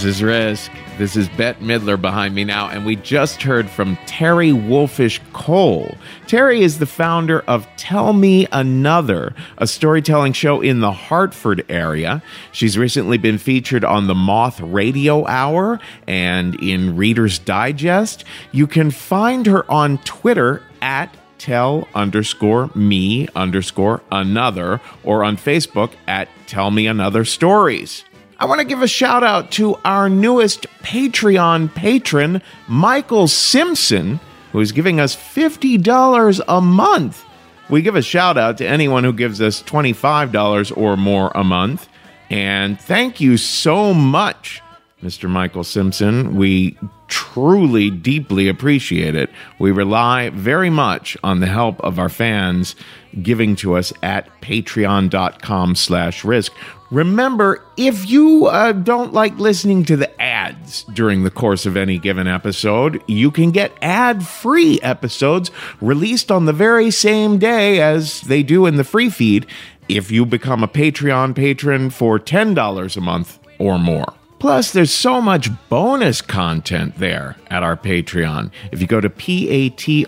This 0.00 0.16
is 0.16 0.22
Risk. 0.22 0.72
This 0.96 1.14
is 1.14 1.28
Bette 1.28 1.62
Midler 1.62 2.00
behind 2.00 2.34
me 2.34 2.42
now, 2.42 2.70
and 2.70 2.86
we 2.86 2.96
just 2.96 3.42
heard 3.42 3.68
from 3.68 3.98
Terry 4.06 4.48
Wolfisch 4.48 5.20
Cole. 5.34 5.94
Terry 6.26 6.62
is 6.62 6.78
the 6.78 6.86
founder 6.86 7.40
of 7.40 7.68
Tell 7.76 8.14
Me 8.14 8.46
Another, 8.50 9.34
a 9.58 9.66
storytelling 9.66 10.32
show 10.32 10.62
in 10.62 10.80
the 10.80 10.90
Hartford 10.90 11.66
area. 11.68 12.22
She's 12.50 12.78
recently 12.78 13.18
been 13.18 13.36
featured 13.36 13.84
on 13.84 14.06
the 14.06 14.14
Moth 14.14 14.58
Radio 14.62 15.26
Hour 15.26 15.78
and 16.06 16.54
in 16.62 16.96
Reader's 16.96 17.38
Digest. 17.38 18.24
You 18.52 18.66
can 18.66 18.90
find 18.90 19.44
her 19.44 19.70
on 19.70 19.98
Twitter 19.98 20.62
at 20.80 21.14
tell 21.36 21.86
underscore 21.94 22.70
me 22.74 23.28
underscore 23.36 24.00
another 24.10 24.80
or 25.04 25.24
on 25.24 25.36
Facebook 25.36 25.92
at 26.06 26.26
Tell 26.46 26.70
Me 26.70 26.86
Another 26.86 27.26
Stories. 27.26 28.04
I 28.40 28.46
want 28.46 28.60
to 28.60 28.64
give 28.64 28.80
a 28.80 28.88
shout 28.88 29.22
out 29.22 29.50
to 29.52 29.76
our 29.84 30.08
newest 30.08 30.62
Patreon 30.82 31.74
patron, 31.74 32.40
Michael 32.68 33.28
Simpson, 33.28 34.18
who 34.52 34.60
is 34.60 34.72
giving 34.72 34.98
us 34.98 35.14
$50 35.14 36.40
a 36.48 36.60
month. 36.62 37.22
We 37.68 37.82
give 37.82 37.96
a 37.96 38.02
shout 38.02 38.38
out 38.38 38.56
to 38.56 38.66
anyone 38.66 39.04
who 39.04 39.12
gives 39.12 39.42
us 39.42 39.62
$25 39.62 40.74
or 40.74 40.96
more 40.96 41.30
a 41.34 41.44
month. 41.44 41.86
And 42.30 42.80
thank 42.80 43.20
you 43.20 43.36
so 43.36 43.92
much, 43.92 44.62
Mr. 45.02 45.28
Michael 45.28 45.62
Simpson. 45.62 46.34
We 46.36 46.78
truly, 47.08 47.90
deeply 47.90 48.48
appreciate 48.48 49.16
it. 49.16 49.28
We 49.58 49.70
rely 49.70 50.30
very 50.30 50.70
much 50.70 51.14
on 51.22 51.40
the 51.40 51.46
help 51.46 51.78
of 51.82 51.98
our 51.98 52.08
fans 52.08 52.74
giving 53.20 53.54
to 53.56 53.76
us 53.76 53.92
at 54.02 54.28
patreon.com 54.40 55.74
slash 55.74 56.24
risk. 56.24 56.52
Remember, 56.90 57.64
if 57.76 58.10
you 58.10 58.46
uh, 58.46 58.72
don't 58.72 59.12
like 59.12 59.38
listening 59.38 59.84
to 59.84 59.96
the 59.96 60.20
ads 60.20 60.82
during 60.92 61.22
the 61.22 61.30
course 61.30 61.64
of 61.64 61.76
any 61.76 61.98
given 61.98 62.26
episode, 62.26 63.00
you 63.06 63.30
can 63.30 63.52
get 63.52 63.72
ad 63.80 64.26
free 64.26 64.80
episodes 64.82 65.52
released 65.80 66.32
on 66.32 66.46
the 66.46 66.52
very 66.52 66.90
same 66.90 67.38
day 67.38 67.80
as 67.80 68.22
they 68.22 68.42
do 68.42 68.66
in 68.66 68.74
the 68.74 68.82
free 68.82 69.08
feed 69.08 69.46
if 69.88 70.10
you 70.10 70.26
become 70.26 70.64
a 70.64 70.68
Patreon 70.68 71.36
patron 71.36 71.90
for 71.90 72.18
$10 72.18 72.96
a 72.96 73.00
month 73.00 73.38
or 73.60 73.78
more. 73.78 74.12
Plus, 74.40 74.72
there's 74.72 74.90
so 74.90 75.20
much 75.20 75.50
bonus 75.68 76.22
content 76.22 76.96
there 76.96 77.36
at 77.48 77.62
our 77.62 77.76
Patreon. 77.76 78.50
If 78.72 78.80
you 78.80 78.86
go 78.86 78.98
to 79.00 79.10
p-a-t-r-e-o-n 79.10 80.00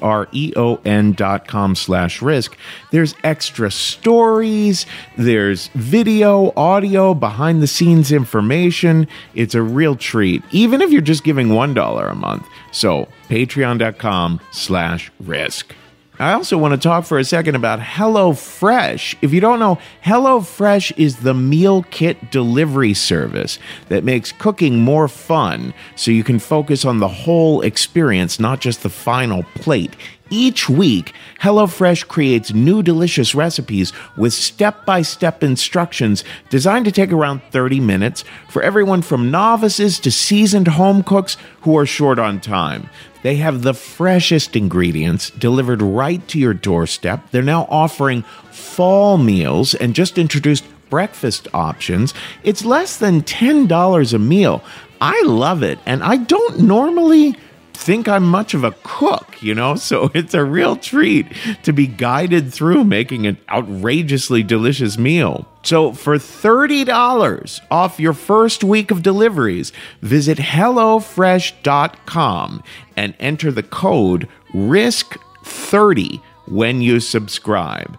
dot 1.13 1.47
com 1.47 1.75
slash 1.75 2.23
risk, 2.23 2.57
there's 2.91 3.15
extra 3.23 3.71
stories, 3.71 4.87
there's 5.19 5.69
video, 5.75 6.55
audio, 6.57 7.13
behind-the-scenes 7.13 8.11
information. 8.11 9.07
It's 9.35 9.55
a 9.55 9.63
real 9.63 9.97
treat, 9.97 10.43
even 10.51 10.81
if 10.81 10.91
you're 10.91 11.03
just 11.03 11.25
giving 11.25 11.49
$1 11.49 12.11
a 12.11 12.15
month. 12.15 12.47
So, 12.73 13.09
patreon.com 13.29 14.41
slash 14.51 15.13
risk. 15.21 15.75
I 16.23 16.35
also 16.35 16.57
want 16.57 16.71
to 16.71 16.79
talk 16.79 17.05
for 17.05 17.19
a 17.19 17.25
second 17.25 17.57
about 17.57 17.81
HelloFresh. 17.81 19.17
If 19.23 19.33
you 19.33 19.41
don't 19.41 19.59
know, 19.59 19.79
HelloFresh 20.05 20.93
is 20.97 21.17
the 21.17 21.35
meal 21.35 21.83
kit 21.91 22.31
delivery 22.31 22.95
service 22.95 23.59
that 23.89 24.05
makes 24.05 24.31
cooking 24.31 24.79
more 24.79 25.09
fun 25.09 25.75
so 25.97 26.13
you 26.13 26.23
can 26.23 26.39
focus 26.39 26.85
on 26.85 27.01
the 27.01 27.09
whole 27.09 27.61
experience, 27.63 28.39
not 28.39 28.61
just 28.61 28.85
the 28.85 28.89
final 28.89 29.43
plate. 29.57 29.97
Each 30.31 30.69
week, 30.69 31.13
HelloFresh 31.41 32.07
creates 32.07 32.55
new 32.55 32.85
delicious 32.85 33.35
recipes 33.35 33.93
with 34.17 34.33
step 34.33 34.87
by 34.87 35.03
step 35.03 35.43
instructions 35.43 36.23
designed 36.51 36.85
to 36.85 36.93
take 36.93 37.13
around 37.13 37.43
30 37.51 37.81
minutes 37.81 38.23
for 38.49 38.63
everyone 38.63 39.03
from 39.03 39.33
novices 39.33 39.99
to 39.99 40.13
seasoned 40.13 40.69
home 40.69 41.03
cooks 41.03 41.37
who 41.63 41.77
are 41.77 41.85
short 41.85 42.21
on 42.21 42.41
time. 42.41 42.89
They 43.23 43.37
have 43.37 43.63
the 43.63 43.75
freshest 43.75 44.57
ingredients 44.57 45.31
delivered 45.31 45.81
right 45.81 46.27
to 46.29 46.39
your 46.39 46.55
doorstep. 46.55 47.31
They're 47.31 47.43
now 47.43 47.67
offering 47.71 48.23
fall 48.51 49.17
meals 49.17 49.75
and 49.75 49.95
just 49.95 50.19
introduced 50.19 50.65
breakfast 50.91 51.49
options. 51.55 52.13
It's 52.43 52.65
less 52.65 52.99
than 52.99 53.23
$10 53.23 54.15
a 54.15 54.19
meal. 54.19 54.63
I 55.01 55.23
love 55.23 55.63
it, 55.63 55.79
and 55.87 56.03
I 56.03 56.17
don't 56.17 56.61
normally 56.61 57.37
think 57.83 58.09
I'm 58.09 58.25
much 58.25 58.55
of 58.55 58.65
a 58.65 58.75
cook, 58.83 59.43
you 59.43 59.55
know? 59.55 59.75
So 59.75 60.11
it's 60.15 60.33
a 60.35 60.45
real 60.45 60.77
treat 60.77 61.27
to 61.65 61.73
be 61.73 61.87
guided 61.87 62.53
through 62.53 62.85
making 62.85 63.27
an 63.27 63.39
outrageously 63.51 64.43
delicious 64.43 64.97
meal. 64.97 65.47
So 65.65 65.93
for 65.93 66.17
$30 66.17 67.61
off 67.71 68.01
your 68.01 68.15
first 68.15 68.65
week 68.65 68.91
of 68.91 69.03
deliveries, 69.03 69.73
visit 70.01 70.39
HelloFresh.com 70.39 72.63
and 72.97 73.15
enter 73.21 73.53
the 73.53 73.63
code 73.63 74.29
RISK30 74.53 76.21
when 76.47 76.81
you 76.83 76.99
subscribe. 77.01 77.99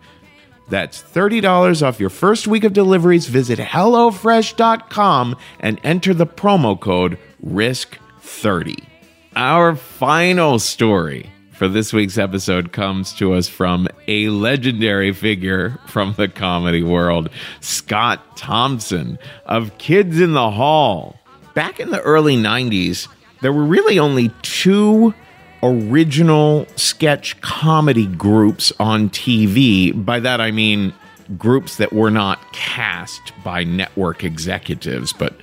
That's 0.70 1.02
$30 1.02 1.86
off 1.86 2.00
your 2.00 2.10
first 2.10 2.48
week 2.48 2.64
of 2.64 2.72
deliveries. 2.74 3.28
Visit 3.28 3.60
HelloFresh.com 3.60 5.36
and 5.60 5.82
enter 5.84 6.14
the 6.14 6.26
promo 6.26 6.80
code 6.80 7.18
RISK30. 7.46 8.93
Our 9.36 9.76
final 9.76 10.60
story 10.60 11.28
for 11.54 11.68
this 11.68 11.92
week's 11.92 12.20
episode 12.20 12.72
comes 12.72 13.14
to 13.14 13.34
us 13.34 13.48
from 13.48 13.88
a 14.08 14.30
legendary 14.30 15.12
figure 15.12 15.80
from 15.88 16.14
the 16.14 16.28
comedy 16.28 16.84
world, 16.84 17.30
Scott 17.60 18.38
Thompson 18.38 19.18
of 19.48 19.76
Kids 19.80 20.22
in 20.22 20.34
the 20.34 20.52
Hall. 20.52 21.20
Back 21.56 21.80
in 21.80 21.90
the 21.90 22.02
early 22.02 22.36
90s, 22.38 23.08
there 23.42 23.52
were 23.52 23.64
really 23.64 23.98
only 23.98 24.30
two 24.44 25.16
original 25.64 26.68
sketch 26.76 27.42
comedy 27.42 28.06
groups 28.06 28.72
on 28.80 29.10
TV. 29.10 29.94
By 30.06 30.20
that 30.20 30.42
I 30.42 30.52
mean 30.52 30.94
groups 31.40 31.78
that 31.78 31.92
were 31.92 32.12
not 32.12 32.54
cast 32.54 33.34
by 33.44 33.64
network 33.64 34.24
executives, 34.24 35.12
but 35.12 35.34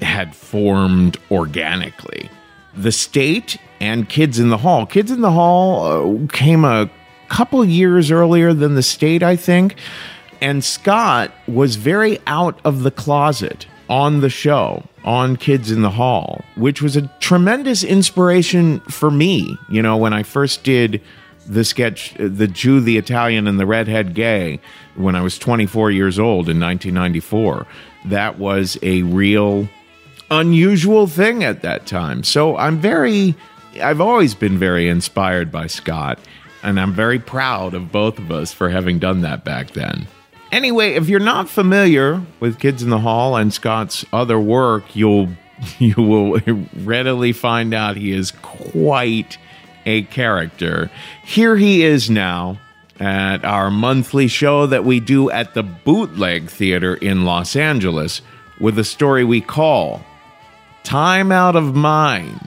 had 0.00 0.34
formed 0.34 1.16
organically. 1.30 2.28
The 2.76 2.92
State 2.92 3.58
and 3.80 4.08
Kids 4.08 4.38
in 4.38 4.50
the 4.50 4.58
Hall. 4.58 4.86
Kids 4.86 5.10
in 5.10 5.20
the 5.20 5.32
Hall 5.32 5.84
uh, 6.24 6.26
came 6.28 6.64
a 6.64 6.90
couple 7.28 7.64
years 7.64 8.10
earlier 8.10 8.52
than 8.52 8.74
The 8.74 8.82
State, 8.82 9.22
I 9.22 9.36
think. 9.36 9.76
And 10.40 10.62
Scott 10.62 11.32
was 11.48 11.76
very 11.76 12.18
out 12.26 12.60
of 12.64 12.82
the 12.82 12.90
closet 12.90 13.66
on 13.88 14.20
the 14.20 14.28
show 14.28 14.84
on 15.04 15.36
Kids 15.36 15.70
in 15.70 15.82
the 15.82 15.90
Hall, 15.90 16.44
which 16.56 16.82
was 16.82 16.96
a 16.96 17.06
tremendous 17.20 17.82
inspiration 17.84 18.80
for 18.80 19.10
me. 19.10 19.56
You 19.70 19.80
know, 19.80 19.96
when 19.96 20.12
I 20.12 20.22
first 20.22 20.64
did 20.64 21.00
the 21.46 21.64
sketch, 21.64 22.14
The 22.18 22.48
Jew, 22.48 22.80
the 22.80 22.98
Italian, 22.98 23.46
and 23.46 23.58
the 23.58 23.66
Redhead 23.66 24.14
Gay, 24.14 24.60
when 24.96 25.14
I 25.14 25.22
was 25.22 25.38
24 25.38 25.92
years 25.92 26.18
old 26.18 26.48
in 26.48 26.58
1994, 26.58 27.66
that 28.06 28.38
was 28.38 28.76
a 28.82 29.02
real 29.02 29.68
unusual 30.30 31.06
thing 31.06 31.44
at 31.44 31.62
that 31.62 31.86
time. 31.86 32.22
So 32.22 32.56
I'm 32.56 32.78
very, 32.78 33.34
I've 33.82 34.00
always 34.00 34.34
been 34.34 34.58
very 34.58 34.88
inspired 34.88 35.52
by 35.52 35.66
Scott, 35.66 36.18
and 36.62 36.80
I'm 36.80 36.92
very 36.92 37.18
proud 37.18 37.74
of 37.74 37.92
both 37.92 38.18
of 38.18 38.30
us 38.30 38.52
for 38.52 38.68
having 38.68 38.98
done 38.98 39.22
that 39.22 39.44
back 39.44 39.72
then. 39.72 40.06
Anyway, 40.52 40.92
if 40.94 41.08
you're 41.08 41.20
not 41.20 41.48
familiar 41.48 42.22
with 42.40 42.58
Kids 42.58 42.82
in 42.82 42.90
the 42.90 43.00
Hall 43.00 43.36
and 43.36 43.52
Scott's 43.52 44.04
other 44.12 44.38
work, 44.38 44.94
you'll 44.94 45.28
you 45.78 45.94
will 45.96 46.38
readily 46.84 47.32
find 47.32 47.72
out 47.72 47.96
he 47.96 48.12
is 48.12 48.30
quite 48.42 49.38
a 49.86 50.02
character. 50.04 50.90
Here 51.24 51.56
he 51.56 51.84
is 51.84 52.10
now 52.10 52.60
at 52.98 53.44
our 53.44 53.70
monthly 53.70 54.28
show 54.28 54.66
that 54.66 54.84
we 54.84 55.00
do 55.00 55.30
at 55.30 55.54
the 55.54 55.62
Bootleg 55.62 56.50
Theater 56.50 56.94
in 56.96 57.24
Los 57.24 57.56
Angeles 57.56 58.22
with 58.58 58.78
a 58.78 58.84
story 58.84 59.24
we 59.24 59.40
call 59.40 60.04
Time 60.86 61.32
Out 61.32 61.56
of 61.56 61.74
Mind. 61.74 62.40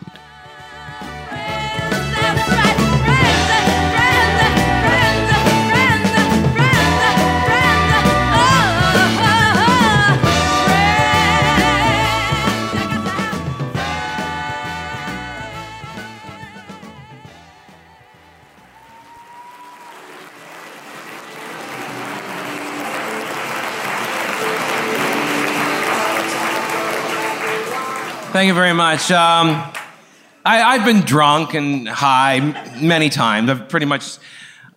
Thank 28.32 28.48
you 28.48 28.54
very 28.54 28.74
much. 28.74 29.10
Um, 29.10 29.48
I, 30.46 30.62
I've 30.62 30.86
been 30.86 31.02
drunk 31.02 31.56
and 31.56 31.90
high 31.90 32.40
many 32.80 33.10
times. 33.10 33.50
I've 33.50 33.68
pretty 33.70 33.88
much 33.88 34.20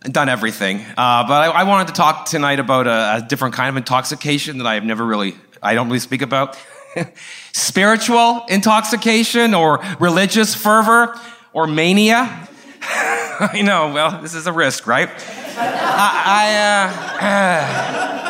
done 0.05 0.31
everything. 0.31 0.81
Uh, 0.81 1.27
but 1.29 1.33
I, 1.35 1.47
I 1.49 1.63
wanted 1.65 1.89
to 1.89 1.93
talk 1.93 2.25
tonight 2.25 2.61
about 2.61 2.87
a, 2.87 3.17
a 3.17 3.29
different 3.29 3.55
kind 3.55 3.69
of 3.69 3.77
intoxication 3.77 4.57
that 4.57 4.67
I 4.67 4.73
have 4.73 4.85
never 4.85 5.05
really, 5.05 5.35
I 5.63 5.75
don't 5.75 5.89
really 5.89 5.99
speak 5.99 6.23
about. 6.23 6.57
Spiritual 7.53 8.47
intoxication 8.49 9.53
or 9.53 9.85
religious 10.01 10.55
fervor 10.55 11.15
or 11.53 11.67
mania? 11.67 12.49
I 12.83 13.61
know, 13.63 13.93
well, 13.93 14.23
this 14.23 14.33
is 14.33 14.47
a 14.47 14.53
risk, 14.53 14.87
right? 14.87 15.11
I, 15.59 17.19
I, 17.21 18.17
uh, 18.17 18.19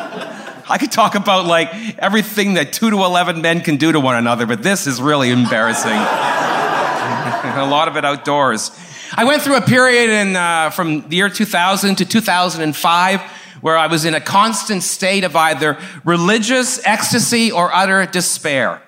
I 0.73 0.79
could 0.79 0.91
talk 0.91 1.15
about 1.17 1.45
like 1.45 1.69
everything 1.99 2.55
that 2.55 2.73
2 2.73 2.93
to 2.93 3.05
11 3.05 3.43
men 3.43 3.61
can 3.61 3.77
do 3.77 3.93
to 3.93 4.01
one 4.01 4.17
another, 4.17 4.47
but 4.47 4.63
this 4.63 4.87
is 4.87 5.03
really 5.03 5.29
embarrassing. 5.29 5.91
a 5.93 7.67
lot 7.69 7.89
of 7.89 7.99
it 7.99 8.07
outdoors. 8.07 8.71
I 9.13 9.25
went 9.25 9.43
through 9.43 9.57
a 9.57 9.61
period 9.61 10.09
in, 10.09 10.35
uh, 10.35 10.71
from 10.71 11.07
the 11.11 11.17
year 11.17 11.29
2000 11.29 11.97
to 11.97 12.07
2005 12.07 13.21
where 13.61 13.77
I 13.77 13.87
was 13.87 14.07
in 14.07 14.15
a 14.15 14.21
constant 14.21 14.83
state 14.83 15.25
of 15.25 15.37
either 15.37 15.77
religious 16.07 16.81
ecstasy 16.87 17.53
or 17.53 17.71
utter 17.75 18.07
despair. 18.07 18.81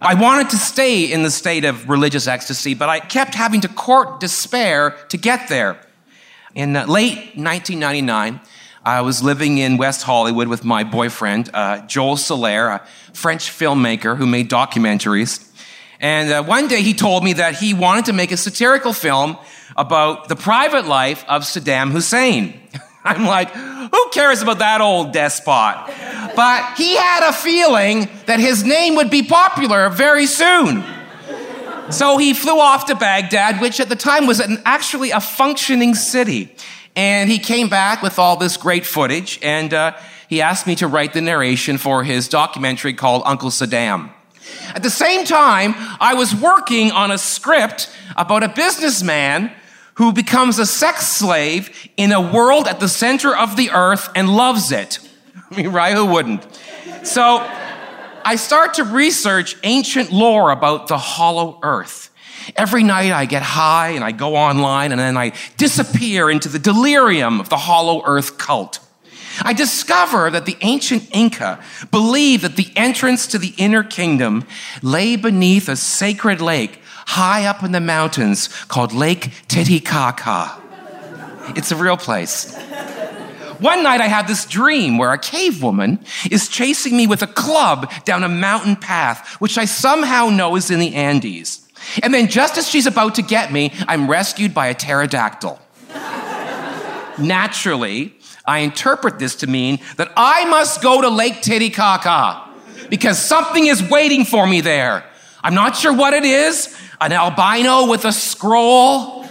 I 0.00 0.14
wanted 0.14 0.48
to 0.50 0.56
stay 0.56 1.04
in 1.04 1.22
the 1.22 1.30
state 1.30 1.66
of 1.66 1.86
religious 1.86 2.26
ecstasy, 2.26 2.72
but 2.72 2.88
I 2.88 2.98
kept 3.00 3.34
having 3.34 3.60
to 3.60 3.68
court 3.68 4.20
despair 4.20 4.96
to 5.10 5.18
get 5.18 5.50
there. 5.50 5.78
In 6.54 6.74
uh, 6.74 6.86
late 6.86 7.36
1999, 7.36 8.40
I 8.86 9.00
was 9.00 9.20
living 9.20 9.58
in 9.58 9.78
West 9.78 10.04
Hollywood 10.04 10.46
with 10.46 10.64
my 10.64 10.84
boyfriend, 10.84 11.50
uh, 11.52 11.84
Joel 11.88 12.16
Soler, 12.16 12.68
a 12.68 12.86
French 13.12 13.50
filmmaker 13.50 14.16
who 14.16 14.28
made 14.28 14.48
documentaries. 14.48 15.44
And 15.98 16.30
uh, 16.30 16.44
one 16.44 16.68
day 16.68 16.82
he 16.82 16.94
told 16.94 17.24
me 17.24 17.32
that 17.32 17.56
he 17.56 17.74
wanted 17.74 18.04
to 18.04 18.12
make 18.12 18.30
a 18.30 18.36
satirical 18.36 18.92
film 18.92 19.38
about 19.76 20.28
the 20.28 20.36
private 20.36 20.86
life 20.86 21.24
of 21.26 21.42
Saddam 21.42 21.90
Hussein. 21.90 22.60
I'm 23.04 23.26
like, 23.26 23.50
who 23.50 24.08
cares 24.12 24.40
about 24.40 24.60
that 24.60 24.80
old 24.80 25.12
despot? 25.12 25.92
But 26.36 26.74
he 26.76 26.94
had 26.94 27.28
a 27.28 27.32
feeling 27.32 28.08
that 28.26 28.38
his 28.38 28.62
name 28.62 28.94
would 28.94 29.10
be 29.10 29.24
popular 29.24 29.88
very 29.88 30.26
soon. 30.26 30.84
So 31.90 32.18
he 32.18 32.34
flew 32.34 32.60
off 32.60 32.86
to 32.86 32.94
Baghdad, 32.94 33.60
which 33.60 33.80
at 33.80 33.88
the 33.88 33.96
time 33.96 34.28
was 34.28 34.38
an, 34.38 34.62
actually 34.64 35.10
a 35.10 35.20
functioning 35.20 35.96
city. 35.96 36.54
And 36.96 37.30
he 37.30 37.38
came 37.38 37.68
back 37.68 38.02
with 38.02 38.18
all 38.18 38.36
this 38.36 38.56
great 38.56 38.86
footage, 38.86 39.38
and 39.42 39.72
uh, 39.72 39.96
he 40.28 40.40
asked 40.40 40.66
me 40.66 40.74
to 40.76 40.88
write 40.88 41.12
the 41.12 41.20
narration 41.20 41.76
for 41.76 42.02
his 42.02 42.26
documentary 42.26 42.94
called 42.94 43.22
Uncle 43.26 43.50
Saddam. 43.50 44.10
At 44.74 44.82
the 44.82 44.90
same 44.90 45.24
time, 45.24 45.74
I 46.00 46.14
was 46.14 46.34
working 46.34 46.92
on 46.92 47.10
a 47.10 47.18
script 47.18 47.90
about 48.16 48.42
a 48.42 48.48
businessman 48.48 49.52
who 49.94 50.12
becomes 50.12 50.58
a 50.58 50.66
sex 50.66 51.06
slave 51.06 51.70
in 51.96 52.12
a 52.12 52.20
world 52.20 52.66
at 52.66 52.80
the 52.80 52.88
center 52.88 53.36
of 53.36 53.56
the 53.56 53.70
earth 53.70 54.08
and 54.14 54.34
loves 54.34 54.72
it. 54.72 54.98
I 55.50 55.56
mean, 55.56 55.72
right? 55.72 55.94
Who 55.94 56.06
wouldn't? 56.06 56.46
So 57.02 57.38
I 58.24 58.36
start 58.36 58.74
to 58.74 58.84
research 58.84 59.56
ancient 59.62 60.12
lore 60.12 60.50
about 60.50 60.88
the 60.88 60.98
hollow 60.98 61.58
earth. 61.62 62.10
Every 62.54 62.82
night 62.82 63.12
I 63.12 63.24
get 63.24 63.42
high 63.42 63.90
and 63.90 64.04
I 64.04 64.12
go 64.12 64.36
online 64.36 64.92
and 64.92 65.00
then 65.00 65.16
I 65.16 65.32
disappear 65.56 66.30
into 66.30 66.48
the 66.48 66.58
delirium 66.58 67.40
of 67.40 67.48
the 67.48 67.56
hollow 67.56 68.02
earth 68.04 68.38
cult. 68.38 68.80
I 69.42 69.52
discover 69.52 70.30
that 70.30 70.46
the 70.46 70.56
ancient 70.62 71.08
Inca 71.14 71.62
believed 71.90 72.42
that 72.44 72.56
the 72.56 72.70
entrance 72.74 73.26
to 73.28 73.38
the 73.38 73.52
inner 73.58 73.82
kingdom 73.82 74.46
lay 74.82 75.16
beneath 75.16 75.68
a 75.68 75.76
sacred 75.76 76.40
lake 76.40 76.80
high 77.06 77.44
up 77.44 77.62
in 77.62 77.72
the 77.72 77.80
mountains 77.80 78.48
called 78.64 78.92
Lake 78.92 79.30
Titicaca. 79.48 80.62
It's 81.54 81.70
a 81.70 81.76
real 81.76 81.96
place. 81.96 82.56
One 83.60 83.82
night 83.82 84.00
I 84.00 84.08
had 84.08 84.26
this 84.26 84.44
dream 84.44 84.98
where 84.98 85.12
a 85.12 85.18
cave 85.18 85.62
woman 85.62 86.04
is 86.30 86.48
chasing 86.48 86.96
me 86.96 87.06
with 87.06 87.22
a 87.22 87.26
club 87.26 87.90
down 88.04 88.22
a 88.22 88.28
mountain 88.28 88.76
path, 88.76 89.36
which 89.40 89.56
I 89.56 89.64
somehow 89.64 90.28
know 90.28 90.56
is 90.56 90.70
in 90.70 90.78
the 90.78 90.94
Andes. 90.94 91.65
And 92.02 92.12
then 92.12 92.28
just 92.28 92.58
as 92.58 92.68
she's 92.68 92.86
about 92.86 93.14
to 93.16 93.22
get 93.22 93.52
me, 93.52 93.72
I'm 93.88 94.10
rescued 94.10 94.54
by 94.54 94.68
a 94.68 94.74
pterodactyl. 94.74 95.60
Naturally, 97.18 98.14
I 98.44 98.60
interpret 98.60 99.18
this 99.18 99.36
to 99.36 99.46
mean 99.46 99.80
that 99.96 100.12
I 100.16 100.44
must 100.46 100.82
go 100.82 101.00
to 101.00 101.08
Lake 101.08 101.40
Titicaca 101.42 102.42
because 102.90 103.18
something 103.18 103.66
is 103.66 103.82
waiting 103.88 104.24
for 104.24 104.46
me 104.46 104.60
there. 104.60 105.04
I'm 105.42 105.54
not 105.54 105.76
sure 105.76 105.92
what 105.92 106.12
it 106.12 106.24
is. 106.24 106.76
An 107.00 107.12
albino 107.12 107.88
with 107.88 108.04
a 108.04 108.12
scroll, 108.12 109.24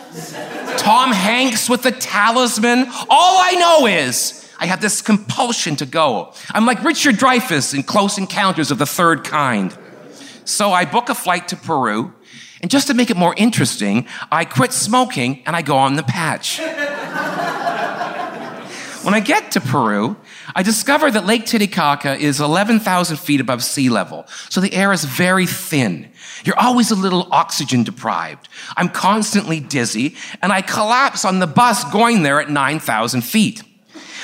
Tom 0.78 1.12
Hanks 1.12 1.70
with 1.70 1.86
a 1.86 1.92
talisman. 1.92 2.88
All 3.10 3.40
I 3.42 3.56
know 3.56 3.88
is 3.88 4.50
I 4.60 4.68
have 4.68 4.82
this 4.82 5.02
compulsion 5.02 5.76
to 5.78 5.86
go. 5.86 6.34
I'm 6.52 6.66
like 6.66 6.84
Richard 6.84 7.16
Dreyfuss 7.16 7.74
in 7.74 7.84
Close 7.84 8.18
Encounters 8.18 8.72
of 8.72 8.78
the 8.78 8.86
Third 8.86 9.24
Kind. 9.24 9.78
So 10.46 10.72
I 10.72 10.86
book 10.86 11.10
a 11.10 11.16
flight 11.16 11.48
to 11.50 11.56
Peru, 11.56 12.14
and 12.66 12.72
just 12.72 12.88
to 12.88 12.96
make 12.96 13.12
it 13.12 13.16
more 13.16 13.36
interesting, 13.38 14.08
I 14.32 14.44
quit 14.44 14.74
smoking 14.74 15.44
and 15.46 15.56
I 15.56 15.62
go 15.62 15.78
on 15.78 15.98
the 15.98 16.02
patch. 16.02 16.58
When 19.04 19.14
I 19.14 19.20
get 19.24 19.52
to 19.52 19.62
Peru, 19.62 20.18
I 20.56 20.64
discover 20.64 21.12
that 21.12 21.28
Lake 21.28 21.46
Titicaca 21.46 22.16
is 22.16 22.40
11,000 22.40 23.18
feet 23.18 23.40
above 23.40 23.64
sea 23.64 23.90
level, 23.90 24.26
so 24.50 24.62
the 24.62 24.74
air 24.74 24.92
is 24.92 25.06
very 25.06 25.46
thin. 25.46 26.10
You're 26.44 26.58
always 26.58 26.90
a 26.90 26.96
little 26.96 27.28
oxygen 27.32 27.84
deprived. 27.84 28.50
I'm 28.76 28.90
constantly 28.90 29.60
dizzy, 29.60 30.16
and 30.42 30.52
I 30.52 30.62
collapse 30.62 31.24
on 31.24 31.38
the 31.38 31.46
bus 31.46 31.84
going 31.92 32.24
there 32.24 32.42
at 32.42 32.50
9,000 32.50 33.22
feet. 33.22 33.62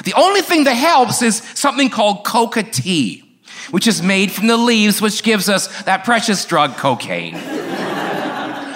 The 0.03 0.15
only 0.15 0.41
thing 0.41 0.63
that 0.63 0.73
helps 0.73 1.21
is 1.21 1.43
something 1.53 1.91
called 1.91 2.25
coca 2.25 2.63
tea, 2.63 3.23
which 3.69 3.85
is 3.85 4.01
made 4.01 4.31
from 4.31 4.47
the 4.47 4.57
leaves, 4.57 4.99
which 4.99 5.21
gives 5.21 5.47
us 5.47 5.83
that 5.83 6.03
precious 6.05 6.43
drug 6.43 6.75
cocaine. 6.77 7.60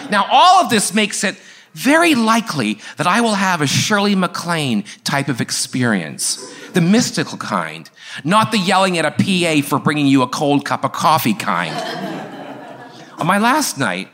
Now, 0.09 0.27
all 0.31 0.63
of 0.63 0.69
this 0.69 0.93
makes 0.93 1.23
it 1.23 1.35
very 1.73 2.15
likely 2.15 2.79
that 2.97 3.05
I 3.05 3.21
will 3.21 3.35
have 3.35 3.61
a 3.61 3.67
Shirley 3.67 4.15
MacLaine 4.15 4.85
type 5.03 5.27
of 5.27 5.41
experience, 5.41 6.37
the 6.71 6.81
mystical 6.81 7.37
kind, 7.37 7.89
not 8.23 8.51
the 8.51 8.57
yelling 8.57 8.97
at 8.97 9.05
a 9.05 9.11
PA 9.11 9.67
for 9.67 9.77
bringing 9.77 10.07
you 10.07 10.21
a 10.21 10.27
cold 10.27 10.65
cup 10.65 10.85
of 10.85 10.93
coffee 10.93 11.33
kind. 11.33 11.75
On 13.19 13.27
my 13.27 13.37
last 13.37 13.77
night, 13.77 14.07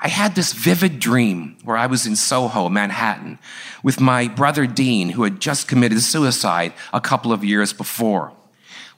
I 0.00 0.06
had 0.06 0.36
this 0.36 0.52
vivid 0.52 1.00
dream 1.00 1.56
where 1.64 1.76
I 1.76 1.86
was 1.86 2.06
in 2.06 2.14
Soho, 2.14 2.68
Manhattan, 2.68 3.40
with 3.82 4.00
my 4.00 4.28
brother 4.28 4.64
Dean, 4.66 5.10
who 5.10 5.24
had 5.24 5.40
just 5.40 5.66
committed 5.66 6.00
suicide 6.02 6.72
a 6.92 7.00
couple 7.00 7.32
of 7.32 7.44
years 7.44 7.72
before. 7.72 8.32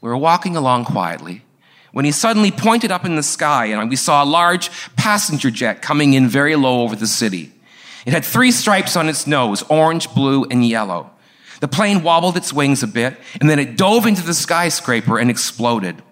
We 0.02 0.10
were 0.10 0.16
walking 0.16 0.56
along 0.56 0.84
quietly 0.84 1.42
when 1.92 2.04
he 2.04 2.12
suddenly 2.12 2.50
pointed 2.50 2.90
up 2.90 3.04
in 3.04 3.16
the 3.16 3.22
sky 3.22 3.66
and 3.66 3.90
we 3.90 3.96
saw 3.96 4.22
a 4.22 4.24
large 4.24 4.70
passenger 4.96 5.50
jet 5.50 5.82
coming 5.82 6.14
in 6.14 6.28
very 6.28 6.56
low 6.56 6.82
over 6.82 6.96
the 6.96 7.06
city. 7.06 7.52
It 8.06 8.12
had 8.12 8.24
three 8.24 8.50
stripes 8.50 8.96
on 8.96 9.08
its 9.08 9.26
nose 9.26 9.62
orange, 9.68 10.12
blue, 10.14 10.44
and 10.44 10.66
yellow. 10.66 11.10
The 11.60 11.68
plane 11.68 12.02
wobbled 12.02 12.36
its 12.36 12.52
wings 12.52 12.82
a 12.82 12.86
bit, 12.86 13.16
and 13.40 13.48
then 13.48 13.58
it 13.58 13.76
dove 13.76 14.06
into 14.06 14.22
the 14.22 14.32
skyscraper 14.32 15.18
and 15.18 15.30
exploded. 15.30 16.02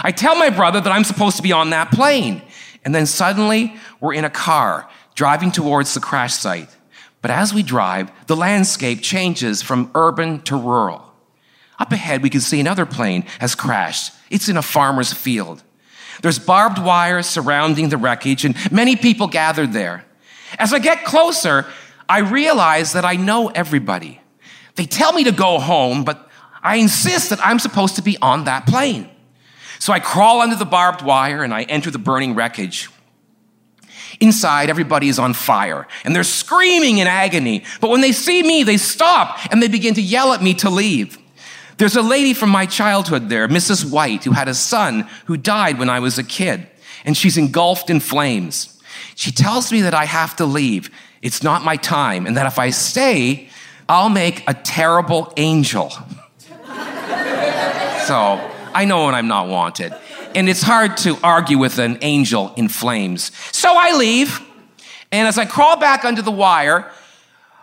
I 0.00 0.10
tell 0.10 0.34
my 0.34 0.50
brother 0.50 0.80
that 0.80 0.92
I'm 0.92 1.04
supposed 1.04 1.36
to 1.36 1.42
be 1.42 1.52
on 1.52 1.70
that 1.70 1.92
plane, 1.92 2.42
and 2.84 2.94
then 2.94 3.06
suddenly 3.06 3.76
we're 4.00 4.14
in 4.14 4.24
a 4.24 4.30
car 4.30 4.88
driving 5.14 5.52
towards 5.52 5.94
the 5.94 6.00
crash 6.00 6.34
site. 6.34 6.68
But 7.20 7.30
as 7.30 7.54
we 7.54 7.62
drive, 7.62 8.10
the 8.26 8.34
landscape 8.34 9.02
changes 9.02 9.62
from 9.62 9.90
urban 9.94 10.40
to 10.42 10.56
rural. 10.56 11.04
Up 11.78 11.92
ahead, 11.92 12.22
we 12.22 12.30
can 12.30 12.40
see 12.40 12.58
another 12.58 12.86
plane 12.86 13.24
has 13.38 13.54
crashed. 13.54 14.12
It's 14.32 14.48
in 14.48 14.56
a 14.56 14.62
farmer's 14.62 15.12
field. 15.12 15.62
There's 16.22 16.38
barbed 16.38 16.78
wire 16.78 17.22
surrounding 17.22 17.90
the 17.90 17.96
wreckage, 17.96 18.44
and 18.44 18.56
many 18.72 18.96
people 18.96 19.28
gathered 19.28 19.72
there. 19.72 20.04
As 20.58 20.72
I 20.72 20.78
get 20.78 21.04
closer, 21.04 21.66
I 22.08 22.18
realize 22.18 22.94
that 22.94 23.04
I 23.04 23.16
know 23.16 23.48
everybody. 23.48 24.20
They 24.76 24.86
tell 24.86 25.12
me 25.12 25.24
to 25.24 25.32
go 25.32 25.58
home, 25.58 26.02
but 26.04 26.30
I 26.62 26.76
insist 26.76 27.30
that 27.30 27.44
I'm 27.44 27.58
supposed 27.58 27.96
to 27.96 28.02
be 28.02 28.16
on 28.22 28.44
that 28.44 28.66
plane. 28.66 29.08
So 29.78 29.92
I 29.92 30.00
crawl 30.00 30.40
under 30.40 30.56
the 30.56 30.64
barbed 30.64 31.02
wire 31.02 31.42
and 31.42 31.52
I 31.52 31.62
enter 31.62 31.90
the 31.90 31.98
burning 31.98 32.34
wreckage. 32.34 32.88
Inside, 34.20 34.70
everybody 34.70 35.08
is 35.08 35.18
on 35.18 35.34
fire 35.34 35.88
and 36.04 36.14
they're 36.14 36.22
screaming 36.22 36.98
in 36.98 37.06
agony. 37.06 37.64
But 37.80 37.90
when 37.90 38.00
they 38.00 38.12
see 38.12 38.42
me, 38.42 38.62
they 38.62 38.76
stop 38.76 39.38
and 39.50 39.60
they 39.60 39.68
begin 39.68 39.94
to 39.94 40.02
yell 40.02 40.32
at 40.32 40.42
me 40.42 40.54
to 40.54 40.70
leave. 40.70 41.18
There's 41.82 41.96
a 41.96 42.00
lady 42.00 42.32
from 42.32 42.50
my 42.50 42.64
childhood 42.64 43.28
there, 43.28 43.48
Mrs. 43.48 43.90
White, 43.90 44.22
who 44.22 44.30
had 44.30 44.46
a 44.46 44.54
son 44.54 45.08
who 45.24 45.36
died 45.36 45.80
when 45.80 45.90
I 45.90 45.98
was 45.98 46.16
a 46.16 46.22
kid, 46.22 46.64
and 47.04 47.16
she's 47.16 47.36
engulfed 47.36 47.90
in 47.90 47.98
flames. 47.98 48.80
She 49.16 49.32
tells 49.32 49.72
me 49.72 49.80
that 49.80 49.92
I 49.92 50.04
have 50.04 50.36
to 50.36 50.46
leave. 50.46 50.90
It's 51.22 51.42
not 51.42 51.64
my 51.64 51.74
time, 51.74 52.24
and 52.24 52.36
that 52.36 52.46
if 52.46 52.56
I 52.56 52.70
stay, 52.70 53.48
I'll 53.88 54.10
make 54.10 54.48
a 54.48 54.54
terrible 54.54 55.32
angel. 55.36 55.90
so 58.06 58.38
I 58.72 58.84
know 58.86 59.06
when 59.06 59.16
I'm 59.16 59.26
not 59.26 59.48
wanted. 59.48 59.92
And 60.36 60.48
it's 60.48 60.62
hard 60.62 60.96
to 60.98 61.18
argue 61.24 61.58
with 61.58 61.80
an 61.80 61.98
angel 62.00 62.54
in 62.56 62.68
flames. 62.68 63.32
So 63.50 63.74
I 63.76 63.96
leave, 63.96 64.40
and 65.10 65.26
as 65.26 65.36
I 65.36 65.46
crawl 65.46 65.80
back 65.80 66.04
under 66.04 66.22
the 66.22 66.30
wire, 66.30 66.92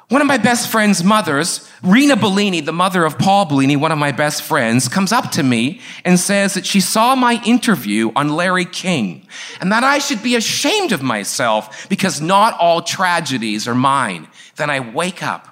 One 0.10 0.22
of 0.22 0.28
my 0.28 0.39
best 0.39 0.72
friend's 0.72 1.03
mothers, 1.03 1.70
Rena 1.84 2.16
Bellini, 2.16 2.62
the 2.62 2.74
mother 2.74 3.05
of 3.05 3.20
Paul 3.20 3.45
Bellini, 3.45 3.76
one 3.76 3.91
of 3.91 3.99
my 3.99 4.12
best 4.12 4.41
friends, 4.41 4.88
comes 4.88 5.12
up 5.12 5.30
to 5.34 5.43
me 5.43 5.82
and 6.03 6.20
says 6.20 6.55
that 6.55 6.66
she 6.66 6.82
saw 6.82 7.14
my 7.14 7.39
interview 7.45 8.12
on 8.16 8.36
Larry 8.36 8.66
King 8.66 9.28
and 9.62 9.72
that 9.72 9.84
I 9.84 9.99
should 9.99 10.24
be 10.24 10.36
ashamed 10.36 10.93
of 10.93 11.03
myself 11.03 11.88
because 11.89 12.22
not 12.22 12.57
all 12.60 12.82
tragedies 12.82 13.68
are 13.68 13.76
mine. 13.76 14.28
Then 14.55 14.72
I 14.72 14.80
wake 14.80 15.22
up. 15.22 15.47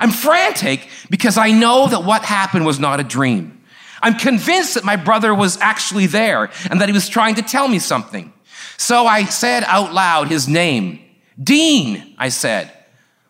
I'm 0.00 0.10
frantic 0.10 0.88
because 1.08 1.38
I 1.38 1.52
know 1.52 1.86
that 1.86 2.02
what 2.02 2.24
happened 2.24 2.66
was 2.66 2.80
not 2.80 2.98
a 2.98 3.04
dream. 3.04 3.62
I'm 4.02 4.14
convinced 4.14 4.74
that 4.74 4.82
my 4.82 4.96
brother 4.96 5.32
was 5.32 5.56
actually 5.60 6.06
there 6.06 6.50
and 6.68 6.80
that 6.80 6.88
he 6.88 6.92
was 6.92 7.08
trying 7.08 7.36
to 7.36 7.42
tell 7.42 7.68
me 7.68 7.78
something. 7.78 8.32
So 8.76 9.06
I 9.06 9.24
said 9.26 9.62
out 9.68 9.94
loud 9.94 10.26
his 10.26 10.48
name. 10.48 10.98
Dean, 11.40 12.16
I 12.18 12.30
said. 12.30 12.72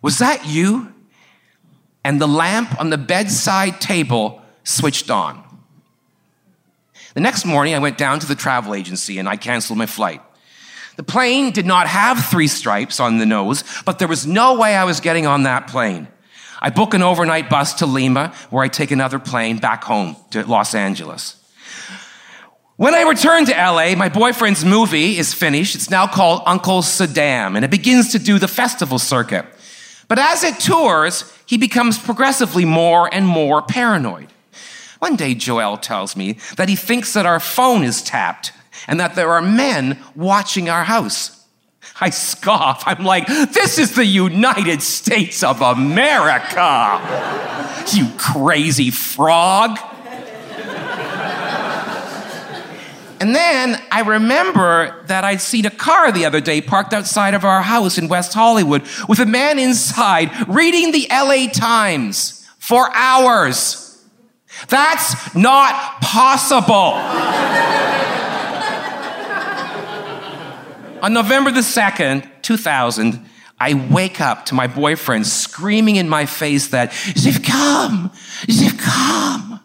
Was 0.03 0.19
that 0.19 0.47
you? 0.47 0.93
And 2.05 2.21
the 2.21 2.29
lamp 2.29 2.79
on 2.81 2.91
the 2.91 2.99
bedside 2.99 3.81
table 3.81 4.41
switched 4.65 5.11
on. 5.11 5.45
The 7.15 7.21
next 7.21 7.45
morning, 7.45 7.75
I 7.75 7.79
went 7.79 7.99
down 7.99 8.21
to 8.21 8.27
the 8.27 8.35
travel 8.35 8.75
agency 8.75 9.19
and 9.19 9.29
I 9.29 9.37
canceled 9.37 9.79
my 9.79 9.87
flight. 9.87 10.23
The 10.97 11.03
plane 11.03 11.53
did 11.53 11.67
not 11.67 11.87
have 11.87 12.25
three 12.27 12.49
stripes 12.49 13.01
on 13.01 13.19
the 13.19 13.27
nose, 13.27 13.65
but 13.85 13.99
there 13.99 14.09
was 14.09 14.27
no 14.27 14.59
way 14.59 14.75
I 14.75 14.85
was 14.85 15.01
getting 15.01 15.27
on 15.27 15.45
that 15.45 15.69
plane. 15.69 16.09
I 16.61 16.71
book 16.71 16.93
an 16.95 17.03
overnight 17.03 17.49
bus 17.49 17.75
to 17.75 17.87
Lima, 17.87 18.35
where 18.51 18.65
I 18.65 18.69
take 18.69 18.91
another 18.91 19.19
plane 19.19 19.59
back 19.59 19.85
home 19.85 20.17
to 20.31 20.45
Los 20.45 20.75
Angeles. 20.75 21.37
When 22.77 22.95
I 22.95 23.03
return 23.03 23.45
to 23.47 23.53
LA, 23.53 23.95
my 23.95 24.09
boyfriend's 24.09 24.65
movie 24.65 25.19
is 25.19 25.35
finished. 25.35 25.75
It's 25.75 25.91
now 25.91 26.07
called 26.07 26.43
Uncle 26.47 26.83
Saddam, 26.83 27.57
and 27.57 27.65
it 27.65 27.71
begins 27.71 28.13
to 28.13 28.19
do 28.19 28.39
the 28.39 28.49
festival 28.49 28.99
circuit. 28.99 29.47
But 30.09 30.19
as 30.19 30.43
it 30.43 30.59
tours, 30.59 31.33
he 31.47 31.59
becomes 31.59 31.99
progressively 31.99 32.65
more 32.65 33.13
and 33.13 33.27
more 33.27 33.63
paranoid. 33.63 34.29
One 34.99 35.17
day, 35.17 35.35
Joel 35.35 35.77
tells 35.77 36.17
me 36.17 36.39
that 36.57 36.69
he 36.69 36.77
thinks 36.77 37.13
that 37.13 37.27
our 37.27 37.39
phone 37.39 37.85
is 37.85 38.03
tapped 38.03 38.53
and 38.87 38.99
that 38.99 39.15
there 39.15 39.31
are 39.31 39.43
men 39.43 39.99
watching 40.17 40.69
our 40.69 40.85
house. 40.85 41.45
I 42.01 42.11
scoff. 42.11 42.83
I'm 42.87 43.05
like, 43.05 43.27
this 43.27 43.79
is 43.79 43.95
the 43.95 44.05
United 44.05 44.83
States 44.83 45.43
of 45.43 45.61
America. 45.61 47.01
You 47.93 48.11
crazy 48.19 48.91
frog. 48.91 49.79
And 53.21 53.35
then 53.35 53.83
I 53.91 54.03
remember 54.03 55.05
that 55.07 55.25
I'd 55.25 55.41
seen 55.41 55.67
a 55.67 55.71
car 55.71 56.13
the 56.13 56.25
other 56.25 56.41
day 56.41 56.61
parked 56.61 56.93
outside 56.93 57.35
of 57.35 57.45
our 57.45 57.63
house 57.63 57.99
in 57.99 58.09
West 58.09 58.33
Hollywood 58.33 58.87
with 59.09 59.19
a 59.19 59.27
man 59.27 59.59
inside 59.59 60.31
reading 60.49 60.93
the 60.93 61.07
LA 61.11 61.49
Times 61.53 62.49
for 62.59 62.95
hours. 62.95 63.85
That's 64.69 65.35
not 65.35 66.01
possible. 66.01 66.95
On 71.03 71.13
November 71.13 71.51
the 71.51 71.61
2nd, 71.61 72.29
2000, 72.43 73.25
I 73.61 73.75
wake 73.75 74.21
up 74.21 74.47
to 74.47 74.55
my 74.55 74.67
boyfriend 74.67 75.27
screaming 75.27 75.97
in 75.97 76.09
my 76.09 76.27
face 76.27 76.69
that, 76.69 76.91
Ziv, 76.91 77.45
come! 77.45 78.11
Ziv, 78.47 78.79
come! 78.79 79.61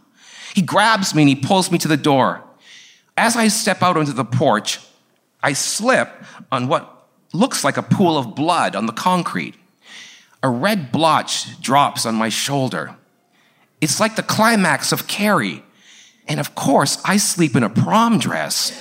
He 0.56 0.62
grabs 0.62 1.14
me 1.14 1.24
and 1.24 1.30
he 1.30 1.36
pulls 1.36 1.72
me 1.72 1.78
to 1.80 1.88
the 1.88 1.98
door. 1.98 2.44
As 3.16 3.36
I 3.36 3.48
step 3.48 3.82
out 3.84 3.98
onto 3.98 4.14
the 4.14 4.26
porch, 4.26 4.80
I 5.42 5.54
slip 5.54 6.10
on 6.52 6.68
what 6.68 7.08
looks 7.34 7.64
like 7.64 7.78
a 7.78 7.84
pool 7.84 8.18
of 8.18 8.36
blood 8.36 8.76
on 8.76 8.86
the 8.86 8.94
concrete. 8.94 9.56
A 10.42 10.50
red 10.50 10.92
blotch 10.92 11.62
drops 11.62 12.06
on 12.06 12.16
my 12.16 12.30
shoulder. 12.30 12.96
It's 13.82 14.00
like 14.00 14.16
the 14.16 14.24
climax 14.24 14.92
of 14.92 15.08
Carrie. 15.08 15.64
And 16.28 16.40
of 16.40 16.56
course, 16.56 17.02
I 17.06 17.18
sleep 17.18 17.56
in 17.56 17.64
a 17.64 17.70
prom 17.70 18.18
dress. 18.18 18.72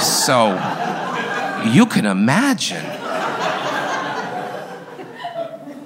So 0.00 0.52
you 1.66 1.86
can 1.86 2.06
imagine. 2.06 2.84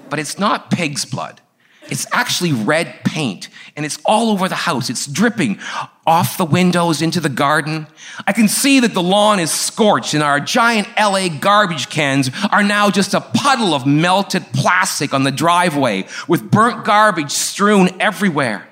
But 0.08 0.18
it's 0.18 0.38
not 0.38 0.70
pig's 0.70 1.04
blood. 1.04 1.40
It's 1.88 2.06
actually 2.12 2.52
red 2.52 3.04
paint, 3.04 3.48
and 3.74 3.86
it's 3.86 3.98
all 4.04 4.30
over 4.30 4.48
the 4.48 4.54
house. 4.54 4.90
It's 4.90 5.06
dripping 5.06 5.58
off 6.06 6.36
the 6.36 6.44
windows 6.44 7.02
into 7.02 7.20
the 7.20 7.28
garden. 7.28 7.86
I 8.26 8.32
can 8.32 8.48
see 8.48 8.80
that 8.80 8.94
the 8.94 9.02
lawn 9.02 9.40
is 9.40 9.50
scorched, 9.50 10.14
and 10.14 10.22
our 10.22 10.40
giant 10.40 10.88
LA 10.98 11.28
garbage 11.28 11.88
cans 11.88 12.30
are 12.50 12.62
now 12.62 12.90
just 12.90 13.14
a 13.14 13.20
puddle 13.20 13.74
of 13.74 13.86
melted 13.86 14.44
plastic 14.52 15.14
on 15.14 15.24
the 15.24 15.32
driveway 15.32 16.06
with 16.28 16.50
burnt 16.50 16.84
garbage 16.84 17.32
strewn 17.32 17.88
everywhere. 18.00 18.68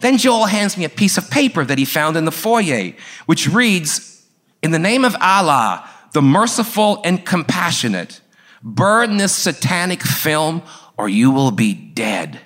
Then 0.00 0.18
Joel 0.18 0.46
hands 0.46 0.76
me 0.76 0.84
a 0.84 0.90
piece 0.90 1.18
of 1.18 1.30
paper 1.30 1.64
that 1.64 1.78
he 1.78 1.84
found 1.84 2.16
in 2.16 2.24
the 2.24 2.32
foyer, 2.32 2.92
which 3.26 3.48
reads, 3.48 4.24
In 4.62 4.70
the 4.70 4.78
name 4.78 5.04
of 5.04 5.16
Allah, 5.20 5.88
the 6.12 6.22
merciful 6.22 7.00
and 7.04 7.24
compassionate, 7.24 8.20
burn 8.62 9.16
this 9.16 9.34
satanic 9.34 10.02
film 10.02 10.62
or 11.00 11.08
you 11.08 11.30
will 11.30 11.50
be 11.50 11.72
dead. 11.72 12.38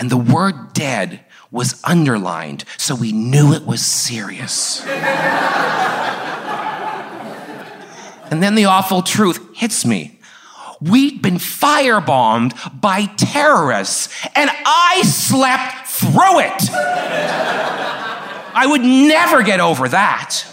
And 0.00 0.08
the 0.08 0.16
word 0.16 0.72
dead 0.72 1.20
was 1.50 1.78
underlined, 1.84 2.64
so 2.78 2.94
we 2.94 3.12
knew 3.12 3.52
it 3.52 3.66
was 3.66 3.84
serious. 3.84 4.80
and 8.30 8.42
then 8.42 8.54
the 8.54 8.64
awful 8.64 9.02
truth 9.02 9.38
hits 9.54 9.84
me. 9.84 10.18
We'd 10.80 11.20
been 11.20 11.36
firebombed 11.36 12.80
by 12.80 13.04
terrorists, 13.04 14.08
and 14.34 14.50
I 14.64 15.02
slept 15.02 15.88
through 15.88 16.40
it. 16.40 16.70
I 18.54 18.66
would 18.66 18.80
never 18.80 19.42
get 19.42 19.60
over 19.60 19.86
that. 19.90 20.46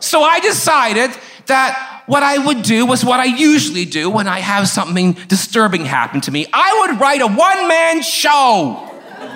So 0.00 0.20
I 0.22 0.40
decided 0.40 1.12
that 1.46 1.91
what 2.12 2.22
I 2.22 2.36
would 2.36 2.60
do 2.60 2.84
was 2.84 3.02
what 3.02 3.20
I 3.20 3.24
usually 3.24 3.86
do 3.86 4.10
when 4.10 4.28
I 4.28 4.40
have 4.40 4.68
something 4.68 5.14
disturbing 5.28 5.86
happen 5.86 6.20
to 6.20 6.30
me. 6.30 6.44
I 6.52 6.80
would 6.80 7.00
write 7.00 7.22
a 7.22 7.26
one 7.26 7.68
man 7.68 8.02
show 8.02 8.86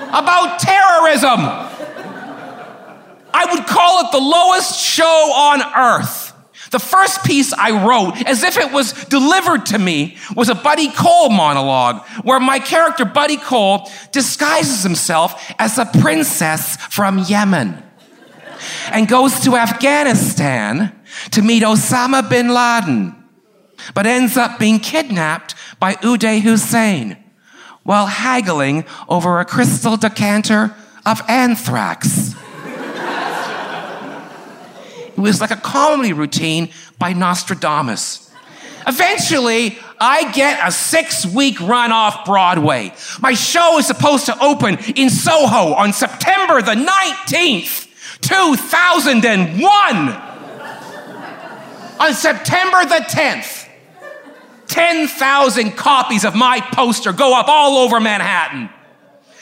about 0.09 0.59
terrorism. 0.59 1.41
I 3.33 3.47
would 3.51 3.67
call 3.67 4.05
it 4.05 4.13
the 4.13 4.21
lowest 4.21 4.79
show 4.79 5.05
on 5.05 5.63
earth. 5.75 6.35
The 6.71 6.79
first 6.79 7.25
piece 7.25 7.55
I 7.55 7.87
wrote, 7.87 8.23
as 8.29 8.43
if 8.43 8.59
it 8.59 8.71
was 8.71 8.93
delivered 9.05 9.65
to 9.67 9.79
me, 9.79 10.19
was 10.35 10.51
a 10.51 10.55
Buddy 10.55 10.91
Cole 10.91 11.31
monologue 11.31 12.07
where 12.25 12.41
my 12.41 12.59
character, 12.59 13.07
Buddy 13.07 13.39
Cole, 13.39 13.91
disguises 14.13 14.83
himself 14.83 15.51
as 15.59 15.79
a 15.79 15.87
princess 15.87 16.77
from 16.91 17.21
Yemen 17.21 17.83
and 18.93 19.09
goes 19.09 19.41
to 19.45 19.57
Afghanistan 19.57 20.93
to 21.33 21.43
meet 21.43 21.63
Osama 21.63 22.29
bin 22.29 22.49
Laden, 22.49 23.15
but 23.95 24.07
ends 24.07 24.37
up 24.37 24.59
being 24.59 24.79
kidnapped 24.79 25.55
by 25.79 25.95
Uday 25.95 26.41
Hussein 26.41 27.17
while 27.83 28.07
haggling 28.07 28.85
over 29.09 29.39
a 29.39 29.45
crystal 29.45 29.97
decanter 29.97 30.75
of 31.05 31.23
anthrax. 31.29 32.35
it 35.07 35.17
was 35.17 35.41
like 35.41 35.53
a 35.53 35.57
comedy 35.57 36.13
routine 36.13 36.71
by 36.99 37.13
Nostradamus. 37.13 38.25
Eventually, 38.89 39.79
I 40.01 40.33
get 40.33 40.67
a 40.67 40.71
six 40.71 41.27
week 41.27 41.61
run 41.61 41.93
off 41.93 42.25
Broadway. 42.25 42.93
My 43.21 43.35
show 43.35 43.79
is 43.79 43.87
supposed 43.87 44.27
to 44.27 44.39
open 44.43 44.79
in 44.95 45.11
Soho 45.11 45.75
on 45.75 45.93
September 45.93 46.63
the 46.63 46.75
19th, 46.75 47.89
2001 48.21 50.36
on 51.99 52.15
September 52.15 52.85
the 52.85 53.05
10th, 53.09 53.69
10,000 54.69 55.73
copies 55.73 56.25
of 56.25 56.35
my 56.35 56.61
poster 56.61 57.13
go 57.13 57.39
up 57.39 57.49
all 57.49 57.79
over 57.79 58.01
Manhattan. 58.01 58.69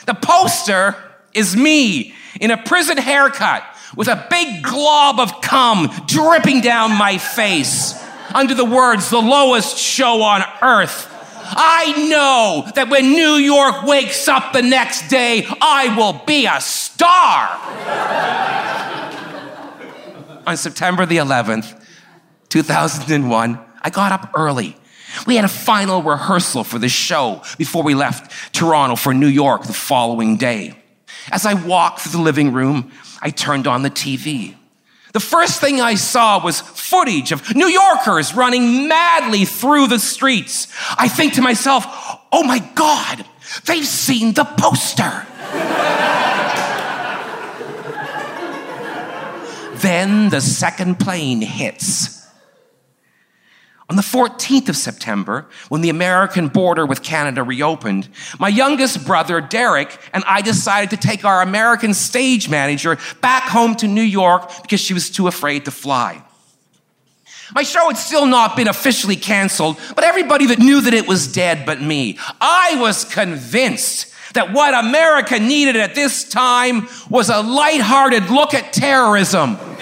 The 0.06 0.14
poster 0.14 0.96
is 1.32 1.56
me 1.56 2.14
in 2.40 2.50
a 2.50 2.56
prison 2.56 2.98
haircut 2.98 3.64
with 3.96 4.08
a 4.08 4.26
big 4.30 4.62
glob 4.62 5.18
of 5.18 5.40
cum 5.40 5.90
dripping 6.06 6.60
down 6.60 6.96
my 6.96 7.18
face 7.18 8.00
under 8.34 8.54
the 8.54 8.64
words, 8.64 9.10
the 9.10 9.20
lowest 9.20 9.78
show 9.78 10.22
on 10.22 10.42
earth. 10.62 11.10
I 11.46 12.08
know 12.08 12.70
that 12.74 12.88
when 12.88 13.10
New 13.10 13.34
York 13.34 13.84
wakes 13.84 14.28
up 14.28 14.52
the 14.52 14.62
next 14.62 15.08
day, 15.08 15.46
I 15.60 15.94
will 15.96 16.24
be 16.26 16.46
a 16.46 16.60
star. 16.60 17.48
on 20.46 20.56
September 20.56 21.06
the 21.06 21.18
11th, 21.18 21.80
2001, 22.54 23.58
I 23.82 23.90
got 23.90 24.12
up 24.12 24.30
early. 24.36 24.76
We 25.26 25.34
had 25.34 25.44
a 25.44 25.48
final 25.48 26.04
rehearsal 26.04 26.62
for 26.62 26.78
the 26.78 26.88
show 26.88 27.42
before 27.58 27.82
we 27.82 27.96
left 27.96 28.54
Toronto 28.54 28.94
for 28.94 29.12
New 29.12 29.26
York 29.26 29.64
the 29.64 29.72
following 29.72 30.36
day. 30.36 30.78
As 31.32 31.46
I 31.46 31.54
walked 31.54 32.02
through 32.02 32.12
the 32.12 32.22
living 32.22 32.52
room, 32.52 32.92
I 33.20 33.30
turned 33.30 33.66
on 33.66 33.82
the 33.82 33.90
TV. 33.90 34.54
The 35.12 35.18
first 35.18 35.60
thing 35.60 35.80
I 35.80 35.96
saw 35.96 36.44
was 36.44 36.60
footage 36.60 37.32
of 37.32 37.56
New 37.56 37.66
Yorkers 37.66 38.36
running 38.36 38.86
madly 38.86 39.46
through 39.46 39.88
the 39.88 39.98
streets. 39.98 40.68
I 40.96 41.08
think 41.08 41.34
to 41.34 41.42
myself, 41.42 41.84
Oh 42.30 42.44
my 42.44 42.60
God, 42.76 43.24
they've 43.64 43.84
seen 43.84 44.32
the 44.32 44.44
poster. 44.44 45.02
then 49.80 50.28
the 50.28 50.40
second 50.40 51.00
plane 51.00 51.40
hits. 51.40 52.23
On 53.90 53.96
the 53.96 54.02
14th 54.02 54.70
of 54.70 54.76
September, 54.76 55.46
when 55.68 55.82
the 55.82 55.90
American 55.90 56.48
border 56.48 56.86
with 56.86 57.02
Canada 57.02 57.42
reopened, 57.42 58.08
my 58.38 58.48
youngest 58.48 59.06
brother, 59.06 59.42
Derek, 59.42 59.98
and 60.14 60.24
I 60.26 60.40
decided 60.40 60.90
to 60.90 60.96
take 60.96 61.24
our 61.24 61.42
American 61.42 61.92
stage 61.92 62.48
manager 62.48 62.96
back 63.20 63.42
home 63.42 63.76
to 63.76 63.86
New 63.86 64.02
York 64.02 64.50
because 64.62 64.80
she 64.80 64.94
was 64.94 65.10
too 65.10 65.28
afraid 65.28 65.66
to 65.66 65.70
fly. 65.70 66.22
My 67.54 67.62
show 67.62 67.88
had 67.88 67.98
still 67.98 68.24
not 68.24 68.56
been 68.56 68.68
officially 68.68 69.16
canceled, 69.16 69.78
but 69.94 70.02
everybody 70.02 70.46
that 70.46 70.60
knew 70.60 70.80
that 70.80 70.94
it 70.94 71.06
was 71.06 71.30
dead 71.30 71.66
but 71.66 71.82
me. 71.82 72.18
I 72.40 72.76
was 72.80 73.04
convinced 73.04 74.12
that 74.32 74.52
what 74.52 74.72
America 74.74 75.38
needed 75.38 75.76
at 75.76 75.94
this 75.94 76.26
time 76.26 76.88
was 77.10 77.28
a 77.28 77.42
lighthearted 77.42 78.30
look 78.30 78.54
at 78.54 78.72
terrorism 78.72 79.56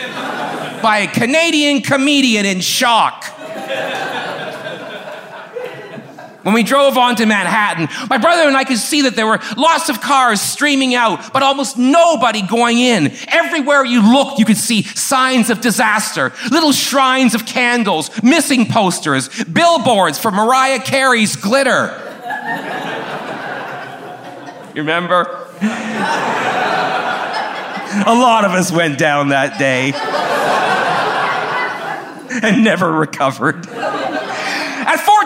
by 0.82 1.08
a 1.08 1.12
Canadian 1.12 1.82
comedian 1.82 2.46
in 2.46 2.60
shock. 2.60 3.24
When 6.42 6.54
we 6.54 6.62
drove 6.62 6.98
onto 6.98 7.24
Manhattan, 7.24 7.88
my 8.10 8.18
brother 8.18 8.48
and 8.48 8.56
I 8.56 8.64
could 8.64 8.78
see 8.78 9.02
that 9.02 9.14
there 9.14 9.26
were 9.26 9.40
lots 9.56 9.88
of 9.88 10.00
cars 10.00 10.40
streaming 10.40 10.94
out, 10.94 11.32
but 11.32 11.42
almost 11.42 11.78
nobody 11.78 12.42
going 12.42 12.78
in. 12.78 13.12
Everywhere 13.28 13.84
you 13.84 14.02
looked, 14.12 14.38
you 14.38 14.44
could 14.44 14.56
see 14.56 14.82
signs 14.82 15.50
of 15.50 15.60
disaster, 15.60 16.32
little 16.50 16.72
shrines 16.72 17.34
of 17.34 17.46
candles, 17.46 18.10
missing 18.22 18.66
posters, 18.66 19.28
billboards 19.44 20.18
for 20.18 20.30
Mariah 20.30 20.80
Carey's 20.80 21.36
glitter. 21.36 21.98
You 24.74 24.80
remember? 24.80 25.48
A 27.94 28.14
lot 28.14 28.44
of 28.44 28.52
us 28.52 28.72
went 28.72 28.98
down 28.98 29.28
that 29.28 29.58
day 29.58 29.92
and 32.42 32.64
never 32.64 32.90
recovered. 32.90 33.66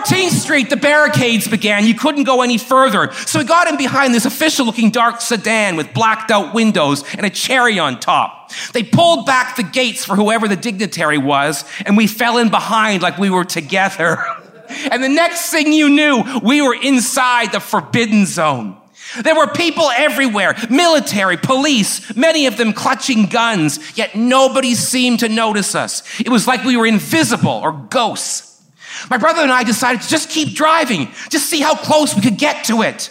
At 0.07 0.13
14th 0.13 0.29
Street, 0.29 0.69
the 0.69 0.77
barricades 0.77 1.47
began. 1.47 1.85
You 1.85 1.93
couldn't 1.93 2.23
go 2.23 2.41
any 2.41 2.57
further. 2.57 3.11
So 3.11 3.39
we 3.39 3.45
got 3.45 3.67
in 3.67 3.75
behind 3.77 4.13
this 4.13 4.25
official 4.25 4.65
looking 4.65 4.89
dark 4.89 5.19
sedan 5.19 5.75
with 5.75 5.93
blacked 5.93 6.31
out 6.31 6.53
windows 6.53 7.03
and 7.15 7.25
a 7.25 7.29
cherry 7.29 7.77
on 7.77 7.99
top. 7.99 8.51
They 8.71 8.83
pulled 8.83 9.25
back 9.25 9.57
the 9.57 9.63
gates 9.63 10.05
for 10.05 10.15
whoever 10.15 10.47
the 10.47 10.55
dignitary 10.55 11.17
was, 11.17 11.65
and 11.85 11.97
we 11.97 12.07
fell 12.07 12.37
in 12.37 12.49
behind 12.49 13.01
like 13.01 13.17
we 13.17 13.29
were 13.29 13.45
together. 13.45 14.23
And 14.91 15.01
the 15.01 15.07
next 15.07 15.49
thing 15.49 15.71
you 15.71 15.87
knew, 15.87 16.25
we 16.43 16.61
were 16.61 16.75
inside 16.75 17.53
the 17.53 17.61
forbidden 17.61 18.25
zone. 18.25 18.75
There 19.21 19.33
were 19.33 19.47
people 19.47 19.89
everywhere 19.91 20.57
military, 20.69 21.37
police, 21.37 22.13
many 22.17 22.47
of 22.47 22.57
them 22.57 22.73
clutching 22.73 23.27
guns, 23.27 23.79
yet 23.97 24.15
nobody 24.15 24.75
seemed 24.75 25.21
to 25.21 25.29
notice 25.29 25.73
us. 25.73 26.03
It 26.19 26.27
was 26.27 26.47
like 26.47 26.65
we 26.65 26.75
were 26.75 26.85
invisible 26.85 27.49
or 27.49 27.71
ghosts. 27.71 28.56
My 29.09 29.17
brother 29.17 29.41
and 29.41 29.51
I 29.51 29.63
decided 29.63 30.01
to 30.01 30.09
just 30.09 30.29
keep 30.29 30.55
driving, 30.55 31.09
just 31.29 31.49
see 31.49 31.61
how 31.61 31.75
close 31.75 32.15
we 32.15 32.21
could 32.21 32.37
get 32.37 32.65
to 32.65 32.81
it. 32.81 33.09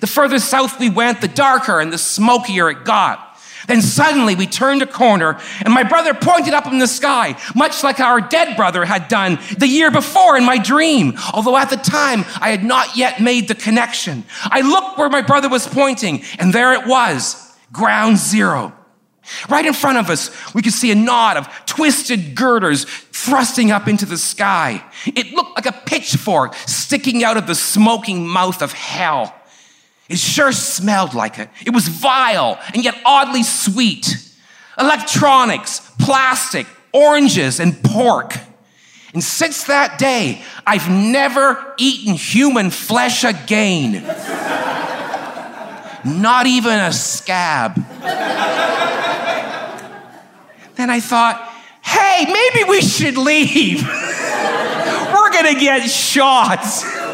The 0.00 0.06
further 0.06 0.38
south 0.38 0.78
we 0.78 0.90
went, 0.90 1.20
the 1.20 1.28
darker 1.28 1.80
and 1.80 1.92
the 1.92 1.98
smokier 1.98 2.70
it 2.70 2.84
got. 2.84 3.24
Then 3.66 3.82
suddenly 3.82 4.34
we 4.34 4.46
turned 4.46 4.80
a 4.80 4.86
corner 4.86 5.38
and 5.62 5.74
my 5.74 5.82
brother 5.82 6.14
pointed 6.14 6.54
up 6.54 6.66
in 6.66 6.78
the 6.78 6.86
sky, 6.86 7.38
much 7.54 7.84
like 7.84 8.00
our 8.00 8.20
dead 8.20 8.56
brother 8.56 8.84
had 8.84 9.08
done 9.08 9.38
the 9.58 9.66
year 9.66 9.90
before 9.90 10.38
in 10.38 10.44
my 10.44 10.56
dream. 10.56 11.14
Although 11.34 11.56
at 11.56 11.68
the 11.68 11.76
time 11.76 12.24
I 12.40 12.50
had 12.50 12.64
not 12.64 12.96
yet 12.96 13.20
made 13.20 13.46
the 13.46 13.54
connection. 13.54 14.24
I 14.44 14.62
looked 14.62 14.98
where 14.98 15.10
my 15.10 15.20
brother 15.20 15.48
was 15.48 15.66
pointing 15.66 16.22
and 16.38 16.52
there 16.52 16.72
it 16.72 16.86
was, 16.86 17.54
ground 17.70 18.16
zero. 18.16 18.72
Right 19.48 19.66
in 19.66 19.74
front 19.74 19.98
of 19.98 20.10
us, 20.10 20.30
we 20.54 20.62
could 20.62 20.72
see 20.72 20.90
a 20.90 20.94
knot 20.94 21.36
of 21.36 21.48
twisted 21.66 22.34
girders 22.34 22.84
thrusting 22.84 23.70
up 23.70 23.88
into 23.88 24.06
the 24.06 24.18
sky. 24.18 24.82
It 25.06 25.32
looked 25.32 25.56
like 25.56 25.66
a 25.66 25.72
pitchfork 25.86 26.54
sticking 26.54 27.24
out 27.24 27.36
of 27.36 27.46
the 27.46 27.54
smoking 27.54 28.26
mouth 28.26 28.62
of 28.62 28.72
hell. 28.72 29.34
It 30.08 30.18
sure 30.18 30.52
smelled 30.52 31.14
like 31.14 31.38
it. 31.38 31.50
It 31.66 31.74
was 31.74 31.88
vile 31.88 32.58
and 32.72 32.82
yet 32.82 32.96
oddly 33.04 33.42
sweet. 33.42 34.24
Electronics, 34.78 35.80
plastic, 35.98 36.66
oranges, 36.92 37.60
and 37.60 37.82
pork. 37.82 38.34
And 39.12 39.24
since 39.24 39.64
that 39.64 39.98
day, 39.98 40.42
I've 40.66 40.90
never 40.90 41.74
eaten 41.78 42.14
human 42.14 42.70
flesh 42.70 43.24
again. 43.24 44.04
Not 46.04 46.46
even 46.46 46.78
a 46.78 46.92
scab. 46.92 47.76
Then 50.78 50.90
I 50.90 51.00
thought, 51.00 51.42
hey, 51.82 52.24
maybe 52.24 52.70
we 52.70 52.80
should 52.80 53.16
leave. 53.18 53.82
We're 53.82 55.32
gonna 55.32 55.58
get 55.58 55.88
shot. 55.90 56.64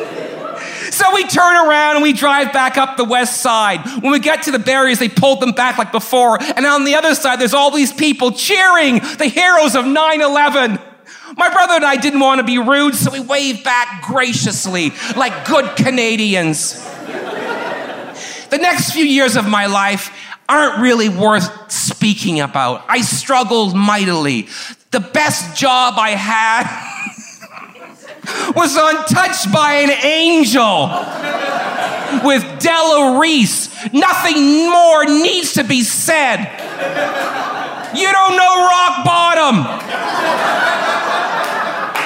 So 0.91 1.13
we 1.13 1.27
turn 1.27 1.57
around 1.57 1.97
and 1.97 2.05
we 2.05 2.13
drive 2.13 2.53
back 2.53 2.79
up 2.79 2.97
the 2.97 3.05
west 3.05 3.43
side. 3.43 3.85
When 4.01 4.13
we 4.13 4.21
get 4.21 4.45
to 4.45 4.53
the 4.53 4.61
barriers, 4.61 5.01
they 5.01 5.09
pulled 5.09 5.41
them 5.41 5.51
back 5.51 5.77
like 5.77 5.91
before. 5.91 6.41
And 6.41 6.65
on 6.65 6.85
the 6.85 6.95
other 6.95 7.17
side, 7.17 7.41
there's 7.41 7.53
all 7.53 7.73
these 7.73 7.93
people 7.93 8.31
cheering 8.31 9.01
the 9.19 9.27
heroes 9.27 9.75
of 9.75 9.87
9 9.87 10.21
11. 10.21 10.79
My 11.37 11.53
brother 11.53 11.75
and 11.75 11.85
I 11.85 11.97
didn't 11.97 12.21
want 12.21 12.39
to 12.39 12.45
be 12.45 12.59
rude, 12.59 12.95
so 12.95 13.11
we 13.11 13.19
waved 13.19 13.65
back 13.65 14.05
graciously 14.05 14.93
like 15.17 15.49
good 15.49 15.75
Canadians. 15.75 16.75
the 18.51 18.59
next 18.59 18.93
few 18.93 19.05
years 19.05 19.35
of 19.35 19.49
my 19.49 19.67
life 19.67 20.13
aren't 20.49 20.81
really 20.81 21.09
worth 21.09 21.71
speaking 21.71 22.41
about. 22.41 22.85
I 22.89 23.01
struggled 23.01 23.75
mightily. 23.75 24.49
The 24.91 25.01
best 25.01 25.57
job 25.57 25.95
I 25.97 26.11
had 26.11 26.65
was 28.57 28.77
untouched 28.77 29.53
by 29.53 29.75
an 29.75 29.91
angel 30.05 30.89
with 32.25 32.43
Della 32.61 33.19
Reese. 33.21 33.69
Nothing 33.93 34.71
more 34.71 35.05
needs 35.05 35.55
to 35.55 35.65
be 35.65 35.83
said. 35.83 36.39
You 37.95 38.11
don't 38.11 38.37
know 38.37 38.67
rock 38.67 39.05
bottom 39.05 39.65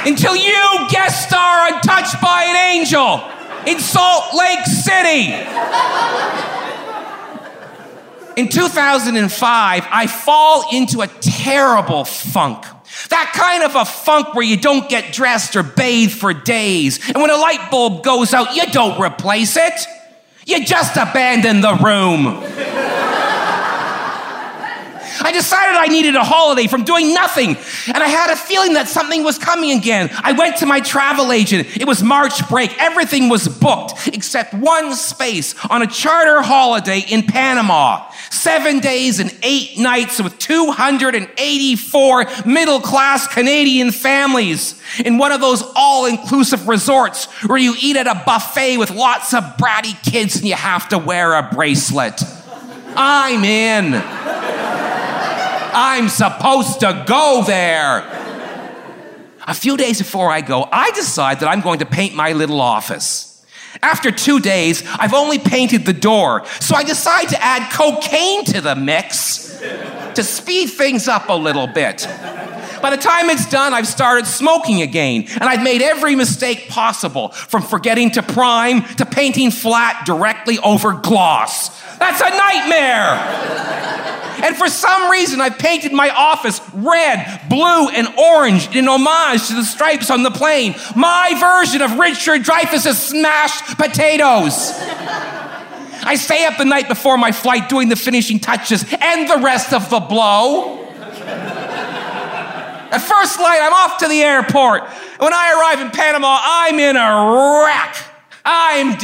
until 0.06 0.36
you 0.36 0.86
guest 0.90 1.28
star 1.28 1.72
untouched 1.72 2.20
by 2.20 2.44
an 2.44 2.56
angel 2.76 3.22
in 3.66 3.78
Salt 3.78 4.34
Lake 4.34 4.64
City. 4.64 5.34
In 8.38 8.48
2005, 8.48 9.86
I 9.90 10.06
fall 10.06 10.72
into 10.72 11.00
a 11.00 11.08
terrible 11.08 12.04
funk. 12.04 12.64
That 13.08 13.32
kind 13.34 13.64
of 13.64 13.74
a 13.74 13.84
funk 13.84 14.32
where 14.32 14.44
you 14.44 14.56
don't 14.56 14.88
get 14.88 15.12
dressed 15.12 15.56
or 15.56 15.64
bathe 15.64 16.12
for 16.12 16.32
days. 16.32 17.00
And 17.08 17.20
when 17.20 17.30
a 17.30 17.36
light 17.36 17.68
bulb 17.68 18.04
goes 18.04 18.32
out, 18.32 18.54
you 18.54 18.64
don't 18.66 19.00
replace 19.00 19.56
it. 19.56 19.74
You 20.46 20.64
just 20.64 20.96
abandon 20.96 21.62
the 21.62 21.74
room. 21.74 22.44
I 25.20 25.32
decided 25.32 25.76
I 25.76 25.86
needed 25.86 26.14
a 26.16 26.24
holiday 26.24 26.66
from 26.66 26.84
doing 26.84 27.14
nothing, 27.14 27.56
and 27.86 28.02
I 28.02 28.08
had 28.08 28.30
a 28.30 28.36
feeling 28.36 28.74
that 28.74 28.88
something 28.88 29.24
was 29.24 29.38
coming 29.38 29.76
again. 29.78 30.10
I 30.12 30.32
went 30.32 30.58
to 30.58 30.66
my 30.66 30.80
travel 30.80 31.32
agent. 31.32 31.76
It 31.76 31.86
was 31.86 32.02
March 32.02 32.48
break. 32.48 32.76
Everything 32.80 33.28
was 33.28 33.48
booked 33.48 34.08
except 34.08 34.54
one 34.54 34.94
space 34.94 35.54
on 35.66 35.82
a 35.82 35.86
charter 35.86 36.42
holiday 36.42 37.00
in 37.00 37.22
Panama. 37.22 38.10
Seven 38.30 38.80
days 38.80 39.20
and 39.20 39.36
eight 39.42 39.78
nights 39.78 40.20
with 40.20 40.38
284 40.38 42.26
middle 42.46 42.80
class 42.80 43.26
Canadian 43.26 43.90
families 43.90 44.80
in 45.04 45.18
one 45.18 45.32
of 45.32 45.40
those 45.40 45.62
all 45.74 46.06
inclusive 46.06 46.68
resorts 46.68 47.26
where 47.46 47.58
you 47.58 47.74
eat 47.80 47.96
at 47.96 48.06
a 48.06 48.22
buffet 48.24 48.78
with 48.78 48.90
lots 48.90 49.34
of 49.34 49.42
bratty 49.56 50.00
kids 50.02 50.36
and 50.36 50.46
you 50.46 50.54
have 50.54 50.88
to 50.88 50.98
wear 50.98 51.34
a 51.34 51.50
bracelet. 51.52 52.22
I'm 52.96 53.44
in. 53.44 53.92
I'm 55.80 56.08
supposed 56.08 56.80
to 56.80 57.04
go 57.06 57.44
there. 57.46 57.98
A 59.46 59.54
few 59.54 59.76
days 59.76 59.98
before 59.98 60.28
I 60.28 60.40
go, 60.40 60.68
I 60.72 60.90
decide 60.90 61.38
that 61.38 61.48
I'm 61.48 61.60
going 61.60 61.78
to 61.78 61.86
paint 61.86 62.16
my 62.16 62.32
little 62.32 62.60
office. 62.60 63.46
After 63.80 64.10
two 64.10 64.40
days, 64.40 64.82
I've 64.98 65.14
only 65.14 65.38
painted 65.38 65.86
the 65.86 65.92
door, 65.92 66.44
so 66.58 66.74
I 66.74 66.82
decide 66.82 67.28
to 67.28 67.40
add 67.40 67.70
cocaine 67.72 68.44
to 68.46 68.60
the 68.60 68.74
mix 68.74 69.62
to 70.16 70.24
speed 70.24 70.66
things 70.66 71.06
up 71.06 71.28
a 71.28 71.34
little 71.34 71.68
bit. 71.68 72.08
By 72.82 72.90
the 72.90 72.96
time 73.00 73.30
it's 73.30 73.48
done, 73.48 73.72
I've 73.72 73.86
started 73.86 74.26
smoking 74.26 74.82
again, 74.82 75.26
and 75.34 75.44
I've 75.44 75.62
made 75.62 75.80
every 75.80 76.16
mistake 76.16 76.68
possible 76.68 77.28
from 77.28 77.62
forgetting 77.62 78.10
to 78.12 78.22
prime 78.24 78.82
to 78.96 79.06
painting 79.06 79.52
flat 79.52 80.04
directly 80.04 80.58
over 80.58 80.94
gloss. 80.94 81.68
That's 81.98 82.20
a 82.20 82.30
nightmare. 82.30 84.17
And 84.42 84.56
for 84.56 84.68
some 84.68 85.10
reason, 85.10 85.40
I 85.40 85.50
painted 85.50 85.92
my 85.92 86.10
office 86.10 86.60
red, 86.72 87.42
blue, 87.48 87.88
and 87.88 88.08
orange 88.16 88.74
in 88.74 88.88
homage 88.88 89.48
to 89.48 89.54
the 89.54 89.64
stripes 89.64 90.10
on 90.10 90.22
the 90.22 90.30
plane. 90.30 90.74
My 90.94 91.34
version 91.38 91.82
of 91.82 91.98
Richard 91.98 92.42
Dreyfuss's 92.42 92.98
smashed 92.98 93.76
potatoes. 93.76 94.72
I 96.04 96.14
stay 96.16 96.46
up 96.46 96.56
the 96.56 96.64
night 96.64 96.88
before 96.88 97.18
my 97.18 97.32
flight 97.32 97.68
doing 97.68 97.88
the 97.88 97.96
finishing 97.96 98.38
touches 98.38 98.84
and 99.00 99.28
the 99.28 99.38
rest 99.44 99.72
of 99.72 99.90
the 99.90 100.00
blow. 100.00 100.84
At 102.90 102.98
first 102.98 103.38
light, 103.38 103.60
I'm 103.60 103.72
off 103.72 103.98
to 103.98 104.08
the 104.08 104.22
airport. 104.22 104.84
When 105.18 105.32
I 105.32 105.52
arrive 105.52 105.80
in 105.84 105.90
Panama, 105.90 106.38
I'm 106.40 106.78
in 106.78 106.96
a 106.96 107.64
wreck. 107.66 107.96
I'm 108.44 108.98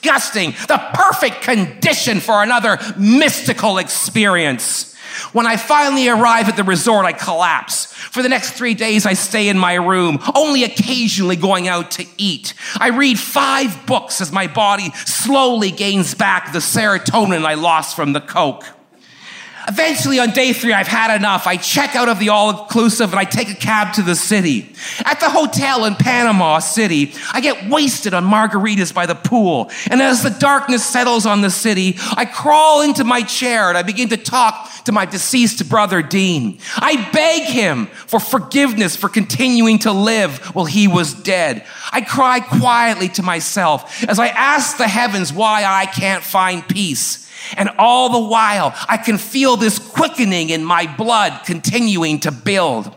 disgusting. 0.00 0.52
The 0.66 0.78
perfect 0.94 1.42
condition 1.42 2.20
for 2.20 2.42
another 2.42 2.78
mystical 2.96 3.78
experience. 3.78 4.94
When 5.32 5.46
I 5.46 5.56
finally 5.56 6.08
arrive 6.08 6.48
at 6.48 6.56
the 6.56 6.64
resort, 6.64 7.04
I 7.04 7.12
collapse. 7.12 7.86
For 7.86 8.22
the 8.22 8.28
next 8.28 8.52
three 8.52 8.74
days, 8.74 9.04
I 9.04 9.14
stay 9.14 9.48
in 9.48 9.58
my 9.58 9.74
room, 9.74 10.18
only 10.34 10.64
occasionally 10.64 11.36
going 11.36 11.66
out 11.66 11.90
to 11.92 12.06
eat. 12.16 12.54
I 12.78 12.90
read 12.90 13.18
five 13.18 13.86
books 13.86 14.20
as 14.20 14.30
my 14.32 14.46
body 14.46 14.90
slowly 15.06 15.70
gains 15.70 16.14
back 16.14 16.52
the 16.52 16.60
serotonin 16.60 17.44
I 17.44 17.54
lost 17.54 17.96
from 17.96 18.12
the 18.12 18.20
Coke. 18.20 18.64
Eventually, 19.68 20.18
on 20.18 20.30
day 20.30 20.54
three, 20.54 20.72
I've 20.72 20.88
had 20.88 21.14
enough. 21.14 21.46
I 21.46 21.58
check 21.58 21.94
out 21.94 22.08
of 22.08 22.18
the 22.18 22.30
all 22.30 22.62
inclusive 22.62 23.10
and 23.10 23.20
I 23.20 23.24
take 23.24 23.50
a 23.50 23.54
cab 23.54 23.92
to 23.94 24.02
the 24.02 24.16
city. 24.16 24.74
At 25.04 25.20
the 25.20 25.28
hotel 25.28 25.84
in 25.84 25.94
Panama 25.94 26.58
City, 26.60 27.12
I 27.34 27.42
get 27.42 27.68
wasted 27.68 28.14
on 28.14 28.24
margaritas 28.24 28.94
by 28.94 29.04
the 29.04 29.14
pool. 29.14 29.70
And 29.90 30.00
as 30.00 30.22
the 30.22 30.30
darkness 30.30 30.86
settles 30.86 31.26
on 31.26 31.42
the 31.42 31.50
city, 31.50 31.96
I 32.16 32.24
crawl 32.24 32.80
into 32.80 33.04
my 33.04 33.20
chair 33.20 33.68
and 33.68 33.76
I 33.76 33.82
begin 33.82 34.08
to 34.08 34.16
talk 34.16 34.70
to 34.84 34.92
my 34.92 35.04
deceased 35.04 35.68
brother 35.68 36.00
Dean. 36.00 36.60
I 36.76 37.10
beg 37.12 37.42
him 37.42 37.86
for 38.06 38.20
forgiveness 38.20 38.96
for 38.96 39.10
continuing 39.10 39.80
to 39.80 39.92
live 39.92 40.38
while 40.54 40.64
he 40.64 40.88
was 40.88 41.12
dead. 41.12 41.66
I 41.92 42.00
cry 42.00 42.40
quietly 42.40 43.10
to 43.10 43.22
myself 43.22 44.02
as 44.08 44.18
I 44.18 44.28
ask 44.28 44.78
the 44.78 44.88
heavens 44.88 45.30
why 45.30 45.64
I 45.64 45.84
can't 45.84 46.24
find 46.24 46.66
peace. 46.66 47.27
And 47.56 47.70
all 47.78 48.10
the 48.10 48.28
while, 48.28 48.74
I 48.88 48.96
can 48.96 49.18
feel 49.18 49.56
this 49.56 49.78
quickening 49.78 50.50
in 50.50 50.64
my 50.64 50.86
blood 50.96 51.40
continuing 51.44 52.20
to 52.20 52.30
build. 52.30 52.94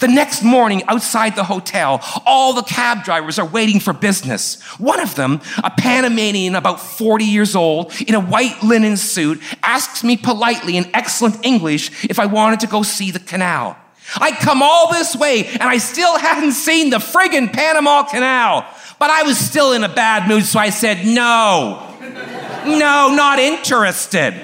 The 0.00 0.08
next 0.08 0.42
morning, 0.42 0.82
outside 0.88 1.34
the 1.34 1.44
hotel, 1.44 2.00
all 2.26 2.52
the 2.52 2.62
cab 2.62 3.04
drivers 3.04 3.38
are 3.38 3.46
waiting 3.46 3.80
for 3.80 3.92
business. 3.92 4.62
One 4.78 5.00
of 5.00 5.14
them, 5.14 5.40
a 5.62 5.70
Panamanian 5.70 6.54
about 6.54 6.80
40 6.80 7.24
years 7.24 7.56
old, 7.56 7.92
in 8.00 8.14
a 8.14 8.20
white 8.20 8.62
linen 8.62 8.96
suit, 8.96 9.40
asks 9.62 10.04
me 10.04 10.16
politely 10.16 10.76
in 10.76 10.88
excellent 10.94 11.44
English 11.44 12.04
if 12.04 12.18
I 12.18 12.26
wanted 12.26 12.60
to 12.60 12.66
go 12.66 12.82
see 12.82 13.10
the 13.10 13.18
canal. 13.18 13.76
I'd 14.16 14.36
come 14.36 14.62
all 14.62 14.92
this 14.92 15.16
way 15.16 15.46
and 15.46 15.62
I 15.62 15.78
still 15.78 16.18
hadn't 16.18 16.52
seen 16.52 16.90
the 16.90 16.98
friggin' 16.98 17.52
Panama 17.52 18.04
Canal. 18.04 18.66
But 18.98 19.10
I 19.10 19.24
was 19.24 19.38
still 19.38 19.72
in 19.72 19.82
a 19.82 19.88
bad 19.88 20.28
mood, 20.28 20.44
so 20.44 20.58
I 20.58 20.70
said, 20.70 21.04
no. 21.06 21.90
No, 22.66 23.14
not 23.14 23.38
interested. 23.38 24.34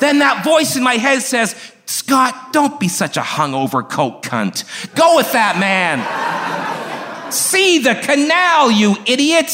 Then 0.00 0.18
that 0.18 0.42
voice 0.44 0.76
in 0.76 0.82
my 0.82 0.94
head 0.94 1.22
says, 1.22 1.54
Scott, 1.86 2.52
don't 2.52 2.80
be 2.80 2.88
such 2.88 3.16
a 3.16 3.20
hungover 3.20 3.88
coke 3.88 4.22
cunt. 4.22 4.64
Go 4.94 5.16
with 5.16 5.32
that 5.32 5.58
man. 5.58 6.00
See 7.32 7.78
the 7.78 7.94
canal, 7.94 8.70
you 8.70 8.96
idiot. 9.06 9.50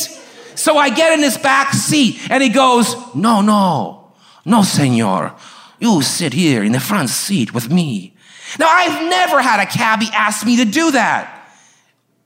So 0.55 0.77
I 0.77 0.91
get 0.91 1.13
in 1.13 1.21
his 1.21 1.39
back 1.39 1.73
seat 1.73 2.19
and 2.31 2.43
he 2.43 2.49
goes, 2.49 2.95
No, 3.15 3.41
no, 3.41 4.13
no, 4.45 4.63
senor. 4.63 5.35
You 5.79 6.03
sit 6.03 6.33
here 6.33 6.65
in 6.65 6.73
the 6.73 6.81
front 6.81 7.11
seat 7.11 7.55
with 7.55 7.71
me. 7.71 8.15
Now, 8.59 8.69
I've 8.69 9.09
never 9.09 9.41
had 9.43 9.61
a 9.61 9.67
cabbie 9.67 10.09
ask 10.13 10.45
me 10.47 10.57
to 10.57 10.65
do 10.65 10.93
that. 10.93 11.35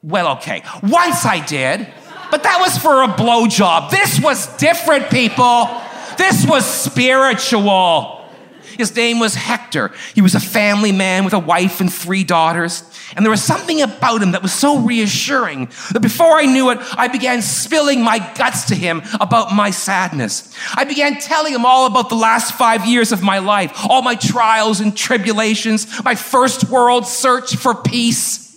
Well, 0.02 0.36
okay, 0.36 0.62
once 0.82 1.24
I 1.24 1.44
did, 1.44 1.86
but 2.32 2.42
that 2.44 2.58
was 2.60 2.78
for 2.78 3.02
a 3.02 3.08
blowjob. 3.08 3.90
This 3.90 4.18
was 4.18 4.56
different, 4.56 5.10
people. 5.10 5.68
This 6.16 6.46
was 6.46 6.64
spiritual. 6.64 8.26
His 8.78 8.96
name 8.96 9.18
was 9.18 9.34
Hector. 9.34 9.92
He 10.14 10.22
was 10.22 10.34
a 10.34 10.40
family 10.40 10.92
man 10.92 11.26
with 11.26 11.34
a 11.34 11.38
wife 11.38 11.82
and 11.82 11.92
three 11.92 12.24
daughters. 12.24 12.84
And 13.14 13.22
there 13.22 13.30
was 13.30 13.44
something 13.44 13.82
about 13.82 14.22
him 14.22 14.32
that 14.32 14.42
was 14.42 14.54
so 14.54 14.78
reassuring 14.78 15.66
that 15.92 16.00
before 16.00 16.38
I 16.38 16.46
knew 16.46 16.70
it, 16.70 16.78
I 16.92 17.08
began 17.08 17.42
spilling 17.42 18.02
my 18.02 18.18
guts 18.34 18.64
to 18.68 18.74
him 18.74 19.02
about 19.20 19.52
my 19.52 19.70
sadness. 19.70 20.56
I 20.74 20.84
began 20.84 21.20
telling 21.20 21.52
him 21.52 21.66
all 21.66 21.86
about 21.86 22.08
the 22.08 22.14
last 22.14 22.54
five 22.54 22.86
years 22.86 23.12
of 23.12 23.22
my 23.22 23.40
life, 23.40 23.72
all 23.90 24.00
my 24.00 24.14
trials 24.14 24.80
and 24.80 24.96
tribulations, 24.96 26.02
my 26.02 26.14
first 26.14 26.70
world 26.70 27.06
search 27.06 27.56
for 27.56 27.74
peace. 27.74 28.51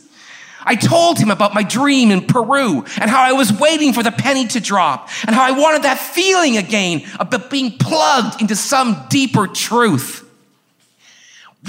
I 0.65 0.75
told 0.75 1.19
him 1.19 1.31
about 1.31 1.53
my 1.53 1.63
dream 1.63 2.11
in 2.11 2.25
Peru 2.25 2.83
and 2.99 3.09
how 3.09 3.21
I 3.21 3.33
was 3.33 3.53
waiting 3.53 3.93
for 3.93 4.03
the 4.03 4.11
penny 4.11 4.47
to 4.47 4.59
drop 4.59 5.09
and 5.25 5.35
how 5.35 5.43
I 5.43 5.51
wanted 5.51 5.83
that 5.83 5.99
feeling 5.99 6.57
again 6.57 7.03
of 7.19 7.29
being 7.49 7.77
plugged 7.77 8.41
into 8.41 8.55
some 8.55 9.05
deeper 9.09 9.47
truth. 9.47 10.27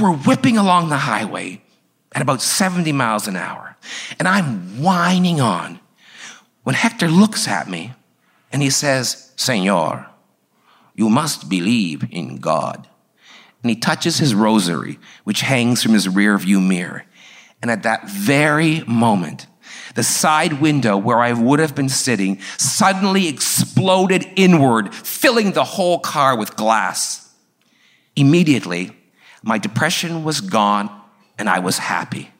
We're 0.01 0.17
whipping 0.17 0.59
along 0.59 0.89
the 0.89 0.97
highway 0.97 1.63
at 2.13 2.23
about 2.23 2.41
70 2.43 2.91
miles 2.93 3.29
an 3.29 3.37
hour 3.37 3.77
and 4.19 4.27
I'm 4.27 4.83
whining 4.83 5.41
on 5.41 5.81
when 6.63 6.75
Hector 6.75 7.09
looks 7.09 7.47
at 7.47 7.69
me 7.69 7.93
and 8.53 8.63
he 8.63 8.71
says, 8.71 9.33
Senor, 9.37 10.07
you 10.95 11.09
must 11.09 11.49
believe 11.49 12.05
in 12.11 12.39
God. 12.39 12.89
And 13.63 13.71
he 13.71 13.77
touches 13.77 14.19
his 14.19 14.35
rosary, 14.35 14.99
which 15.25 15.41
hangs 15.43 15.83
from 15.83 15.93
his 15.93 16.09
rear 16.09 16.39
view 16.39 16.61
mirror. 16.61 17.05
And 17.63 17.71
at 17.71 17.83
that 17.85 18.09
very 18.09 18.83
moment, 18.87 19.47
the 19.95 20.03
side 20.03 20.61
window 20.61 20.97
where 20.97 21.21
I 21.21 21.33
would 21.33 21.59
have 21.59 21.75
been 21.75 21.89
sitting 21.89 22.41
suddenly 22.59 23.29
exploded 23.29 24.27
inward, 24.37 24.95
filling 24.95 25.53
the 25.53 25.65
whole 25.65 25.99
car 25.99 26.37
with 26.37 26.55
glass. 26.57 27.33
Immediately, 28.15 28.93
my 29.43 29.59
depression 29.59 30.23
was 30.23 30.41
gone 30.41 30.91
and 31.39 31.49
I 31.49 31.59
was 31.61 31.79
happy. 31.79 32.31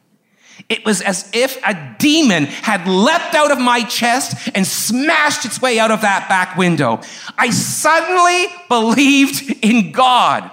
It 0.69 0.85
was 0.85 1.03
as 1.03 1.31
if 1.33 1.59
a 1.65 1.97
demon 1.99 2.45
had 2.47 2.89
leapt 2.89 3.35
out 3.35 3.53
of 3.53 3.59
my 3.59 3.83
chest 3.83 4.49
and 4.55 4.67
smashed 4.67 5.45
its 5.45 5.61
way 5.61 5.79
out 5.79 5.91
of 5.91 6.01
that 6.01 6.29
back 6.29 6.57
window. 6.57 7.01
I 7.37 7.51
suddenly 7.51 8.47
believed 8.69 9.65
in 9.65 9.93
God. 9.93 10.51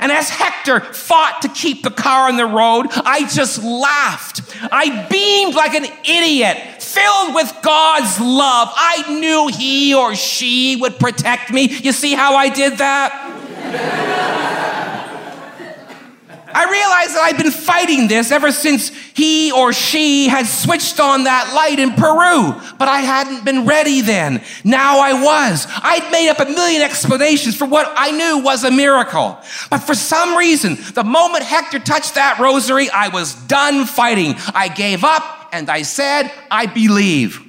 And 0.00 0.10
as 0.12 0.30
Hector 0.30 0.80
fought 0.80 1.40
to 1.42 1.48
keep 1.48 1.82
the 1.82 1.90
car 1.90 2.28
on 2.28 2.36
the 2.36 2.46
road, 2.46 2.86
I 2.90 3.28
just 3.28 3.62
laughed. 3.62 4.42
I 4.72 5.06
beamed 5.08 5.54
like 5.54 5.74
an 5.74 5.84
idiot, 6.04 6.82
filled 6.82 7.34
with 7.34 7.52
God's 7.62 8.20
love. 8.20 8.68
I 8.74 9.18
knew 9.18 9.48
he 9.48 9.94
or 9.94 10.14
she 10.14 10.76
would 10.76 10.98
protect 10.98 11.52
me. 11.52 11.68
You 11.68 11.92
see 11.92 12.14
how 12.14 12.36
I 12.36 12.48
did 12.48 12.78
that? 12.78 13.28
I 16.54 16.64
realized 16.70 17.14
that 17.14 17.22
I'd 17.24 17.36
been 17.42 17.50
fighting 17.50 18.08
this 18.08 18.30
ever 18.30 18.52
since 18.52 18.90
he 19.14 19.52
or 19.52 19.72
she 19.72 20.28
had 20.28 20.46
switched 20.46 21.00
on 21.00 21.24
that 21.24 21.52
light 21.54 21.78
in 21.78 21.92
Peru, 21.92 22.60
but 22.78 22.88
I 22.88 23.00
hadn't 23.00 23.44
been 23.44 23.66
ready 23.66 24.00
then. 24.00 24.42
Now 24.64 25.00
I 25.00 25.14
was. 25.14 25.66
I'd 25.68 26.10
made 26.12 26.28
up 26.30 26.40
a 26.40 26.46
million 26.46 26.82
explanations 26.82 27.56
for 27.56 27.66
what 27.66 27.92
I 27.96 28.10
knew 28.10 28.44
was 28.44 28.64
a 28.64 28.70
miracle. 28.70 29.38
But 29.70 29.78
for 29.78 29.94
some 29.94 30.36
reason, 30.36 30.76
the 30.94 31.04
moment 31.04 31.44
Hector 31.44 31.78
touched 31.78 32.14
that 32.14 32.38
rosary, 32.38 32.90
I 32.90 33.08
was 33.08 33.34
done 33.46 33.86
fighting. 33.86 34.34
I 34.54 34.68
gave 34.68 35.04
up 35.04 35.48
and 35.52 35.68
I 35.70 35.82
said, 35.82 36.30
I 36.50 36.66
believe. 36.66 37.48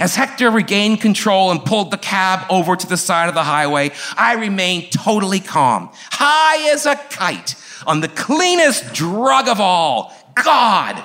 As 0.00 0.14
Hector 0.14 0.50
regained 0.50 1.00
control 1.00 1.50
and 1.50 1.64
pulled 1.64 1.90
the 1.90 1.98
cab 1.98 2.46
over 2.50 2.76
to 2.76 2.86
the 2.86 2.96
side 2.96 3.28
of 3.28 3.34
the 3.34 3.42
highway, 3.42 3.90
I 4.16 4.34
remained 4.34 4.92
totally 4.92 5.40
calm, 5.40 5.90
high 6.10 6.70
as 6.72 6.86
a 6.86 6.94
kite 6.94 7.56
on 7.86 8.00
the 8.00 8.08
cleanest 8.08 8.92
drug 8.92 9.48
of 9.48 9.60
all, 9.60 10.12
God. 10.34 10.96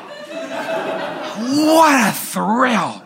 What 1.38 2.10
a 2.10 2.14
thrill. 2.14 3.02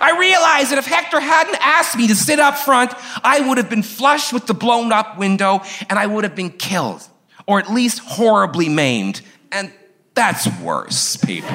I 0.00 0.18
realized 0.18 0.70
that 0.70 0.78
if 0.78 0.86
Hector 0.86 1.20
hadn't 1.20 1.58
asked 1.60 1.96
me 1.96 2.08
to 2.08 2.14
sit 2.14 2.38
up 2.40 2.56
front, 2.56 2.92
I 3.22 3.46
would 3.46 3.58
have 3.58 3.68
been 3.68 3.82
flushed 3.82 4.32
with 4.32 4.46
the 4.46 4.54
blown 4.54 4.92
up 4.92 5.18
window 5.18 5.60
and 5.90 5.98
I 5.98 6.06
would 6.06 6.24
have 6.24 6.34
been 6.34 6.50
killed, 6.50 7.06
or 7.46 7.58
at 7.58 7.70
least 7.70 7.98
horribly 8.00 8.68
maimed. 8.68 9.20
And 9.50 9.72
that's 10.14 10.46
worse, 10.60 11.16
people. 11.16 11.50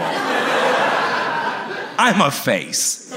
I'm 2.00 2.22
a 2.22 2.30
face. 2.32 3.12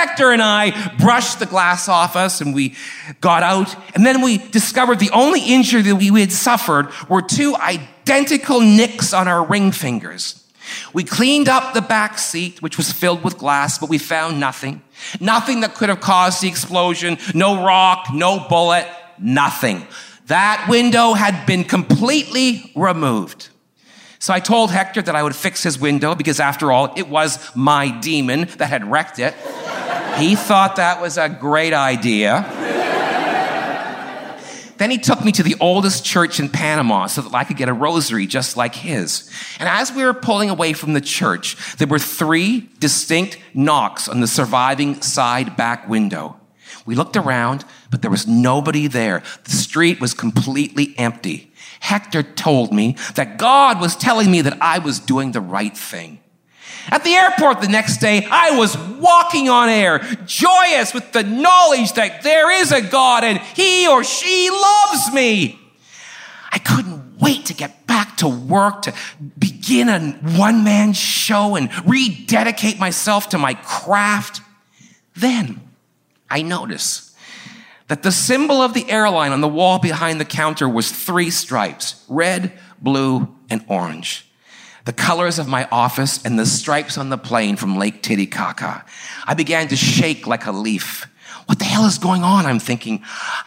Hector 0.00 0.32
and 0.32 0.40
I 0.40 0.94
brushed 0.98 1.40
the 1.40 1.46
glass 1.46 1.86
off 1.86 2.16
us 2.16 2.40
and 2.40 2.54
we 2.54 2.74
got 3.20 3.42
out. 3.42 3.76
And 3.94 4.06
then 4.06 4.22
we 4.22 4.38
discovered 4.38 4.98
the 4.98 5.10
only 5.10 5.42
injury 5.42 5.82
that 5.82 5.96
we 5.96 6.20
had 6.20 6.32
suffered 6.32 6.88
were 7.10 7.20
two 7.20 7.54
identical 7.54 8.62
nicks 8.62 9.12
on 9.12 9.28
our 9.28 9.44
ring 9.44 9.72
fingers. 9.72 10.42
We 10.94 11.04
cleaned 11.04 11.50
up 11.50 11.74
the 11.74 11.82
back 11.82 12.16
seat, 12.16 12.62
which 12.62 12.78
was 12.78 12.90
filled 12.90 13.22
with 13.22 13.36
glass, 13.36 13.78
but 13.78 13.90
we 13.90 13.98
found 13.98 14.40
nothing. 14.40 14.80
Nothing 15.20 15.60
that 15.60 15.74
could 15.74 15.90
have 15.90 16.00
caused 16.00 16.40
the 16.40 16.48
explosion. 16.48 17.18
No 17.34 17.62
rock, 17.62 18.06
no 18.10 18.46
bullet, 18.48 18.88
nothing. 19.18 19.86
That 20.28 20.66
window 20.70 21.12
had 21.12 21.44
been 21.44 21.64
completely 21.64 22.72
removed. 22.74 23.49
So 24.22 24.34
I 24.34 24.40
told 24.40 24.70
Hector 24.70 25.00
that 25.00 25.16
I 25.16 25.22
would 25.22 25.34
fix 25.34 25.62
his 25.62 25.78
window 25.78 26.14
because, 26.14 26.40
after 26.40 26.70
all, 26.70 26.92
it 26.94 27.08
was 27.08 27.38
my 27.56 27.88
demon 28.00 28.48
that 28.58 28.68
had 28.68 28.84
wrecked 28.84 29.18
it. 29.18 29.32
He 30.18 30.34
thought 30.34 30.76
that 30.76 31.00
was 31.00 31.16
a 31.16 31.30
great 31.30 31.72
idea. 31.72 32.44
Then 34.76 34.90
he 34.90 34.98
took 34.98 35.24
me 35.24 35.32
to 35.32 35.42
the 35.42 35.56
oldest 35.58 36.04
church 36.04 36.38
in 36.38 36.50
Panama 36.50 37.06
so 37.06 37.22
that 37.22 37.34
I 37.34 37.44
could 37.44 37.56
get 37.56 37.70
a 37.70 37.72
rosary 37.72 38.26
just 38.26 38.58
like 38.58 38.74
his. 38.74 39.30
And 39.58 39.66
as 39.66 39.90
we 39.90 40.04
were 40.04 40.12
pulling 40.12 40.50
away 40.50 40.74
from 40.74 40.92
the 40.92 41.00
church, 41.00 41.76
there 41.76 41.88
were 41.88 41.98
three 41.98 42.68
distinct 42.78 43.38
knocks 43.54 44.06
on 44.06 44.20
the 44.20 44.26
surviving 44.26 45.00
side 45.00 45.56
back 45.56 45.88
window. 45.88 46.36
We 46.84 46.94
looked 46.94 47.16
around, 47.16 47.64
but 47.90 48.02
there 48.02 48.10
was 48.10 48.26
nobody 48.26 48.86
there. 48.86 49.22
The 49.44 49.50
street 49.50 49.98
was 49.98 50.12
completely 50.12 50.94
empty. 50.98 51.49
Hector 51.80 52.22
told 52.22 52.72
me 52.72 52.96
that 53.16 53.38
God 53.38 53.80
was 53.80 53.96
telling 53.96 54.30
me 54.30 54.42
that 54.42 54.62
I 54.62 54.78
was 54.78 55.00
doing 55.00 55.32
the 55.32 55.40
right 55.40 55.76
thing. 55.76 56.20
At 56.88 57.04
the 57.04 57.12
airport 57.12 57.60
the 57.60 57.68
next 57.68 57.98
day, 57.98 58.26
I 58.30 58.56
was 58.56 58.76
walking 58.76 59.48
on 59.48 59.68
air, 59.68 59.98
joyous 60.24 60.94
with 60.94 61.12
the 61.12 61.22
knowledge 61.22 61.92
that 61.94 62.22
there 62.22 62.50
is 62.50 62.72
a 62.72 62.80
God 62.80 63.24
and 63.24 63.38
he 63.38 63.88
or 63.88 64.04
she 64.04 64.50
loves 64.50 65.12
me. 65.12 65.58
I 66.52 66.58
couldn't 66.58 67.18
wait 67.20 67.46
to 67.46 67.54
get 67.54 67.86
back 67.86 68.16
to 68.18 68.28
work, 68.28 68.82
to 68.82 68.94
begin 69.38 69.88
a 69.88 70.00
one 70.36 70.64
man 70.64 70.92
show 70.92 71.56
and 71.56 71.70
rededicate 71.86 72.78
myself 72.78 73.28
to 73.30 73.38
my 73.38 73.54
craft. 73.54 74.40
Then 75.14 75.60
I 76.28 76.42
noticed 76.42 77.09
that 77.90 78.04
the 78.04 78.12
symbol 78.12 78.62
of 78.62 78.72
the 78.72 78.88
airline 78.88 79.32
on 79.32 79.40
the 79.40 79.48
wall 79.48 79.80
behind 79.80 80.20
the 80.20 80.24
counter 80.24 80.68
was 80.68 80.92
three 80.92 81.28
stripes 81.28 82.04
red, 82.08 82.52
blue, 82.80 83.28
and 83.50 83.64
orange 83.66 84.30
the 84.84 84.92
colors 84.92 85.38
of 85.38 85.46
my 85.46 85.68
office 85.70 86.24
and 86.24 86.38
the 86.38 86.46
stripes 86.46 86.96
on 86.96 87.10
the 87.10 87.18
plane 87.18 87.56
from 87.56 87.76
Lake 87.76 88.02
Titicaca. 88.02 88.84
I 89.26 89.34
began 89.34 89.68
to 89.68 89.76
shake 89.76 90.26
like 90.26 90.46
a 90.46 90.52
leaf. 90.52 91.06
What 91.46 91.58
the 91.58 91.64
hell 91.64 91.84
is 91.84 91.98
going 91.98 92.22
on? 92.22 92.46
I'm 92.46 92.60
thinking, 92.60 93.02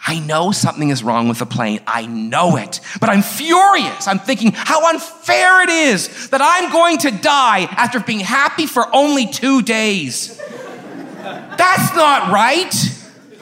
I 0.05 0.19
know 0.19 0.51
something 0.51 0.89
is 0.89 1.03
wrong 1.03 1.29
with 1.29 1.39
the 1.39 1.45
plane. 1.45 1.79
I 1.87 2.05
know 2.05 2.57
it. 2.57 2.81
But 2.99 3.09
I'm 3.09 3.21
furious. 3.23 4.07
I'm 4.07 4.19
thinking 4.19 4.51
how 4.53 4.89
unfair 4.89 5.63
it 5.63 5.69
is 5.69 6.29
that 6.29 6.41
I'm 6.41 6.71
going 6.71 6.97
to 6.99 7.11
die 7.11 7.61
after 7.71 7.99
being 7.99 8.19
happy 8.19 8.67
for 8.67 8.85
only 8.93 9.25
two 9.25 9.61
days. 9.61 10.37
That's 10.37 11.95
not 11.95 12.31
right. 12.31 12.73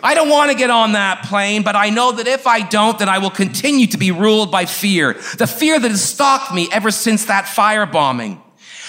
I 0.03 0.13
don't 0.15 0.29
want 0.29 0.51
to 0.51 0.57
get 0.57 0.69
on 0.69 0.93
that 0.93 1.25
plane, 1.25 1.63
but 1.63 1.75
I 1.75 1.89
know 1.89 2.11
that 2.13 2.27
if 2.27 2.47
I 2.47 2.61
don't, 2.61 2.97
then 2.97 3.09
I 3.09 3.19
will 3.19 3.29
continue 3.29 3.87
to 3.87 3.97
be 3.97 4.11
ruled 4.11 4.51
by 4.51 4.65
fear. 4.65 5.13
The 5.37 5.47
fear 5.47 5.79
that 5.79 5.91
has 5.91 6.03
stalked 6.03 6.53
me 6.53 6.67
ever 6.71 6.91
since 6.91 7.25
that 7.25 7.45
firebombing. 7.45 8.41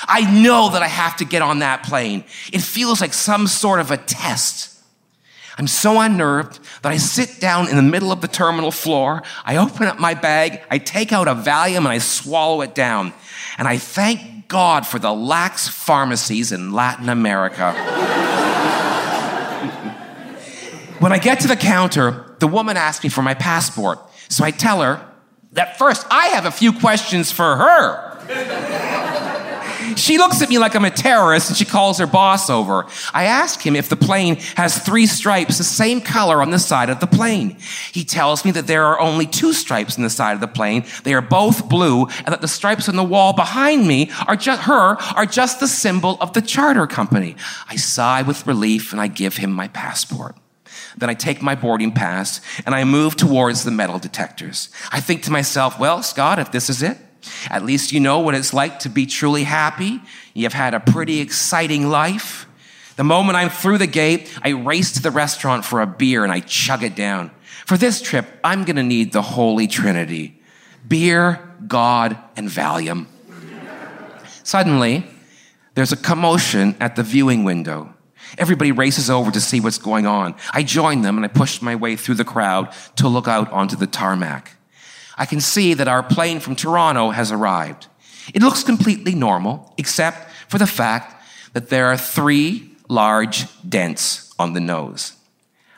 I 0.09 0.43
know 0.43 0.71
that 0.71 0.83
I 0.83 0.89
have 0.89 1.17
to 1.17 1.25
get 1.25 1.43
on 1.43 1.61
that 1.61 1.85
plane. 1.85 2.25
It 2.53 2.61
feels 2.63 3.01
like 3.01 3.13
some 3.13 3.47
sort 3.47 3.81
of 3.81 3.91
a 3.91 3.97
test. 3.97 4.71
I'm 5.59 5.67
so 5.67 6.01
unnerved 6.01 6.61
that 6.83 6.93
I 6.93 6.97
sit 6.97 7.39
down 7.39 7.69
in 7.69 7.77
the 7.77 7.83
middle 7.83 8.11
of 8.11 8.21
the 8.21 8.29
terminal 8.29 8.71
floor. 8.71 9.23
I 9.45 9.57
open 9.59 9.87
up 9.87 9.99
my 9.99 10.15
bag. 10.15 10.63
I 10.71 10.79
take 10.79 11.13
out 11.13 11.29
a 11.29 11.35
Valium 11.35 11.79
and 11.79 11.89
I 11.89 11.99
swallow 11.99 12.63
it 12.63 12.75
down. 12.75 13.13
And 13.59 13.69
I 13.69 13.77
thank 13.77 14.49
God 14.49 14.87
for 14.87 14.99
the 14.99 15.13
lax 15.13 15.69
pharmacies 15.69 16.53
in 16.53 16.73
Latin 16.73 17.09
America. 17.09 17.75
when 21.03 21.13
I 21.13 21.19
get 21.19 21.41
to 21.41 21.49
the 21.49 21.57
counter, 21.57 22.37
the 22.39 22.47
woman 22.47 22.77
asks 22.77 23.03
me 23.03 23.11
for 23.11 23.23
my 23.23 23.35
passport. 23.35 23.99
So 24.29 24.45
I 24.45 24.53
tell 24.53 24.83
her 24.83 25.05
that 25.53 25.77
first 25.77 26.07
I 26.11 26.29
have 26.29 26.47
a 26.47 26.53
few 26.53 26.73
questions 26.73 27.33
for 27.33 27.57
her. 27.57 28.09
She 29.97 30.17
looks 30.17 30.41
at 30.41 30.49
me 30.49 30.59
like 30.59 30.75
I'm 30.75 30.85
a 30.85 30.91
terrorist 30.91 31.51
and 31.51 31.57
she 31.57 31.65
calls 31.65 31.99
her 31.99 32.07
boss 32.07 32.49
over. 32.49 32.87
I 33.13 33.25
ask 33.25 33.61
him 33.61 33.77
if 33.77 33.89
the 33.89 33.97
plane 33.97 34.37
has 34.57 34.79
three 34.79 35.07
stripes, 35.07 35.59
the 35.59 35.65
same 35.65 36.01
color 36.01 36.41
on 36.41 36.51
the 36.51 36.59
side 36.59 36.89
of 36.89 37.01
the 37.01 37.07
plane. 37.07 37.59
He 37.93 38.05
tells 38.05 38.45
me 38.45 38.53
that 38.53 38.67
there 38.67 38.85
are 38.85 39.01
only 39.01 39.27
two 39.27 39.53
stripes 39.53 39.97
on 39.97 40.05
the 40.05 40.09
side 40.09 40.35
of 40.35 40.41
the 40.41 40.49
plane. 40.49 40.85
They 41.05 41.15
are 41.15 41.21
both 41.21 41.69
blue 41.69 42.07
and 42.07 42.29
that 42.29 42.41
the 42.41 42.49
stripes 42.49 42.89
on 42.89 42.97
the 42.97 43.05
wall 43.05 43.33
behind 43.33 43.87
me 43.87 44.11
are 44.27 44.37
just 44.37 44.63
her 44.63 44.97
are 45.15 45.27
just 45.27 45.61
the 45.61 45.69
symbol 45.69 46.17
of 46.21 46.33
the 46.33 46.43
charter 46.43 46.87
company. 46.87 47.37
I 47.69 47.77
sigh 47.77 48.23
with 48.23 48.47
relief 48.47 48.93
and 48.93 49.01
I 49.01 49.09
give 49.09 49.37
him 49.37 49.53
my 49.53 49.69
passport. 49.69 50.37
Then 50.97 51.11
I 51.11 51.15
take 51.15 51.43
my 51.43 51.55
boarding 51.55 51.93
pass 51.93 52.41
and 52.67 52.75
I 52.75 52.85
move 52.85 53.17
towards 53.17 53.65
the 53.65 53.71
metal 53.71 53.99
detectors. 53.99 54.69
I 54.91 55.01
think 55.01 55.23
to 55.25 55.31
myself, 55.31 55.79
well, 55.79 56.03
Scott, 56.03 56.39
if 56.39 56.53
this 56.53 56.69
is 56.69 56.83
it, 56.83 56.99
at 57.51 57.65
least 57.65 57.93
you 57.93 58.01
know 58.01 58.21
what 58.21 58.35
it's 58.35 58.53
like 58.53 58.81
to 58.81 58.89
be 58.89 59.07
truly 59.07 59.45
happy. 59.45 60.01
You've 60.35 60.53
had 60.53 60.75
a 60.75 60.81
pretty 60.81 61.21
exciting 61.21 61.89
life. 61.89 62.47
The 62.97 63.05
moment 63.05 63.37
I'm 63.37 63.49
through 63.49 63.79
the 63.79 63.87
gate, 63.87 64.37
I 64.43 64.51
race 64.51 64.93
to 64.93 65.03
the 65.03 65.11
restaurant 65.11 65.65
for 65.65 65.81
a 65.81 65.87
beer 65.87 66.25
and 66.25 66.33
I 66.33 66.41
chug 66.41 66.83
it 66.83 66.95
down. 66.95 67.31
For 67.67 67.77
this 67.77 68.03
trip, 68.03 68.27
I'm 68.45 68.65
going 68.65 68.77
to 68.77 68.83
need 68.83 69.13
the 69.13 69.23
Holy 69.23 69.67
Trinity 69.67 70.41
beer, 70.87 71.55
God, 71.67 72.19
and 72.37 72.49
Valium. 72.49 73.07
Suddenly, 74.43 75.07
there's 75.75 75.93
a 75.93 75.97
commotion 75.97 76.77
at 76.81 76.97
the 76.97 77.03
viewing 77.03 77.45
window. 77.45 77.95
Everybody 78.39 78.73
races 78.73 79.11
over 79.11 79.31
to 79.31 79.41
see 79.41 79.61
what's 79.61 79.79
going 79.79 80.07
on. 80.07 80.35
I 80.53 80.63
join 80.63 81.03
them 81.03 81.17
and 81.17 81.25
I 81.25 81.29
push 81.29 81.61
my 81.63 81.77
way 81.77 81.97
through 81.97 82.17
the 82.17 82.25
crowd 82.25 82.73
to 82.97 83.09
look 83.09 83.29
out 83.29 83.51
onto 83.53 83.77
the 83.77 83.87
tarmac. 83.87 84.57
I 85.17 85.27
can 85.27 85.41
see 85.41 85.75
that 85.75 85.89
our 85.89 86.03
plane 86.03 86.41
from 86.41 86.57
Toronto 86.57 87.11
has 87.11 87.31
arrived. 87.31 87.87
It 88.35 88.43
looks 88.43 88.63
completely 88.63 89.15
normal, 89.15 89.75
except 89.77 90.31
for 90.49 90.59
the 90.59 90.67
fact 90.67 91.23
that 91.53 91.69
there 91.69 91.87
are 91.87 91.97
three 91.97 92.71
large 92.89 93.47
dents 93.69 94.33
on 94.39 94.53
the 94.53 94.61
nose. 94.61 95.13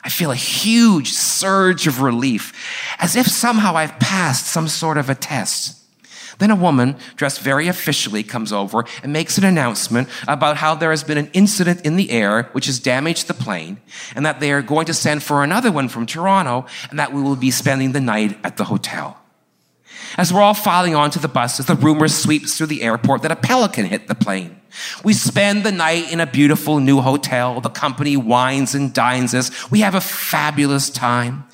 I 0.03 0.09
feel 0.09 0.31
a 0.31 0.35
huge 0.35 1.11
surge 1.11 1.87
of 1.87 2.01
relief, 2.01 2.53
as 2.99 3.15
if 3.15 3.27
somehow 3.27 3.75
I've 3.75 3.99
passed 3.99 4.45
some 4.45 4.67
sort 4.67 4.97
of 4.97 5.09
a 5.09 5.15
test. 5.15 5.81
Then 6.39 6.51
a 6.51 6.55
woman, 6.55 6.97
dressed 7.15 7.41
very 7.41 7.67
officially, 7.67 8.23
comes 8.23 8.51
over 8.51 8.85
and 9.03 9.13
makes 9.13 9.37
an 9.37 9.43
announcement 9.43 10.09
about 10.27 10.57
how 10.57 10.75
there 10.75 10.91
has 10.91 11.03
been 11.03 11.17
an 11.17 11.29
incident 11.33 11.85
in 11.85 11.95
the 11.95 12.11
air 12.11 12.49
which 12.51 12.65
has 12.65 12.79
damaged 12.79 13.27
the 13.27 13.33
plane, 13.33 13.77
and 14.15 14.25
that 14.25 14.39
they 14.39 14.51
are 14.51 14.61
going 14.61 14.85
to 14.87 14.93
send 14.93 15.23
for 15.23 15.43
another 15.43 15.71
one 15.71 15.89
from 15.89 16.05
Toronto, 16.05 16.65
and 16.89 16.99
that 16.99 17.13
we 17.13 17.21
will 17.21 17.35
be 17.35 17.51
spending 17.51 17.91
the 17.91 18.01
night 18.01 18.37
at 18.43 18.57
the 18.57 18.65
hotel. 18.65 19.17
As 20.17 20.31
we're 20.31 20.41
all 20.41 20.53
filing 20.53 20.95
onto 20.95 21.19
the 21.19 21.27
buses, 21.27 21.65
the 21.65 21.75
rumor 21.75 22.07
sweeps 22.07 22.57
through 22.57 22.67
the 22.67 22.83
airport 22.83 23.21
that 23.23 23.31
a 23.31 23.35
pelican 23.35 23.85
hit 23.85 24.07
the 24.07 24.15
plane. 24.15 24.61
We 25.03 25.13
spend 25.13 25.63
the 25.63 25.71
night 25.71 26.11
in 26.11 26.19
a 26.19 26.25
beautiful 26.25 26.79
new 26.79 27.01
hotel. 27.01 27.61
The 27.61 27.69
company 27.69 28.17
wines 28.17 28.75
and 28.75 28.93
dines 28.93 29.33
us. 29.33 29.71
We 29.71 29.81
have 29.81 29.95
a 29.95 30.01
fabulous 30.01 30.89
time. 30.89 31.45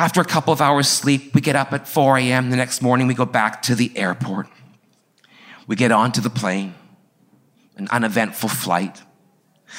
After 0.00 0.22
a 0.22 0.24
couple 0.24 0.50
of 0.50 0.62
hours 0.62 0.88
sleep, 0.88 1.34
we 1.34 1.42
get 1.42 1.56
up 1.56 1.74
at 1.74 1.86
4 1.86 2.16
a.m. 2.16 2.48
The 2.48 2.56
next 2.56 2.80
morning, 2.80 3.06
we 3.06 3.12
go 3.12 3.26
back 3.26 3.60
to 3.64 3.74
the 3.74 3.94
airport. 3.98 4.48
We 5.66 5.76
get 5.76 5.92
onto 5.92 6.22
the 6.22 6.30
plane, 6.30 6.74
an 7.76 7.86
uneventful 7.90 8.48
flight. 8.48 9.02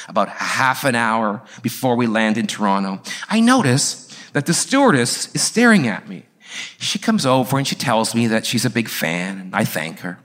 About 0.08 0.30
half 0.30 0.84
an 0.84 0.94
hour 0.94 1.42
before 1.64 1.96
we 1.96 2.06
land 2.06 2.38
in 2.38 2.46
Toronto, 2.46 3.02
I 3.30 3.40
notice 3.40 4.16
that 4.34 4.46
the 4.46 4.54
stewardess 4.54 5.34
is 5.34 5.42
staring 5.42 5.88
at 5.88 6.08
me. 6.08 6.28
She 6.78 7.00
comes 7.00 7.26
over 7.26 7.58
and 7.58 7.68
she 7.68 7.76
tells 7.76 8.14
me 8.14 8.28
that 8.28 8.46
she's 8.46 8.64
a 8.64 8.70
big 8.70 8.90
fan, 8.90 9.40
and 9.40 9.56
I 9.56 9.66
thank 9.66 10.02
her. 10.02 10.20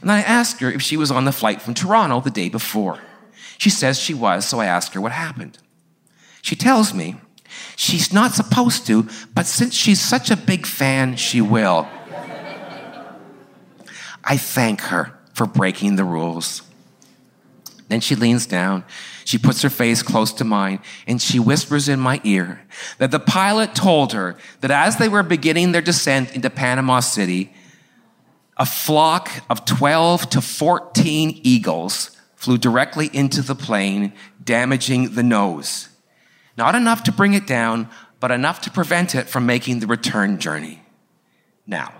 And 0.00 0.12
I 0.12 0.20
ask 0.20 0.60
her 0.60 0.70
if 0.70 0.82
she 0.82 0.96
was 0.96 1.10
on 1.10 1.24
the 1.24 1.32
flight 1.32 1.60
from 1.60 1.74
Toronto 1.74 2.20
the 2.20 2.30
day 2.30 2.48
before. 2.48 3.00
She 3.58 3.70
says 3.70 3.98
she 3.98 4.14
was, 4.14 4.46
so 4.46 4.60
I 4.60 4.66
ask 4.66 4.92
her 4.92 5.00
what 5.00 5.10
happened. 5.10 5.58
She 6.42 6.54
tells 6.54 6.94
me 6.94 7.16
she's 7.76 8.12
not 8.12 8.32
supposed 8.32 8.86
to, 8.86 9.08
but 9.34 9.46
since 9.46 9.74
she's 9.74 10.00
such 10.00 10.30
a 10.30 10.36
big 10.36 10.66
fan, 10.66 11.16
she 11.16 11.40
will. 11.40 11.88
I 14.24 14.36
thank 14.36 14.82
her 14.82 15.18
for 15.34 15.46
breaking 15.46 15.96
the 15.96 16.04
rules. 16.04 16.62
Then 17.88 18.00
she 18.00 18.14
leans 18.14 18.46
down, 18.46 18.84
she 19.24 19.36
puts 19.36 19.60
her 19.62 19.70
face 19.70 20.02
close 20.02 20.32
to 20.34 20.44
mine, 20.44 20.80
and 21.06 21.20
she 21.20 21.38
whispers 21.38 21.88
in 21.88 22.00
my 22.00 22.20
ear 22.24 22.62
that 22.98 23.10
the 23.10 23.20
pilot 23.20 23.74
told 23.74 24.12
her 24.12 24.36
that 24.60 24.70
as 24.70 24.96
they 24.96 25.08
were 25.08 25.22
beginning 25.22 25.72
their 25.72 25.82
descent 25.82 26.34
into 26.34 26.48
Panama 26.48 27.00
City, 27.00 27.52
a 28.56 28.64
flock 28.64 29.30
of 29.50 29.64
12 29.64 30.30
to 30.30 30.40
14 30.40 31.40
eagles 31.42 32.16
flew 32.34 32.58
directly 32.58 33.10
into 33.12 33.42
the 33.42 33.54
plane, 33.54 34.12
damaging 34.42 35.14
the 35.14 35.22
nose. 35.22 35.88
Not 36.56 36.74
enough 36.74 37.02
to 37.04 37.12
bring 37.12 37.34
it 37.34 37.46
down, 37.46 37.88
but 38.20 38.30
enough 38.30 38.60
to 38.62 38.70
prevent 38.70 39.14
it 39.14 39.28
from 39.28 39.46
making 39.46 39.80
the 39.80 39.86
return 39.86 40.38
journey. 40.38 40.82
Now, 41.66 41.92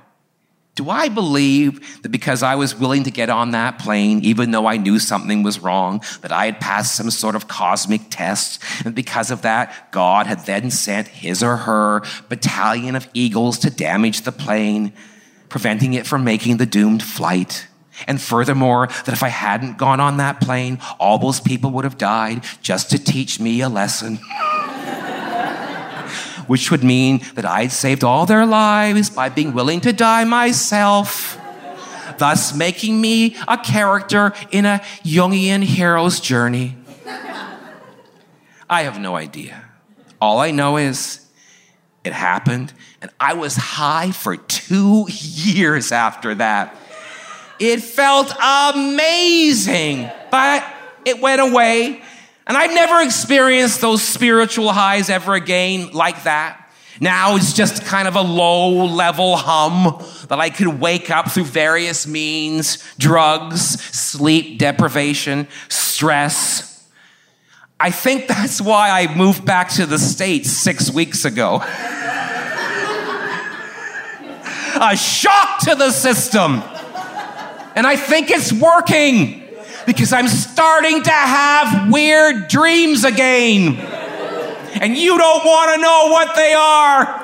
Do 0.74 0.88
I 0.88 1.10
believe 1.10 2.02
that 2.02 2.08
because 2.08 2.42
I 2.42 2.54
was 2.54 2.74
willing 2.74 3.04
to 3.04 3.10
get 3.10 3.28
on 3.28 3.50
that 3.50 3.78
plane, 3.78 4.24
even 4.24 4.52
though 4.52 4.66
I 4.66 4.78
knew 4.78 4.98
something 4.98 5.42
was 5.42 5.60
wrong, 5.60 6.02
that 6.22 6.32
I 6.32 6.46
had 6.46 6.60
passed 6.60 6.94
some 6.94 7.10
sort 7.10 7.36
of 7.36 7.46
cosmic 7.46 8.00
test, 8.08 8.62
and 8.86 8.94
because 8.94 9.30
of 9.30 9.42
that, 9.42 9.92
God 9.92 10.26
had 10.26 10.46
then 10.46 10.70
sent 10.70 11.08
his 11.08 11.42
or 11.42 11.58
her 11.58 12.02
battalion 12.30 12.96
of 12.96 13.06
eagles 13.12 13.58
to 13.60 13.70
damage 13.70 14.22
the 14.22 14.32
plane, 14.32 14.94
preventing 15.50 15.92
it 15.92 16.06
from 16.06 16.24
making 16.24 16.56
the 16.56 16.64
doomed 16.64 17.02
flight? 17.02 17.66
And 18.06 18.20
furthermore, 18.20 18.86
that 18.86 19.08
if 19.12 19.22
I 19.22 19.28
hadn't 19.28 19.78
gone 19.78 20.00
on 20.00 20.16
that 20.16 20.40
plane, 20.40 20.78
all 20.98 21.18
those 21.18 21.40
people 21.40 21.70
would 21.72 21.84
have 21.84 21.98
died 21.98 22.44
just 22.62 22.90
to 22.90 22.98
teach 22.98 23.38
me 23.38 23.60
a 23.60 23.68
lesson. 23.68 24.16
Which 26.46 26.70
would 26.70 26.82
mean 26.82 27.20
that 27.34 27.44
I'd 27.44 27.72
saved 27.72 28.02
all 28.02 28.26
their 28.26 28.46
lives 28.46 29.10
by 29.10 29.28
being 29.28 29.52
willing 29.52 29.80
to 29.82 29.92
die 29.92 30.24
myself, 30.24 31.38
thus 32.18 32.54
making 32.54 33.00
me 33.00 33.36
a 33.46 33.56
character 33.56 34.32
in 34.50 34.66
a 34.66 34.80
Jungian 35.04 35.62
hero's 35.62 36.18
journey. 36.18 36.76
I 38.68 38.82
have 38.82 38.98
no 38.98 39.16
idea. 39.16 39.62
All 40.20 40.40
I 40.40 40.50
know 40.50 40.78
is 40.78 41.20
it 42.04 42.12
happened, 42.12 42.72
and 43.00 43.10
I 43.20 43.34
was 43.34 43.54
high 43.54 44.10
for 44.12 44.36
two 44.36 45.06
years 45.10 45.92
after 45.92 46.34
that. 46.36 46.74
It 47.62 47.80
felt 47.80 48.34
amazing, 48.42 50.10
but 50.32 50.66
it 51.04 51.20
went 51.20 51.40
away. 51.40 52.02
And 52.44 52.56
I've 52.56 52.74
never 52.74 53.00
experienced 53.02 53.80
those 53.80 54.02
spiritual 54.02 54.72
highs 54.72 55.08
ever 55.08 55.34
again 55.34 55.92
like 55.92 56.24
that. 56.24 56.58
Now 57.00 57.36
it's 57.36 57.52
just 57.52 57.84
kind 57.84 58.08
of 58.08 58.16
a 58.16 58.20
low 58.20 58.86
level 58.86 59.36
hum 59.36 60.04
that 60.26 60.40
I 60.40 60.50
could 60.50 60.80
wake 60.80 61.08
up 61.08 61.30
through 61.30 61.44
various 61.44 62.04
means 62.04 62.84
drugs, 62.98 63.80
sleep 63.80 64.58
deprivation, 64.58 65.46
stress. 65.68 66.84
I 67.78 67.92
think 67.92 68.26
that's 68.26 68.60
why 68.60 68.90
I 68.90 69.14
moved 69.14 69.44
back 69.44 69.68
to 69.74 69.86
the 69.86 70.00
States 70.00 70.50
six 70.50 70.90
weeks 70.90 71.24
ago. 71.24 71.62
a 74.80 74.96
shock 74.96 75.60
to 75.60 75.76
the 75.76 75.92
system. 75.92 76.64
And 77.74 77.86
I 77.86 77.96
think 77.96 78.30
it's 78.30 78.52
working 78.52 79.42
because 79.86 80.12
I'm 80.12 80.28
starting 80.28 81.02
to 81.02 81.10
have 81.10 81.92
weird 81.92 82.48
dreams 82.48 83.04
again. 83.04 83.76
And 84.80 84.96
you 84.96 85.18
don't 85.18 85.44
want 85.44 85.74
to 85.74 85.80
know 85.80 86.08
what 86.10 86.34
they 86.36 86.52
are. 86.54 87.20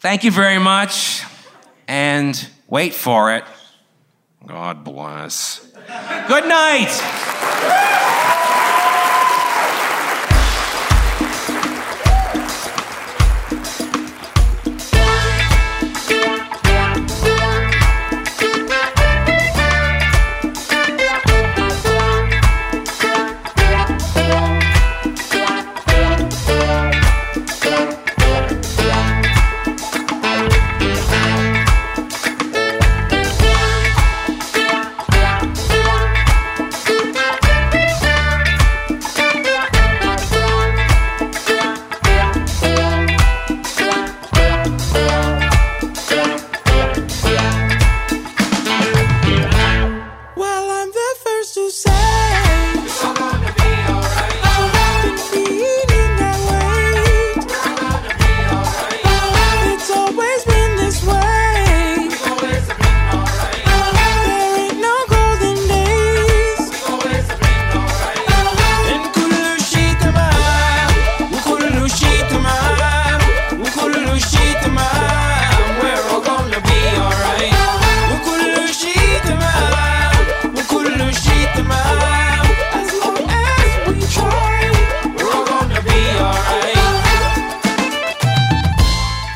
Thank 0.00 0.24
you 0.24 0.30
very 0.30 0.58
much. 0.58 1.22
And 1.88 2.48
wait 2.68 2.94
for 2.94 3.34
it. 3.34 3.44
God 4.46 4.84
bless. 4.84 5.60
Good 6.28 6.46
night. 6.46 6.90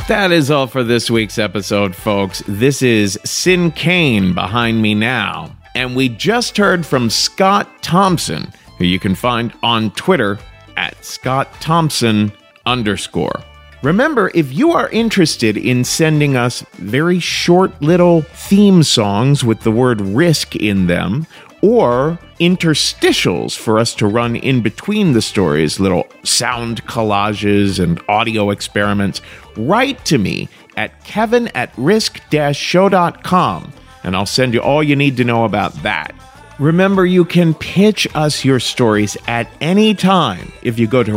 That 0.09 0.33
is 0.33 0.51
all 0.51 0.67
for 0.67 0.83
this 0.83 1.11
week's 1.11 1.37
episode, 1.37 1.95
folks. 1.95 2.43
This 2.49 2.81
is 2.81 3.19
Sin 3.27 3.71
Kane 3.71 4.33
behind 4.33 4.81
me 4.81 4.95
now. 4.95 5.55
And 5.75 5.95
we 5.95 6.09
just 6.09 6.57
heard 6.57 6.87
from 6.87 7.11
Scott 7.11 7.83
Thompson, 7.83 8.51
who 8.79 8.87
you 8.87 8.99
can 8.99 9.15
find 9.15 9.53
on 9.63 9.91
Twitter 9.91 10.39
at 10.79 11.05
Scott 11.05 11.53
Thompson 11.61 12.33
underscore. 12.65 13.45
Remember, 13.83 14.31
if 14.35 14.51
you 14.51 14.73
are 14.73 14.89
interested 14.89 15.59
in 15.59 15.85
sending 15.85 16.39
us 16.39 16.63
very 16.77 17.21
short 17.21 17.83
little 17.83 18.23
theme 18.23 18.83
songs 18.83 19.45
with 19.45 19.61
the 19.61 19.71
word 19.71 20.01
risk 20.01 20.57
in 20.57 20.87
them, 20.87 21.27
or 21.63 22.19
interstitials 22.41 23.57
for 23.57 23.79
us 23.79 23.95
to 23.97 24.07
run 24.07 24.37
in 24.37 24.63
between 24.63 25.13
the 25.13 25.23
stories, 25.23 25.81
little 25.81 26.07
sound 26.25 26.85
collages 26.87 27.83
and 27.83 28.01
audio 28.09 28.51
experiments, 28.51 29.21
write 29.57 30.05
to 30.05 30.19
me 30.19 30.49
at 30.77 31.05
kevin 31.05 31.49
at 31.49 31.73
risk 31.77 32.21
show.com 32.53 33.73
and 34.05 34.17
I'll 34.17 34.27
send 34.27 34.55
you 34.55 34.61
all 34.61 34.83
you 34.83 34.97
need 34.97 35.17
to 35.19 35.25
know 35.25 35.45
about 35.45 35.75
that. 35.83 36.15
Remember, 36.59 37.07
you 37.07 37.25
can 37.25 37.55
pitch 37.55 38.09
us 38.15 38.45
your 38.45 38.59
stories 38.59 39.17
at 39.27 39.49
any 39.61 39.95
time 39.95 40.51
if 40.63 40.79
you 40.79 40.87
go 40.87 41.03
to 41.03 41.17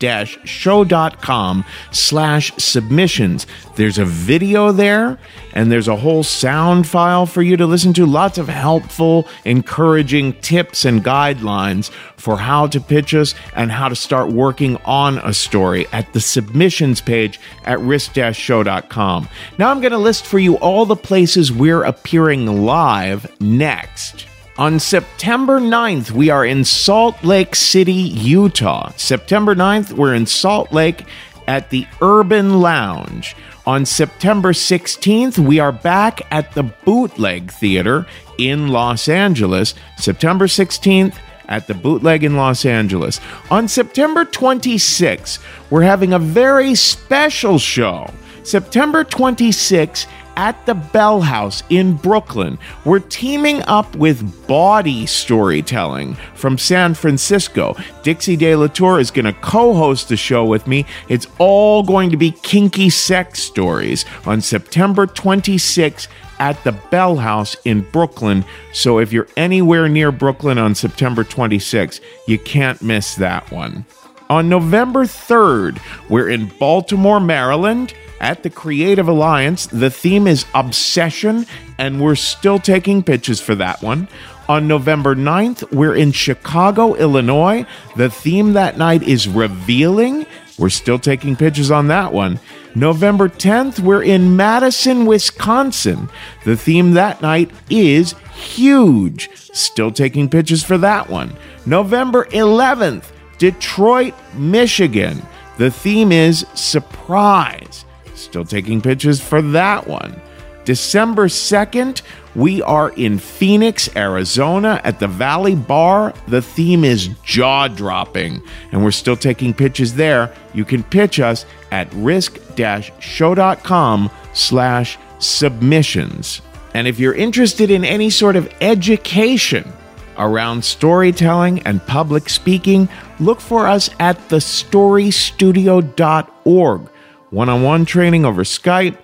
risk-show.com 0.00 1.64
slash 1.90 2.52
submissions. 2.56 3.46
There's 3.76 3.98
a 3.98 4.04
video 4.04 4.72
there, 4.72 5.18
and 5.52 5.70
there's 5.70 5.88
a 5.88 5.96
whole 5.96 6.22
sound 6.22 6.86
file 6.86 7.26
for 7.26 7.42
you 7.42 7.56
to 7.56 7.66
listen 7.66 7.92
to. 7.94 8.06
Lots 8.06 8.38
of 8.38 8.48
helpful, 8.48 9.26
encouraging 9.44 10.34
tips 10.40 10.84
and 10.84 11.04
guidelines 11.04 11.90
for 12.16 12.38
how 12.38 12.66
to 12.68 12.80
pitch 12.80 13.14
us 13.14 13.34
and 13.54 13.70
how 13.70 13.88
to 13.88 13.96
start 13.96 14.30
working 14.30 14.76
on 14.84 15.18
a 15.18 15.34
story 15.34 15.86
at 15.92 16.12
the 16.12 16.20
submissions 16.20 17.00
page 17.00 17.40
at 17.64 17.80
risk-show.com. 17.80 19.28
Now 19.58 19.70
I'm 19.70 19.80
going 19.80 19.92
to 19.92 19.98
list 19.98 20.26
for 20.26 20.38
you 20.38 20.56
all 20.56 20.86
the 20.86 20.96
places 20.96 21.52
we're 21.52 21.82
appearing 21.82 22.64
live 22.64 23.40
next. 23.40 24.26
On 24.56 24.78
September 24.78 25.58
9th, 25.58 26.12
we 26.12 26.30
are 26.30 26.46
in 26.46 26.64
Salt 26.64 27.24
Lake 27.24 27.56
City, 27.56 27.92
Utah. 27.92 28.92
September 28.96 29.56
9th, 29.56 29.94
we're 29.94 30.14
in 30.14 30.26
Salt 30.26 30.72
Lake 30.72 31.04
at 31.48 31.70
the 31.70 31.88
Urban 32.00 32.60
Lounge. 32.60 33.34
On 33.66 33.84
September 33.84 34.52
16th, 34.52 35.38
we 35.40 35.58
are 35.58 35.72
back 35.72 36.22
at 36.30 36.52
the 36.52 36.62
Bootleg 36.62 37.50
Theater 37.50 38.06
in 38.38 38.68
Los 38.68 39.08
Angeles. 39.08 39.74
September 39.98 40.46
16th, 40.46 41.16
at 41.48 41.66
the 41.66 41.74
Bootleg 41.74 42.22
in 42.22 42.36
Los 42.36 42.64
Angeles. 42.64 43.20
On 43.50 43.66
September 43.66 44.24
26th, 44.24 45.40
we're 45.68 45.82
having 45.82 46.12
a 46.12 46.18
very 46.18 46.76
special 46.76 47.58
show. 47.58 48.08
September 48.44 49.04
26th 49.04 50.06
at 50.36 50.64
the 50.66 50.74
Bell 50.74 51.20
House 51.20 51.62
in 51.70 51.94
Brooklyn. 51.94 52.58
We're 52.84 53.00
teaming 53.00 53.62
up 53.62 53.94
with 53.96 54.46
Bawdy 54.46 55.06
Storytelling 55.06 56.14
from 56.34 56.58
San 56.58 56.94
Francisco. 56.94 57.76
Dixie 58.02 58.36
De 58.36 58.54
La 58.54 58.66
Tour 58.66 59.00
is 59.00 59.10
going 59.10 59.24
to 59.24 59.32
co 59.40 59.74
host 59.74 60.08
the 60.08 60.16
show 60.16 60.44
with 60.44 60.66
me. 60.66 60.86
It's 61.08 61.26
all 61.38 61.82
going 61.82 62.10
to 62.10 62.16
be 62.16 62.30
kinky 62.30 62.90
sex 62.90 63.40
stories 63.40 64.04
on 64.26 64.40
September 64.40 65.06
26th 65.06 66.08
at 66.38 66.62
the 66.64 66.72
Bell 66.72 67.16
House 67.16 67.56
in 67.64 67.82
Brooklyn. 67.90 68.44
So 68.72 68.98
if 68.98 69.12
you're 69.12 69.28
anywhere 69.36 69.88
near 69.88 70.12
Brooklyn 70.12 70.58
on 70.58 70.74
September 70.74 71.24
26th, 71.24 72.00
you 72.26 72.38
can't 72.38 72.82
miss 72.82 73.14
that 73.16 73.50
one. 73.50 73.84
On 74.30 74.48
November 74.48 75.04
3rd, 75.04 75.80
we're 76.08 76.30
in 76.30 76.46
Baltimore, 76.58 77.20
Maryland. 77.20 77.94
At 78.20 78.42
the 78.42 78.50
Creative 78.50 79.08
Alliance, 79.08 79.66
the 79.66 79.90
theme 79.90 80.26
is 80.26 80.46
obsession, 80.54 81.46
and 81.78 82.00
we're 82.00 82.14
still 82.14 82.58
taking 82.58 83.02
pitches 83.02 83.40
for 83.40 83.54
that 83.56 83.82
one. 83.82 84.08
On 84.48 84.68
November 84.68 85.14
9th, 85.14 85.72
we're 85.72 85.94
in 85.94 86.12
Chicago, 86.12 86.94
Illinois. 86.94 87.66
The 87.96 88.10
theme 88.10 88.52
that 88.52 88.76
night 88.76 89.02
is 89.02 89.26
revealing. 89.26 90.26
We're 90.58 90.68
still 90.68 90.98
taking 90.98 91.34
pitches 91.34 91.70
on 91.70 91.88
that 91.88 92.12
one. 92.12 92.38
November 92.74 93.28
10th, 93.28 93.80
we're 93.80 94.02
in 94.02 94.36
Madison, 94.36 95.06
Wisconsin. 95.06 96.08
The 96.44 96.56
theme 96.56 96.92
that 96.92 97.22
night 97.22 97.50
is 97.70 98.14
huge. 98.34 99.30
Still 99.34 99.90
taking 99.90 100.28
pitches 100.28 100.62
for 100.62 100.76
that 100.78 101.08
one. 101.08 101.34
November 101.66 102.26
11th, 102.26 103.04
Detroit, 103.38 104.14
Michigan. 104.34 105.22
The 105.56 105.70
theme 105.70 106.12
is 106.12 106.46
surprise. 106.54 107.84
Still 108.24 108.46
taking 108.46 108.80
pitches 108.80 109.20
for 109.20 109.42
that 109.42 109.86
one. 109.86 110.18
December 110.64 111.26
2nd, 111.26 112.00
we 112.34 112.62
are 112.62 112.88
in 112.90 113.18
Phoenix, 113.18 113.94
Arizona 113.94 114.80
at 114.82 114.98
the 114.98 115.06
Valley 115.06 115.54
Bar. 115.54 116.14
The 116.26 116.40
theme 116.40 116.84
is 116.84 117.08
jaw 117.22 117.68
dropping, 117.68 118.40
and 118.72 118.82
we're 118.82 118.92
still 118.92 119.16
taking 119.16 119.52
pitches 119.52 119.94
there. 119.94 120.34
You 120.54 120.64
can 120.64 120.82
pitch 120.82 121.20
us 121.20 121.44
at 121.70 121.92
risk-show.com 121.92 124.10
slash 124.32 124.98
submissions. 125.18 126.40
And 126.72 126.88
if 126.88 126.98
you're 126.98 127.14
interested 127.14 127.70
in 127.70 127.84
any 127.84 128.08
sort 128.08 128.36
of 128.36 128.50
education 128.62 129.70
around 130.16 130.64
storytelling 130.64 131.60
and 131.64 131.86
public 131.86 132.30
speaking, 132.30 132.88
look 133.20 133.40
for 133.40 133.66
us 133.66 133.90
at 134.00 134.16
thestorystudio.org. 134.30 136.88
One 137.30 137.48
on 137.48 137.62
one 137.62 137.84
training 137.84 138.24
over 138.24 138.44
Skype, 138.44 138.96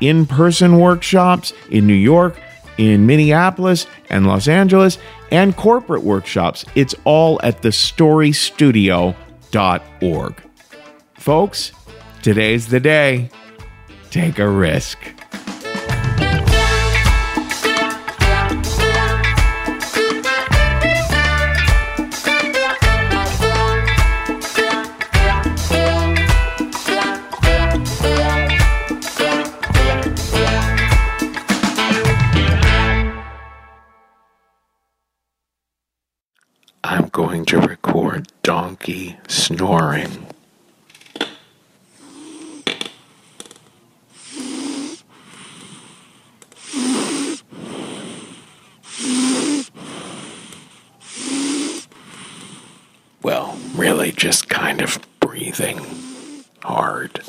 in 0.00 0.26
person 0.26 0.78
workshops 0.78 1.52
in 1.70 1.86
New 1.86 1.94
York, 1.94 2.38
in 2.78 3.06
Minneapolis 3.06 3.86
and 4.10 4.26
Los 4.26 4.48
Angeles, 4.48 4.98
and 5.30 5.56
corporate 5.56 6.02
workshops. 6.02 6.64
It's 6.74 6.94
all 7.04 7.40
at 7.42 7.62
thestorystudio.org. 7.62 9.14
Folks, 11.14 11.72
today's 12.22 12.66
the 12.68 12.80
day. 12.80 13.30
Take 14.10 14.38
a 14.38 14.48
risk. 14.48 15.15
going 37.16 37.46
to 37.46 37.58
record 37.58 38.30
donkey 38.42 39.16
snoring. 39.26 40.26
Well, 53.22 53.58
really, 53.74 54.12
just 54.12 54.50
kind 54.50 54.82
of 54.82 54.98
breathing 55.18 55.80
hard. 56.62 57.22